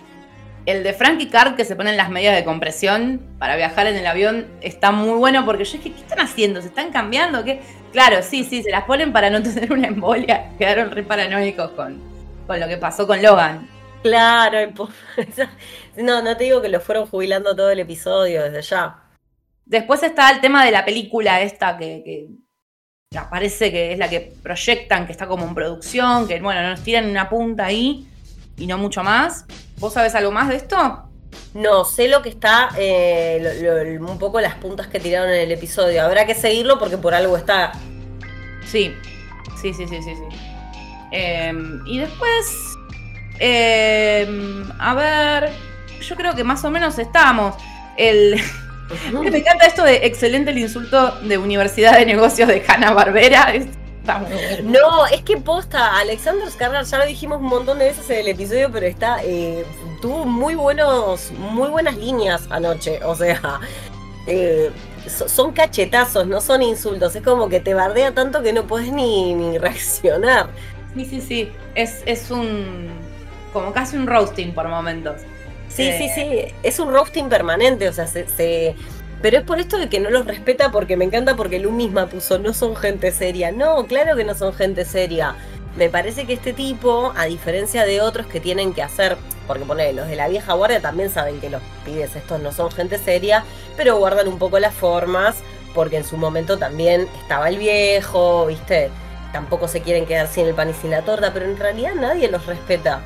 El 0.66 0.82
de 0.84 0.92
Frank 0.92 1.20
y 1.20 1.26
Card 1.28 1.56
que 1.56 1.64
se 1.64 1.74
ponen 1.74 1.96
las 1.96 2.10
medias 2.10 2.36
de 2.36 2.44
compresión 2.44 3.20
para 3.38 3.56
viajar 3.56 3.86
en 3.86 3.96
el 3.96 4.06
avión 4.06 4.46
está 4.60 4.90
muy 4.92 5.18
bueno 5.18 5.44
porque 5.44 5.64
yo 5.64 5.78
dije, 5.78 5.92
¿qué 5.92 6.00
están 6.00 6.20
haciendo? 6.20 6.60
¿Se 6.60 6.68
están 6.68 6.90
cambiando? 6.92 7.42
¿Qué? 7.44 7.60
Claro, 7.92 8.22
sí, 8.22 8.44
sí, 8.44 8.62
se 8.62 8.70
las 8.70 8.84
ponen 8.84 9.12
para 9.12 9.30
no 9.30 9.42
tener 9.42 9.72
una 9.72 9.88
embolia. 9.88 10.50
Quedaron 10.58 10.90
re 10.90 11.02
paranoicos 11.02 11.70
con, 11.72 11.98
con 12.46 12.60
lo 12.60 12.68
que 12.68 12.76
pasó 12.76 13.06
con 13.06 13.22
Logan. 13.22 13.68
Claro, 14.02 14.58
no, 15.96 16.22
no 16.22 16.36
te 16.36 16.44
digo 16.44 16.62
que 16.62 16.68
lo 16.68 16.80
fueron 16.80 17.06
jubilando 17.06 17.54
todo 17.56 17.70
el 17.70 17.80
episodio 17.80 18.44
desde 18.44 18.62
ya. 18.62 18.96
Después 19.64 20.02
está 20.02 20.30
el 20.30 20.40
tema 20.40 20.64
de 20.64 20.70
la 20.72 20.84
película 20.84 21.40
esta 21.40 21.76
que, 21.76 22.02
que- 22.04 22.28
que 23.12 23.18
aparece 23.18 23.72
que 23.72 23.92
es 23.92 23.98
la 23.98 24.08
que 24.08 24.32
proyectan, 24.40 25.04
que 25.04 25.10
está 25.10 25.26
como 25.26 25.44
en 25.44 25.52
producción, 25.52 26.28
que 26.28 26.40
bueno, 26.40 26.62
nos 26.62 26.80
tiran 26.84 27.10
una 27.10 27.28
punta 27.28 27.64
ahí 27.66 28.06
y 28.60 28.66
no 28.66 28.78
mucho 28.78 29.02
más. 29.02 29.44
¿Vos 29.78 29.94
sabés 29.94 30.14
algo 30.14 30.30
más 30.30 30.48
de 30.48 30.56
esto? 30.56 31.04
No, 31.54 31.84
sé 31.84 32.08
lo 32.08 32.22
que 32.22 32.28
está, 32.28 32.70
eh, 32.76 33.38
lo- 33.62 33.84
lo- 33.84 34.12
un 34.12 34.18
poco 34.18 34.40
las 34.40 34.54
puntas 34.56 34.86
que 34.88 35.00
tiraron 35.00 35.30
en 35.30 35.40
el 35.40 35.52
episodio. 35.52 36.02
Habrá 36.04 36.26
que 36.26 36.34
seguirlo 36.34 36.78
porque 36.78 36.98
por 36.98 37.14
algo 37.14 37.36
está. 37.36 37.72
Sí, 38.66 38.94
sí, 39.60 39.72
sí, 39.74 39.86
sí, 39.88 40.02
sí. 40.02 40.14
sí. 40.14 40.36
Em, 41.12 41.80
y 41.86 41.98
después, 41.98 42.46
em, 43.40 44.64
a 44.78 44.94
ver, 44.94 45.50
yo 46.00 46.16
creo 46.16 46.34
que 46.34 46.44
más 46.44 46.64
o 46.64 46.70
menos 46.70 46.98
estamos. 46.98 47.54
El, 47.96 48.40
me 49.12 49.38
encanta 49.38 49.66
esto 49.66 49.82
de 49.84 50.06
excelente 50.06 50.50
el 50.50 50.58
insulto 50.58 51.12
de 51.22 51.38
Universidad 51.38 51.96
de 51.98 52.06
Negocios 52.06 52.48
de 52.48 52.62
Hanna 52.66 52.92
Barbera. 52.92 53.52
No, 54.64 55.06
es 55.06 55.22
que 55.22 55.36
posta, 55.36 55.98
Alexander 55.98 56.48
Skarsgård, 56.48 56.84
ya 56.90 56.98
lo 56.98 57.06
dijimos 57.06 57.38
un 57.38 57.46
montón 57.46 57.78
de 57.78 57.86
veces 57.86 58.08
en 58.10 58.18
el 58.20 58.28
episodio, 58.28 58.70
pero 58.72 58.86
está, 58.86 59.18
eh, 59.22 59.64
tuvo 60.02 60.24
muy 60.24 60.54
buenos, 60.54 61.30
muy 61.32 61.68
buenas 61.68 61.96
líneas 61.96 62.42
anoche, 62.50 63.00
o 63.04 63.14
sea, 63.14 63.60
eh, 64.26 64.70
so- 65.08 65.28
son 65.28 65.52
cachetazos, 65.52 66.26
no 66.26 66.40
son 66.40 66.62
insultos, 66.62 67.14
es 67.16 67.22
como 67.22 67.48
que 67.48 67.60
te 67.60 67.74
bardea 67.74 68.12
tanto 68.12 68.42
que 68.42 68.52
no 68.52 68.64
puedes 68.66 68.92
ni, 68.92 69.34
ni 69.34 69.58
reaccionar. 69.58 70.48
Sí, 70.94 71.04
sí, 71.04 71.20
sí. 71.20 71.52
Es, 71.74 72.02
es 72.06 72.30
un. 72.30 72.88
como 73.52 73.72
casi 73.72 73.96
un 73.96 74.06
roasting 74.06 74.52
por 74.52 74.66
momentos. 74.68 75.20
Sí, 75.68 75.84
Eh, 75.84 75.96
sí, 75.98 76.08
sí, 76.48 76.54
es 76.64 76.80
un 76.80 76.92
roasting 76.92 77.28
permanente, 77.28 77.88
o 77.88 77.92
sea, 77.92 78.06
se, 78.08 78.26
se- 78.26 78.74
Pero 79.22 79.38
es 79.38 79.44
por 79.44 79.60
esto 79.60 79.76
de 79.78 79.88
que 79.88 80.00
no 80.00 80.10
los 80.10 80.26
respeta, 80.26 80.70
porque 80.70 80.96
me 80.96 81.04
encanta 81.04 81.36
porque 81.36 81.58
Lu 81.58 81.72
misma 81.72 82.06
puso, 82.06 82.38
no 82.38 82.54
son 82.54 82.74
gente 82.74 83.12
seria. 83.12 83.52
No, 83.52 83.86
claro 83.86 84.16
que 84.16 84.24
no 84.24 84.34
son 84.34 84.54
gente 84.54 84.84
seria. 84.84 85.34
Me 85.76 85.88
parece 85.88 86.26
que 86.26 86.32
este 86.32 86.52
tipo, 86.52 87.12
a 87.16 87.26
diferencia 87.26 87.84
de 87.84 88.00
otros 88.00 88.26
que 88.26 88.40
tienen 88.40 88.72
que 88.72 88.82
hacer, 88.82 89.16
porque 89.46 89.64
pone, 89.64 89.92
los 89.92 90.08
de 90.08 90.16
la 90.16 90.28
vieja 90.28 90.54
guardia 90.54 90.80
también 90.80 91.10
saben 91.10 91.40
que 91.40 91.50
los 91.50 91.62
pibes 91.84 92.16
estos 92.16 92.40
no 92.40 92.50
son 92.50 92.70
gente 92.70 92.98
seria, 92.98 93.44
pero 93.76 93.96
guardan 93.98 94.26
un 94.26 94.38
poco 94.38 94.58
las 94.58 94.74
formas, 94.74 95.36
porque 95.74 95.98
en 95.98 96.04
su 96.04 96.16
momento 96.16 96.58
también 96.58 97.06
estaba 97.20 97.48
el 97.48 97.58
viejo, 97.58 98.46
¿viste? 98.46 98.90
Tampoco 99.32 99.68
se 99.68 99.82
quieren 99.82 100.06
quedar 100.06 100.26
sin 100.26 100.46
el 100.46 100.54
pan 100.54 100.70
y 100.70 100.74
sin 100.74 100.90
la 100.90 101.02
torta, 101.02 101.32
pero 101.32 101.44
en 101.44 101.56
realidad 101.56 101.94
nadie 101.94 102.28
los 102.28 102.46
respeta. 102.46 103.00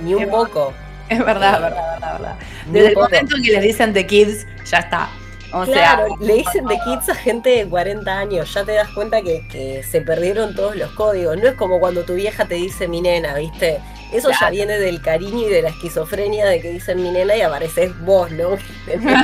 Ni 0.00 0.14
un 0.14 0.28
poco. 0.28 0.72
Es 1.10 1.18
verdad, 1.24 1.60
verdad, 1.60 1.92
verdad, 1.92 2.12
verdad. 2.12 2.38
Ni 2.66 2.80
Desde 2.80 2.88
el 2.90 2.96
momento 2.96 3.36
en 3.36 3.42
que 3.42 3.50
les 3.52 3.62
dicen 3.62 3.92
The 3.92 4.06
Kids, 4.06 4.46
ya 4.64 4.78
está. 4.78 5.08
O 5.50 5.64
Claro, 5.64 6.06
sea, 6.08 6.16
le 6.20 6.34
dicen 6.34 6.66
de 6.66 6.78
kids 6.78 7.08
a 7.08 7.14
gente 7.14 7.48
de 7.48 7.66
40 7.66 8.18
años, 8.18 8.52
ya 8.52 8.64
te 8.66 8.72
das 8.72 8.90
cuenta 8.90 9.22
que, 9.22 9.46
que 9.48 9.82
se 9.82 10.02
perdieron 10.02 10.54
todos 10.54 10.76
los 10.76 10.92
códigos. 10.92 11.38
No 11.38 11.48
es 11.48 11.54
como 11.54 11.80
cuando 11.80 12.04
tu 12.04 12.14
vieja 12.14 12.46
te 12.46 12.56
dice 12.56 12.86
mi 12.86 13.00
nena, 13.00 13.34
¿viste? 13.34 13.82
Eso 14.10 14.30
ya 14.38 14.50
viene 14.50 14.78
del 14.78 15.00
cariño 15.00 15.46
y 15.48 15.50
de 15.50 15.62
la 15.62 15.70
esquizofrenia 15.70 16.46
de 16.46 16.60
que 16.60 16.70
dicen 16.70 17.02
mi 17.02 17.10
nena 17.12 17.34
y 17.36 17.40
apareces 17.40 17.98
vos, 18.00 18.30
¿no? 18.30 18.58
Tenés 18.84 19.16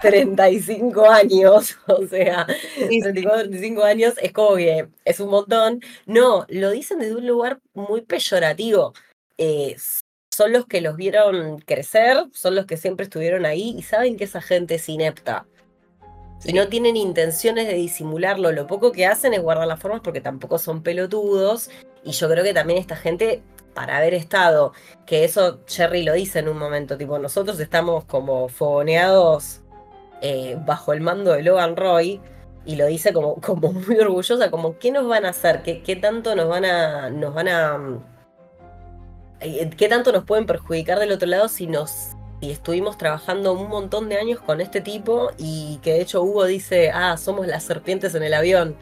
35 0.00 1.10
años, 1.10 1.78
o 1.86 2.06
sea, 2.06 2.46
sí, 2.88 3.00
34, 3.00 3.40
35 3.50 3.84
años 3.84 4.14
es 4.22 4.32
como 4.32 4.56
que 4.56 4.88
es 5.04 5.20
un 5.20 5.30
montón. 5.30 5.80
No, 6.06 6.46
lo 6.48 6.70
dicen 6.70 6.98
desde 6.98 7.14
un 7.16 7.26
lugar 7.26 7.60
muy 7.74 8.00
peyorativo. 8.02 8.94
Eh, 9.38 9.76
son 10.36 10.52
los 10.52 10.66
que 10.66 10.82
los 10.82 10.96
vieron 10.96 11.60
crecer, 11.60 12.26
son 12.32 12.56
los 12.56 12.66
que 12.66 12.76
siempre 12.76 13.04
estuvieron 13.04 13.46
ahí 13.46 13.74
y 13.78 13.82
saben 13.82 14.18
que 14.18 14.24
esa 14.24 14.42
gente 14.42 14.74
es 14.74 14.86
inepta. 14.86 15.46
Sí. 16.40 16.50
Y 16.50 16.52
no 16.52 16.68
tienen 16.68 16.94
intenciones 16.94 17.66
de 17.66 17.72
disimularlo. 17.72 18.52
Lo 18.52 18.66
poco 18.66 18.92
que 18.92 19.06
hacen 19.06 19.32
es 19.32 19.40
guardar 19.40 19.66
las 19.66 19.80
formas 19.80 20.02
porque 20.04 20.20
tampoco 20.20 20.58
son 20.58 20.82
pelotudos. 20.82 21.70
Y 22.04 22.12
yo 22.12 22.28
creo 22.28 22.44
que 22.44 22.52
también 22.52 22.78
esta 22.78 22.96
gente, 22.96 23.40
para 23.72 23.96
haber 23.96 24.12
estado, 24.12 24.74
que 25.06 25.24
eso 25.24 25.64
Cherry 25.64 26.02
lo 26.02 26.12
dice 26.12 26.40
en 26.40 26.48
un 26.48 26.58
momento, 26.58 26.98
tipo, 26.98 27.18
nosotros 27.18 27.58
estamos 27.58 28.04
como 28.04 28.50
fogoneados 28.50 29.62
eh, 30.20 30.58
bajo 30.66 30.92
el 30.92 31.00
mando 31.00 31.32
de 31.32 31.44
Logan 31.44 31.76
Roy 31.76 32.20
y 32.66 32.76
lo 32.76 32.84
dice 32.84 33.14
como, 33.14 33.36
como 33.40 33.72
muy 33.72 33.98
orgullosa, 33.98 34.50
como 34.50 34.78
¿qué 34.78 34.90
nos 34.90 35.08
van 35.08 35.24
a 35.24 35.30
hacer? 35.30 35.62
¿Qué, 35.62 35.82
qué 35.82 35.96
tanto 35.96 36.36
nos 36.36 36.46
van 36.46 36.66
a, 36.66 37.08
nos 37.08 37.32
van 37.32 37.48
a, 37.48 37.78
eh, 37.78 38.15
qué 39.40 39.88
tanto 39.88 40.12
nos 40.12 40.24
pueden 40.24 40.46
perjudicar 40.46 40.98
del 40.98 41.12
otro 41.12 41.28
lado 41.28 41.48
si 41.48 41.66
nos, 41.66 42.16
estuvimos 42.40 42.98
trabajando 42.98 43.52
un 43.52 43.68
montón 43.68 44.08
de 44.08 44.16
años 44.16 44.40
con 44.40 44.60
este 44.60 44.80
tipo 44.80 45.30
y 45.38 45.78
que 45.82 45.92
de 45.92 46.00
hecho 46.02 46.22
Hugo 46.22 46.44
dice, 46.44 46.90
ah, 46.90 47.16
somos 47.16 47.46
las 47.46 47.64
serpientes 47.64 48.14
en 48.14 48.22
el 48.22 48.34
avión. 48.34 48.76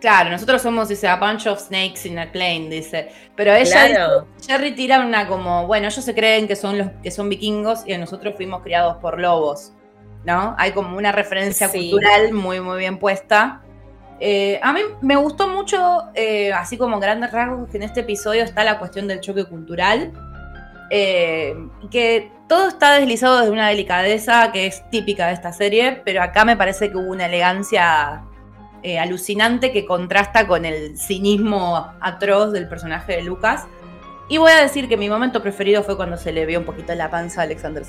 Claro, 0.00 0.28
nosotros 0.28 0.60
somos, 0.60 0.88
dice, 0.88 1.08
a 1.08 1.16
bunch 1.16 1.46
of 1.46 1.58
snakes 1.58 2.06
in 2.06 2.18
a 2.18 2.30
plane, 2.30 2.68
dice. 2.68 3.10
Pero 3.36 3.54
ella, 3.54 4.26
Jerry 4.46 4.74
tira 4.74 5.00
una 5.00 5.26
como, 5.26 5.66
bueno, 5.66 5.88
ellos 5.88 6.04
se 6.04 6.14
creen 6.14 6.46
que 6.46 6.56
son 6.56 6.76
los 6.76 6.88
que 7.02 7.10
son 7.10 7.30
vikingos 7.30 7.84
y 7.86 7.96
nosotros 7.96 8.34
fuimos 8.36 8.62
criados 8.62 8.98
por 8.98 9.18
lobos, 9.18 9.72
¿no? 10.26 10.54
Hay 10.58 10.72
como 10.72 10.98
una 10.98 11.10
referencia 11.10 11.70
cultural 11.70 12.32
muy, 12.32 12.60
muy 12.60 12.78
bien 12.80 12.98
puesta. 12.98 13.63
Eh, 14.26 14.58
a 14.62 14.72
mí 14.72 14.80
me 15.02 15.16
gustó 15.16 15.48
mucho, 15.48 16.04
eh, 16.14 16.50
así 16.54 16.78
como 16.78 16.98
grandes 16.98 17.30
rasgos, 17.30 17.68
que 17.68 17.76
en 17.76 17.82
este 17.82 18.00
episodio 18.00 18.42
está 18.42 18.64
la 18.64 18.78
cuestión 18.78 19.06
del 19.06 19.20
choque 19.20 19.44
cultural. 19.44 20.12
Eh, 20.88 21.54
que 21.90 22.32
todo 22.48 22.68
está 22.68 22.94
deslizado 22.94 23.40
desde 23.40 23.50
una 23.50 23.68
delicadeza 23.68 24.50
que 24.50 24.66
es 24.66 24.82
típica 24.88 25.26
de 25.26 25.34
esta 25.34 25.52
serie, 25.52 26.00
pero 26.06 26.22
acá 26.22 26.46
me 26.46 26.56
parece 26.56 26.90
que 26.90 26.96
hubo 26.96 27.10
una 27.10 27.26
elegancia 27.26 28.24
alucinante 28.98 29.72
que 29.72 29.84
contrasta 29.86 30.46
con 30.46 30.64
el 30.64 30.98
cinismo 30.98 31.92
atroz 32.00 32.52
del 32.52 32.66
personaje 32.66 33.16
de 33.16 33.22
Lucas. 33.22 33.66
Y 34.30 34.38
voy 34.38 34.52
a 34.52 34.60
decir 34.62 34.88
que 34.88 34.96
mi 34.96 35.10
momento 35.10 35.42
preferido 35.42 35.82
fue 35.82 35.96
cuando 35.96 36.16
se 36.16 36.32
le 36.32 36.46
vio 36.46 36.60
un 36.60 36.64
poquito 36.64 36.94
la 36.94 37.10
panza 37.10 37.42
a 37.42 37.44
Alexander 37.44 37.84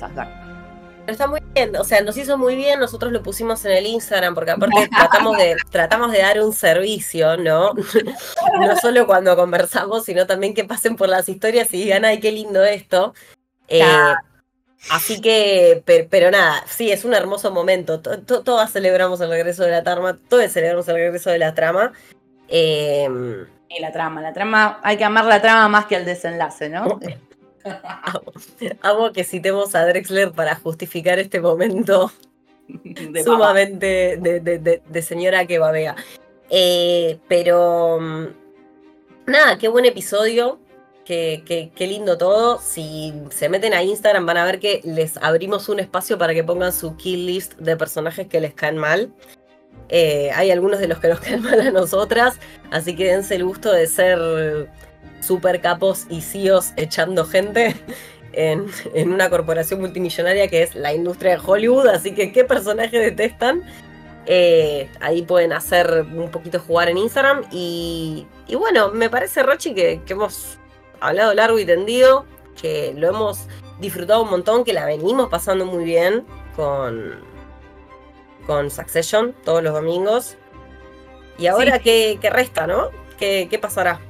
Sasgard. 1.06 1.10
está 1.10 1.26
muy 1.26 1.40
bien, 1.54 1.76
o 1.76 1.84
sea, 1.84 2.00
nos 2.02 2.16
hizo 2.16 2.38
muy 2.38 2.56
bien, 2.56 2.80
nosotros 2.80 3.12
lo 3.12 3.22
pusimos 3.22 3.64
en 3.64 3.72
el 3.72 3.86
Instagram, 3.86 4.34
porque 4.34 4.50
aparte 4.50 4.88
tratamos 4.96 5.36
de, 5.36 5.56
tratamos 5.70 6.12
de 6.12 6.18
dar 6.18 6.40
un 6.40 6.52
servicio, 6.52 7.36
¿no? 7.36 7.72
no 8.60 8.76
solo 8.80 9.06
cuando 9.06 9.36
conversamos, 9.36 10.04
sino 10.04 10.26
también 10.26 10.54
que 10.54 10.64
pasen 10.64 10.96
por 10.96 11.08
las 11.08 11.28
historias 11.28 11.72
y 11.72 11.84
digan, 11.84 12.04
ay, 12.04 12.20
qué 12.20 12.32
lindo 12.32 12.64
esto. 12.64 13.14
Eh, 13.68 13.82
Así 14.90 15.20
que, 15.20 15.82
pero, 16.10 16.30
nada, 16.30 16.62
sí, 16.66 16.90
es 16.92 17.04
un 17.04 17.14
hermoso 17.14 17.50
momento. 17.50 18.00
Todas 18.00 18.72
celebramos 18.72 19.20
el 19.20 19.30
regreso 19.30 19.64
de 19.64 19.70
la 19.70 19.82
trama, 19.82 20.18
todos 20.28 20.50
celebramos 20.52 20.86
el 20.88 20.94
regreso 20.94 21.30
de 21.30 21.38
la 21.38 21.54
trama. 21.54 21.92
Em, 22.48 23.46
y 23.68 23.80
la 23.80 23.90
trama, 23.90 24.20
la 24.20 24.32
trama, 24.32 24.80
hay 24.84 24.96
que 24.96 25.04
amar 25.04 25.24
la 25.24 25.42
trama 25.42 25.68
más 25.68 25.86
que 25.86 25.96
el 25.96 26.04
desenlace, 26.04 26.68
¿no? 26.68 27.00
Amo, 28.82 29.12
que 29.12 29.24
citemos 29.24 29.74
a 29.74 29.86
Drexler 29.86 30.32
para 30.32 30.56
justificar 30.56 31.18
este 31.18 31.40
momento 31.40 32.10
sumamente 33.24 34.16
de, 34.16 35.02
señora 35.02 35.46
que 35.46 35.58
babea. 35.58 35.96
Eh, 36.50 37.18
pero 37.28 37.98
mm, 38.00 38.26
nada, 39.26 39.58
qué 39.58 39.68
buen 39.68 39.84
episodio. 39.84 40.60
Qué, 41.04 41.72
lindo 41.78 42.18
todo. 42.18 42.58
Si 42.60 43.14
se 43.30 43.48
meten 43.48 43.74
a 43.74 43.82
Instagram 43.84 44.26
van 44.26 44.38
a 44.38 44.44
ver 44.44 44.58
que 44.58 44.80
les 44.82 45.16
abrimos 45.18 45.68
un 45.68 45.78
espacio 45.78 46.18
para 46.18 46.34
que 46.34 46.42
pongan 46.42 46.72
su 46.72 46.96
kill 46.96 47.26
list 47.26 47.54
de 47.58 47.76
personajes 47.76 48.26
que 48.26 48.40
les 48.40 48.54
caen 48.54 48.76
mal. 48.76 49.12
Eh, 49.88 50.30
hay 50.34 50.50
algunos 50.50 50.80
de 50.80 50.88
los 50.88 50.98
que 50.98 51.06
nos 51.08 51.20
caen 51.20 51.42
mal 51.42 51.60
a 51.60 51.70
nosotras, 51.70 52.40
así 52.72 52.96
que 52.96 53.04
dense 53.04 53.36
el 53.36 53.44
gusto 53.44 53.70
de 53.70 53.86
ser 53.86 54.68
super 55.26 55.60
capos 55.60 56.06
y 56.08 56.20
CEOs 56.20 56.72
echando 56.76 57.24
gente 57.24 57.74
en, 58.32 58.66
una 58.94 59.30
corporación 59.30 59.80
multimillonaria 59.80 60.48
que 60.48 60.62
es 60.62 60.74
la 60.74 60.92
industria 60.94 61.36
de 61.36 61.42
Hollywood. 61.44 61.88
Así 61.88 62.14
que, 62.14 62.32
¿qué 62.32 62.44
personaje 62.44 62.98
detestan? 62.98 63.62
Eh, 64.26 64.90
ahí 65.00 65.22
pueden 65.22 65.52
hacer 65.52 66.06
un 66.14 66.30
poquito 66.30 66.60
jugar 66.60 66.88
en 66.88 66.98
Instagram. 66.98 67.44
Y, 67.50 68.26
bueno, 68.52 68.90
me 68.90 69.10
parece, 69.10 69.42
Rochi, 69.42 69.74
que 69.74 70.00
hemos 70.08 70.58
hablado 71.00 71.34
largo 71.34 71.58
y 71.58 71.64
tendido, 71.64 72.26
que 72.60 72.94
lo 72.96 73.08
hemos 73.08 73.46
disfrutado 73.80 74.22
un 74.22 74.30
montón, 74.30 74.64
que 74.64 74.72
la 74.72 74.86
venimos 74.86 75.28
pasando 75.28 75.66
muy 75.66 75.84
bien 75.84 76.24
con, 76.54 77.20
con 78.46 78.70
Succession 78.70 79.34
todos 79.44 79.62
los 79.62 79.74
domingos. 79.74 80.36
Y 81.38 81.46
ahora, 81.48 81.78
¿qué, 81.78 82.18
resta, 82.22 82.66
no? 82.66 82.90
¿Qué, 83.18 83.58
pasará? 83.60 84.00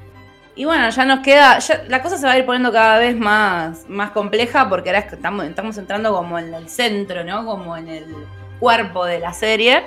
Y 0.57 0.65
bueno, 0.65 0.89
ya 0.89 1.05
nos 1.05 1.21
queda, 1.21 1.59
la 1.89 2.03
cosa 2.03 2.17
se 2.17 2.25
va 2.25 2.33
a 2.33 2.39
ir 2.39 2.47
poniendo 2.47 2.73
cada 2.73 2.99
vez 2.99 3.15
más, 3.15 3.87
más 3.89 4.13
compleja 4.13 4.71
porque 4.71 4.89
ahora 4.89 5.01
estamos, 5.01 5.45
estamos 5.45 5.77
entrando 5.77 6.15
como 6.15 6.39
en 6.39 6.55
el 6.55 6.71
centro, 6.71 7.23
¿no? 7.25 7.45
Como 7.45 7.77
en 7.77 7.89
el 7.89 8.07
cuerpo 8.59 9.05
de 9.05 9.21
la 9.21 9.35
serie. 9.35 9.85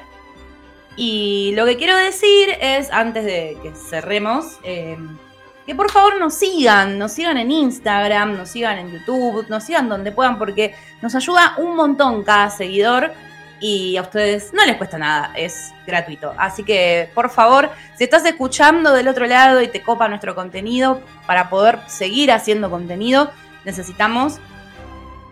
Y 0.96 1.54
lo 1.56 1.66
que 1.66 1.76
quiero 1.76 1.98
decir 1.98 2.50
es, 2.62 2.92
antes 2.92 3.26
de 3.26 3.58
que 3.64 3.74
cerremos, 3.74 4.60
eh, 4.64 4.96
que 5.66 5.74
por 5.74 5.90
favor 5.90 6.20
nos 6.20 6.36
sigan, 6.36 7.00
nos 7.00 7.14
sigan 7.14 7.38
en 7.38 7.50
Instagram, 7.50 8.38
nos 8.38 8.50
sigan 8.50 8.78
en 8.78 8.92
YouTube, 8.92 9.48
nos 9.50 9.64
sigan 9.64 9.90
donde 9.90 10.12
puedan 10.12 10.38
porque 10.38 10.76
nos 11.02 11.16
ayuda 11.16 11.56
un 11.58 11.76
montón 11.76 12.24
cada 12.24 12.52
seguidor 12.52 13.12
y 13.60 13.98
a 13.98 14.02
ustedes 14.02 14.54
no 14.54 14.66
les 14.66 14.78
cuesta 14.78 14.98
nada, 14.98 15.32
es 15.36 15.72
gratuito. 15.86 16.34
Así 16.38 16.64
que 16.64 17.10
por 17.14 17.30
favor, 17.30 17.70
si 17.98 18.04
estás 18.04 18.26
escuchando 18.26 18.94
del 18.94 19.08
otro 19.08 19.26
lado 19.26 19.62
y 19.62 19.68
te 19.68 19.82
copa 19.82 20.08
nuestro 20.08 20.36
contenido, 20.36 21.02
para 21.28 21.50
poder 21.50 21.80
seguir 21.88 22.32
haciendo 22.32 22.70
contenido, 22.70 23.32
necesitamos 23.66 24.40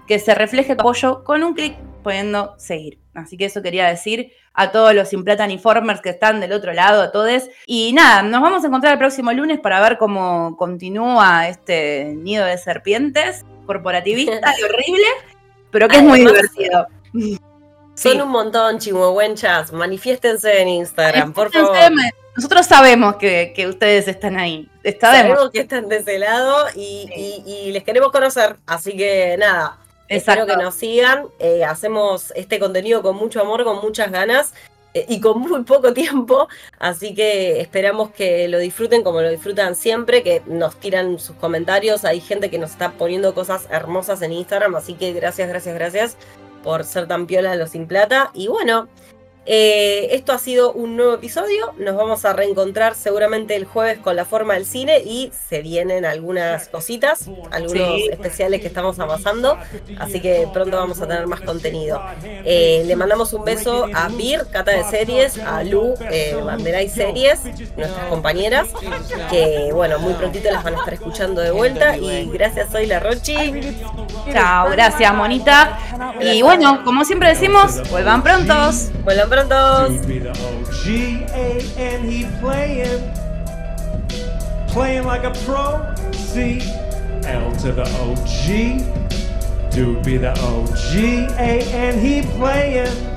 que 0.07 0.19
se 0.19 0.33
refleje 0.35 0.75
tu 0.75 0.81
apoyo 0.81 1.23
con 1.23 1.43
un 1.43 1.53
clic 1.53 1.77
pudiendo 2.03 2.55
seguir. 2.57 2.99
Así 3.13 3.35
que 3.35 3.45
eso 3.45 3.61
quería 3.61 3.87
decir 3.87 4.31
a 4.53 4.71
todos 4.71 4.93
los 4.93 5.11
Informers 5.13 6.01
que 6.01 6.09
están 6.09 6.39
del 6.39 6.53
otro 6.53 6.73
lado, 6.73 7.01
a 7.01 7.11
todos. 7.11 7.49
Y 7.65 7.93
nada, 7.93 8.23
nos 8.23 8.41
vamos 8.41 8.63
a 8.63 8.67
encontrar 8.67 8.93
el 8.93 8.99
próximo 8.99 9.31
lunes 9.33 9.59
para 9.59 9.81
ver 9.81 9.97
cómo 9.97 10.55
continúa 10.57 11.47
este 11.47 12.13
nido 12.15 12.45
de 12.45 12.57
serpientes 12.57 13.45
corporativista 13.67 14.53
y 14.59 14.63
horrible, 14.63 15.07
pero 15.69 15.87
que 15.87 15.97
es 15.97 16.03
muy 16.03 16.19
divertido. 16.19 16.87
Son 17.97 18.21
un 18.21 18.29
montón, 18.29 18.79
chihuahuenchas. 18.79 19.73
Manifiéstense 19.73 20.61
en 20.61 20.69
Instagram, 20.69 21.33
por 21.33 21.51
favor. 21.51 21.75
Nosotros 22.35 22.67
sabemos 22.67 23.15
que, 23.15 23.65
ustedes 23.67 24.07
están 24.07 24.37
ahí. 24.37 24.69
Sabemos 25.01 25.49
que 25.51 25.61
están 25.61 25.89
de 25.89 25.97
ese 25.97 26.19
lado 26.19 26.67
y 26.75 27.71
les 27.73 27.83
queremos 27.83 28.11
conocer. 28.11 28.55
Así 28.65 28.95
que 28.95 29.35
nada, 29.37 29.77
Espero 30.07 30.45
que 30.45 30.55
nos 30.55 30.75
sigan. 30.75 31.25
Eh, 31.39 31.63
hacemos 31.63 32.31
este 32.35 32.59
contenido 32.59 33.01
con 33.01 33.15
mucho 33.15 33.41
amor, 33.41 33.63
con 33.63 33.81
muchas 33.81 34.11
ganas 34.11 34.53
eh, 34.93 35.05
y 35.09 35.19
con 35.19 35.39
muy 35.39 35.63
poco 35.63 35.93
tiempo. 35.93 36.47
Así 36.79 37.13
que 37.13 37.59
esperamos 37.61 38.11
que 38.11 38.47
lo 38.47 38.59
disfruten 38.59 39.03
como 39.03 39.21
lo 39.21 39.29
disfrutan 39.29 39.75
siempre, 39.75 40.23
que 40.23 40.41
nos 40.45 40.75
tiran 40.77 41.19
sus 41.19 41.35
comentarios. 41.35 42.05
Hay 42.05 42.21
gente 42.21 42.49
que 42.49 42.57
nos 42.57 42.71
está 42.71 42.91
poniendo 42.91 43.33
cosas 43.33 43.67
hermosas 43.69 44.21
en 44.21 44.33
Instagram. 44.33 44.75
Así 44.75 44.93
que 44.93 45.13
gracias, 45.13 45.49
gracias, 45.49 45.75
gracias 45.75 46.17
por 46.63 46.83
ser 46.83 47.07
tan 47.07 47.27
piola 47.27 47.55
los 47.55 47.71
sin 47.71 47.87
plata. 47.87 48.31
Y 48.33 48.47
bueno. 48.47 48.87
Eh, 49.49 50.09
esto 50.11 50.33
ha 50.33 50.39
sido 50.39 50.73
un 50.73 50.97
nuevo 50.97 51.13
episodio. 51.13 51.73
Nos 51.77 51.95
vamos 51.95 52.25
a 52.25 52.33
reencontrar 52.33 52.95
seguramente 52.95 53.55
el 53.55 53.63
jueves 53.63 53.97
con 53.99 54.17
la 54.17 54.25
forma 54.25 54.55
del 54.55 54.65
cine 54.65 54.99
y 54.99 55.31
se 55.47 55.61
vienen 55.61 56.03
algunas 56.03 56.67
cositas, 56.67 57.29
algunos 57.51 58.01
especiales 58.11 58.59
que 58.59 58.67
estamos 58.67 58.99
avanzando. 58.99 59.57
Así 59.99 60.19
que 60.19 60.49
pronto 60.51 60.75
vamos 60.75 60.99
a 61.01 61.07
tener 61.07 61.27
más 61.27 61.39
contenido. 61.39 62.01
Eh, 62.23 62.83
le 62.85 62.95
mandamos 62.97 63.31
un 63.31 63.45
beso 63.45 63.87
a 63.93 64.09
Bir, 64.09 64.47
Cata 64.51 64.71
de 64.71 64.83
Series, 64.83 65.39
a 65.39 65.63
Lu, 65.63 65.93
eh, 66.11 66.35
Banderay 66.43 66.89
Series, 66.89 67.45
nuestras 67.77 68.09
compañeras, 68.09 68.67
que 69.29 69.69
bueno, 69.71 69.97
muy 69.99 70.13
prontito 70.13 70.51
las 70.51 70.65
van 70.65 70.75
a 70.75 70.79
estar 70.79 70.93
escuchando 70.93 71.39
de 71.39 71.51
vuelta. 71.51 71.95
Y 71.95 72.29
gracias, 72.29 72.69
soy 72.69 72.85
la 72.85 72.99
Rochi. 72.99 73.35
Chao, 74.29 74.69
gracias, 74.71 75.13
Monita. 75.13 75.79
Y 76.19 76.41
bueno, 76.41 76.83
como 76.83 77.05
siempre 77.05 77.29
decimos, 77.29 77.89
vuelvan 77.89 78.23
prontos. 78.23 78.89
Vuelvan 79.05 79.29
prontos. 79.29 79.36
Prontos. 79.45 80.07
be 80.07 80.19
the 80.19 80.31
OG, 80.31 81.29
A 81.33 81.61
and 81.77 82.09
he 82.09 82.25
playing, 82.39 83.11
playing 84.67 85.05
like 85.05 85.23
a 85.23 85.31
pro. 85.45 85.93
C, 86.13 86.61
L 87.25 87.51
to 87.57 87.71
the 87.71 87.87
OG. 88.01 89.71
Dude 89.71 90.03
be 90.03 90.17
the 90.17 90.31
OG, 90.31 90.95
A 91.37 91.61
and 91.71 91.99
he 91.99 92.21
playing. 92.37 93.13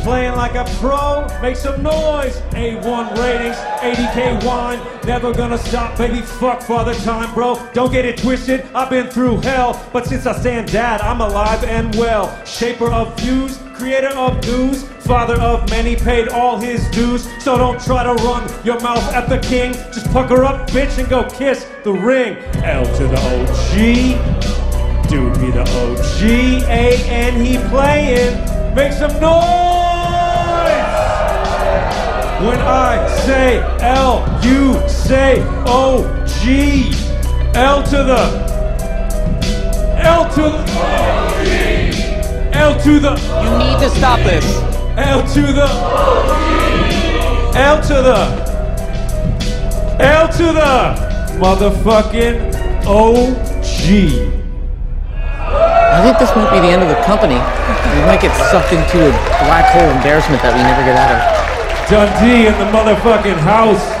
Playing 0.00 0.36
like 0.36 0.54
a 0.54 0.64
pro, 0.76 1.26
make 1.42 1.56
some 1.56 1.82
noise. 1.82 2.40
A1 2.52 3.18
ratings, 3.18 3.56
80k 3.80 4.44
wine, 4.44 4.80
never 5.04 5.34
gonna 5.34 5.58
stop, 5.58 5.98
baby. 5.98 6.20
Fuck 6.20 6.62
father 6.62 6.94
time, 6.94 7.34
bro. 7.34 7.60
Don't 7.74 7.92
get 7.92 8.04
it 8.04 8.16
twisted, 8.16 8.64
I've 8.74 8.90
been 8.90 9.08
through 9.08 9.38
hell. 9.38 9.84
But 9.92 10.06
since 10.06 10.24
I 10.24 10.38
stand 10.38 10.70
dad, 10.72 11.00
I'm 11.00 11.20
alive 11.20 11.64
and 11.64 11.94
well. 11.96 12.32
Shaper 12.44 12.90
of 12.90 13.18
views, 13.20 13.58
creator 13.78 14.08
of 14.08 14.44
news, 14.44 14.82
father 15.06 15.40
of 15.40 15.70
many, 15.70 15.94
paid 15.94 16.28
all 16.28 16.58
his 16.58 16.86
dues. 16.90 17.28
So 17.42 17.56
don't 17.56 17.80
try 17.80 18.02
to 18.02 18.14
run 18.24 18.50
your 18.64 18.80
mouth 18.80 19.14
at 19.14 19.28
the 19.28 19.38
king. 19.38 19.72
Just 19.92 20.10
pucker 20.12 20.44
up, 20.44 20.68
bitch, 20.70 20.98
and 20.98 21.08
go 21.08 21.22
kiss 21.30 21.66
the 21.84 21.92
ring. 21.92 22.36
L 22.64 22.84
to 22.84 23.06
the 23.06 23.18
OG, 23.34 25.08
dude 25.08 25.34
be 25.40 25.50
the 25.52 25.62
OG, 25.62 26.22
A 26.68 26.96
and 27.08 27.40
he 27.40 27.56
playing. 27.68 28.34
Make 28.74 28.92
some 28.92 29.12
noise! 29.20 29.68
When 32.44 32.58
I 32.60 33.06
say 33.26 33.60
L, 33.80 34.24
you 34.42 34.88
say 34.88 35.42
O 35.66 36.04
G. 36.42 36.92
L 37.54 37.82
to 37.84 37.96
the 38.04 38.48
L 40.02 40.28
to 40.34 40.42
the 40.42 41.57
L 42.52 42.78
to 42.80 42.98
the 43.00 43.14
You 43.42 43.50
need 43.58 43.78
to 43.80 43.90
stop 43.90 44.20
this. 44.20 44.44
L 44.96 45.22
to 45.34 45.42
the 45.52 45.68
L 47.54 47.80
to 47.82 47.94
the 48.02 48.48
L 50.00 50.28
to 50.28 50.46
the 50.52 51.08
motherfucking 51.42 52.54
OG. 52.86 54.38
I 55.90 56.02
think 56.02 56.18
this 56.18 56.30
might 56.36 56.50
be 56.52 56.60
the 56.60 56.70
end 56.70 56.82
of 56.82 56.88
the 56.88 57.00
company. 57.02 57.34
We 57.34 58.06
might 58.06 58.20
get 58.20 58.30
sucked 58.50 58.72
into 58.72 59.08
a 59.08 59.12
black 59.42 59.72
hole 59.72 59.90
embarrassment 59.90 60.42
that 60.42 60.54
we 60.54 60.62
never 60.62 60.84
get 60.86 60.94
out 60.94 61.10
of. 61.10 61.20
Dundee 61.90 62.46
in 62.46 62.54
the 62.60 62.70
motherfucking 62.70 63.38
house. 63.42 63.97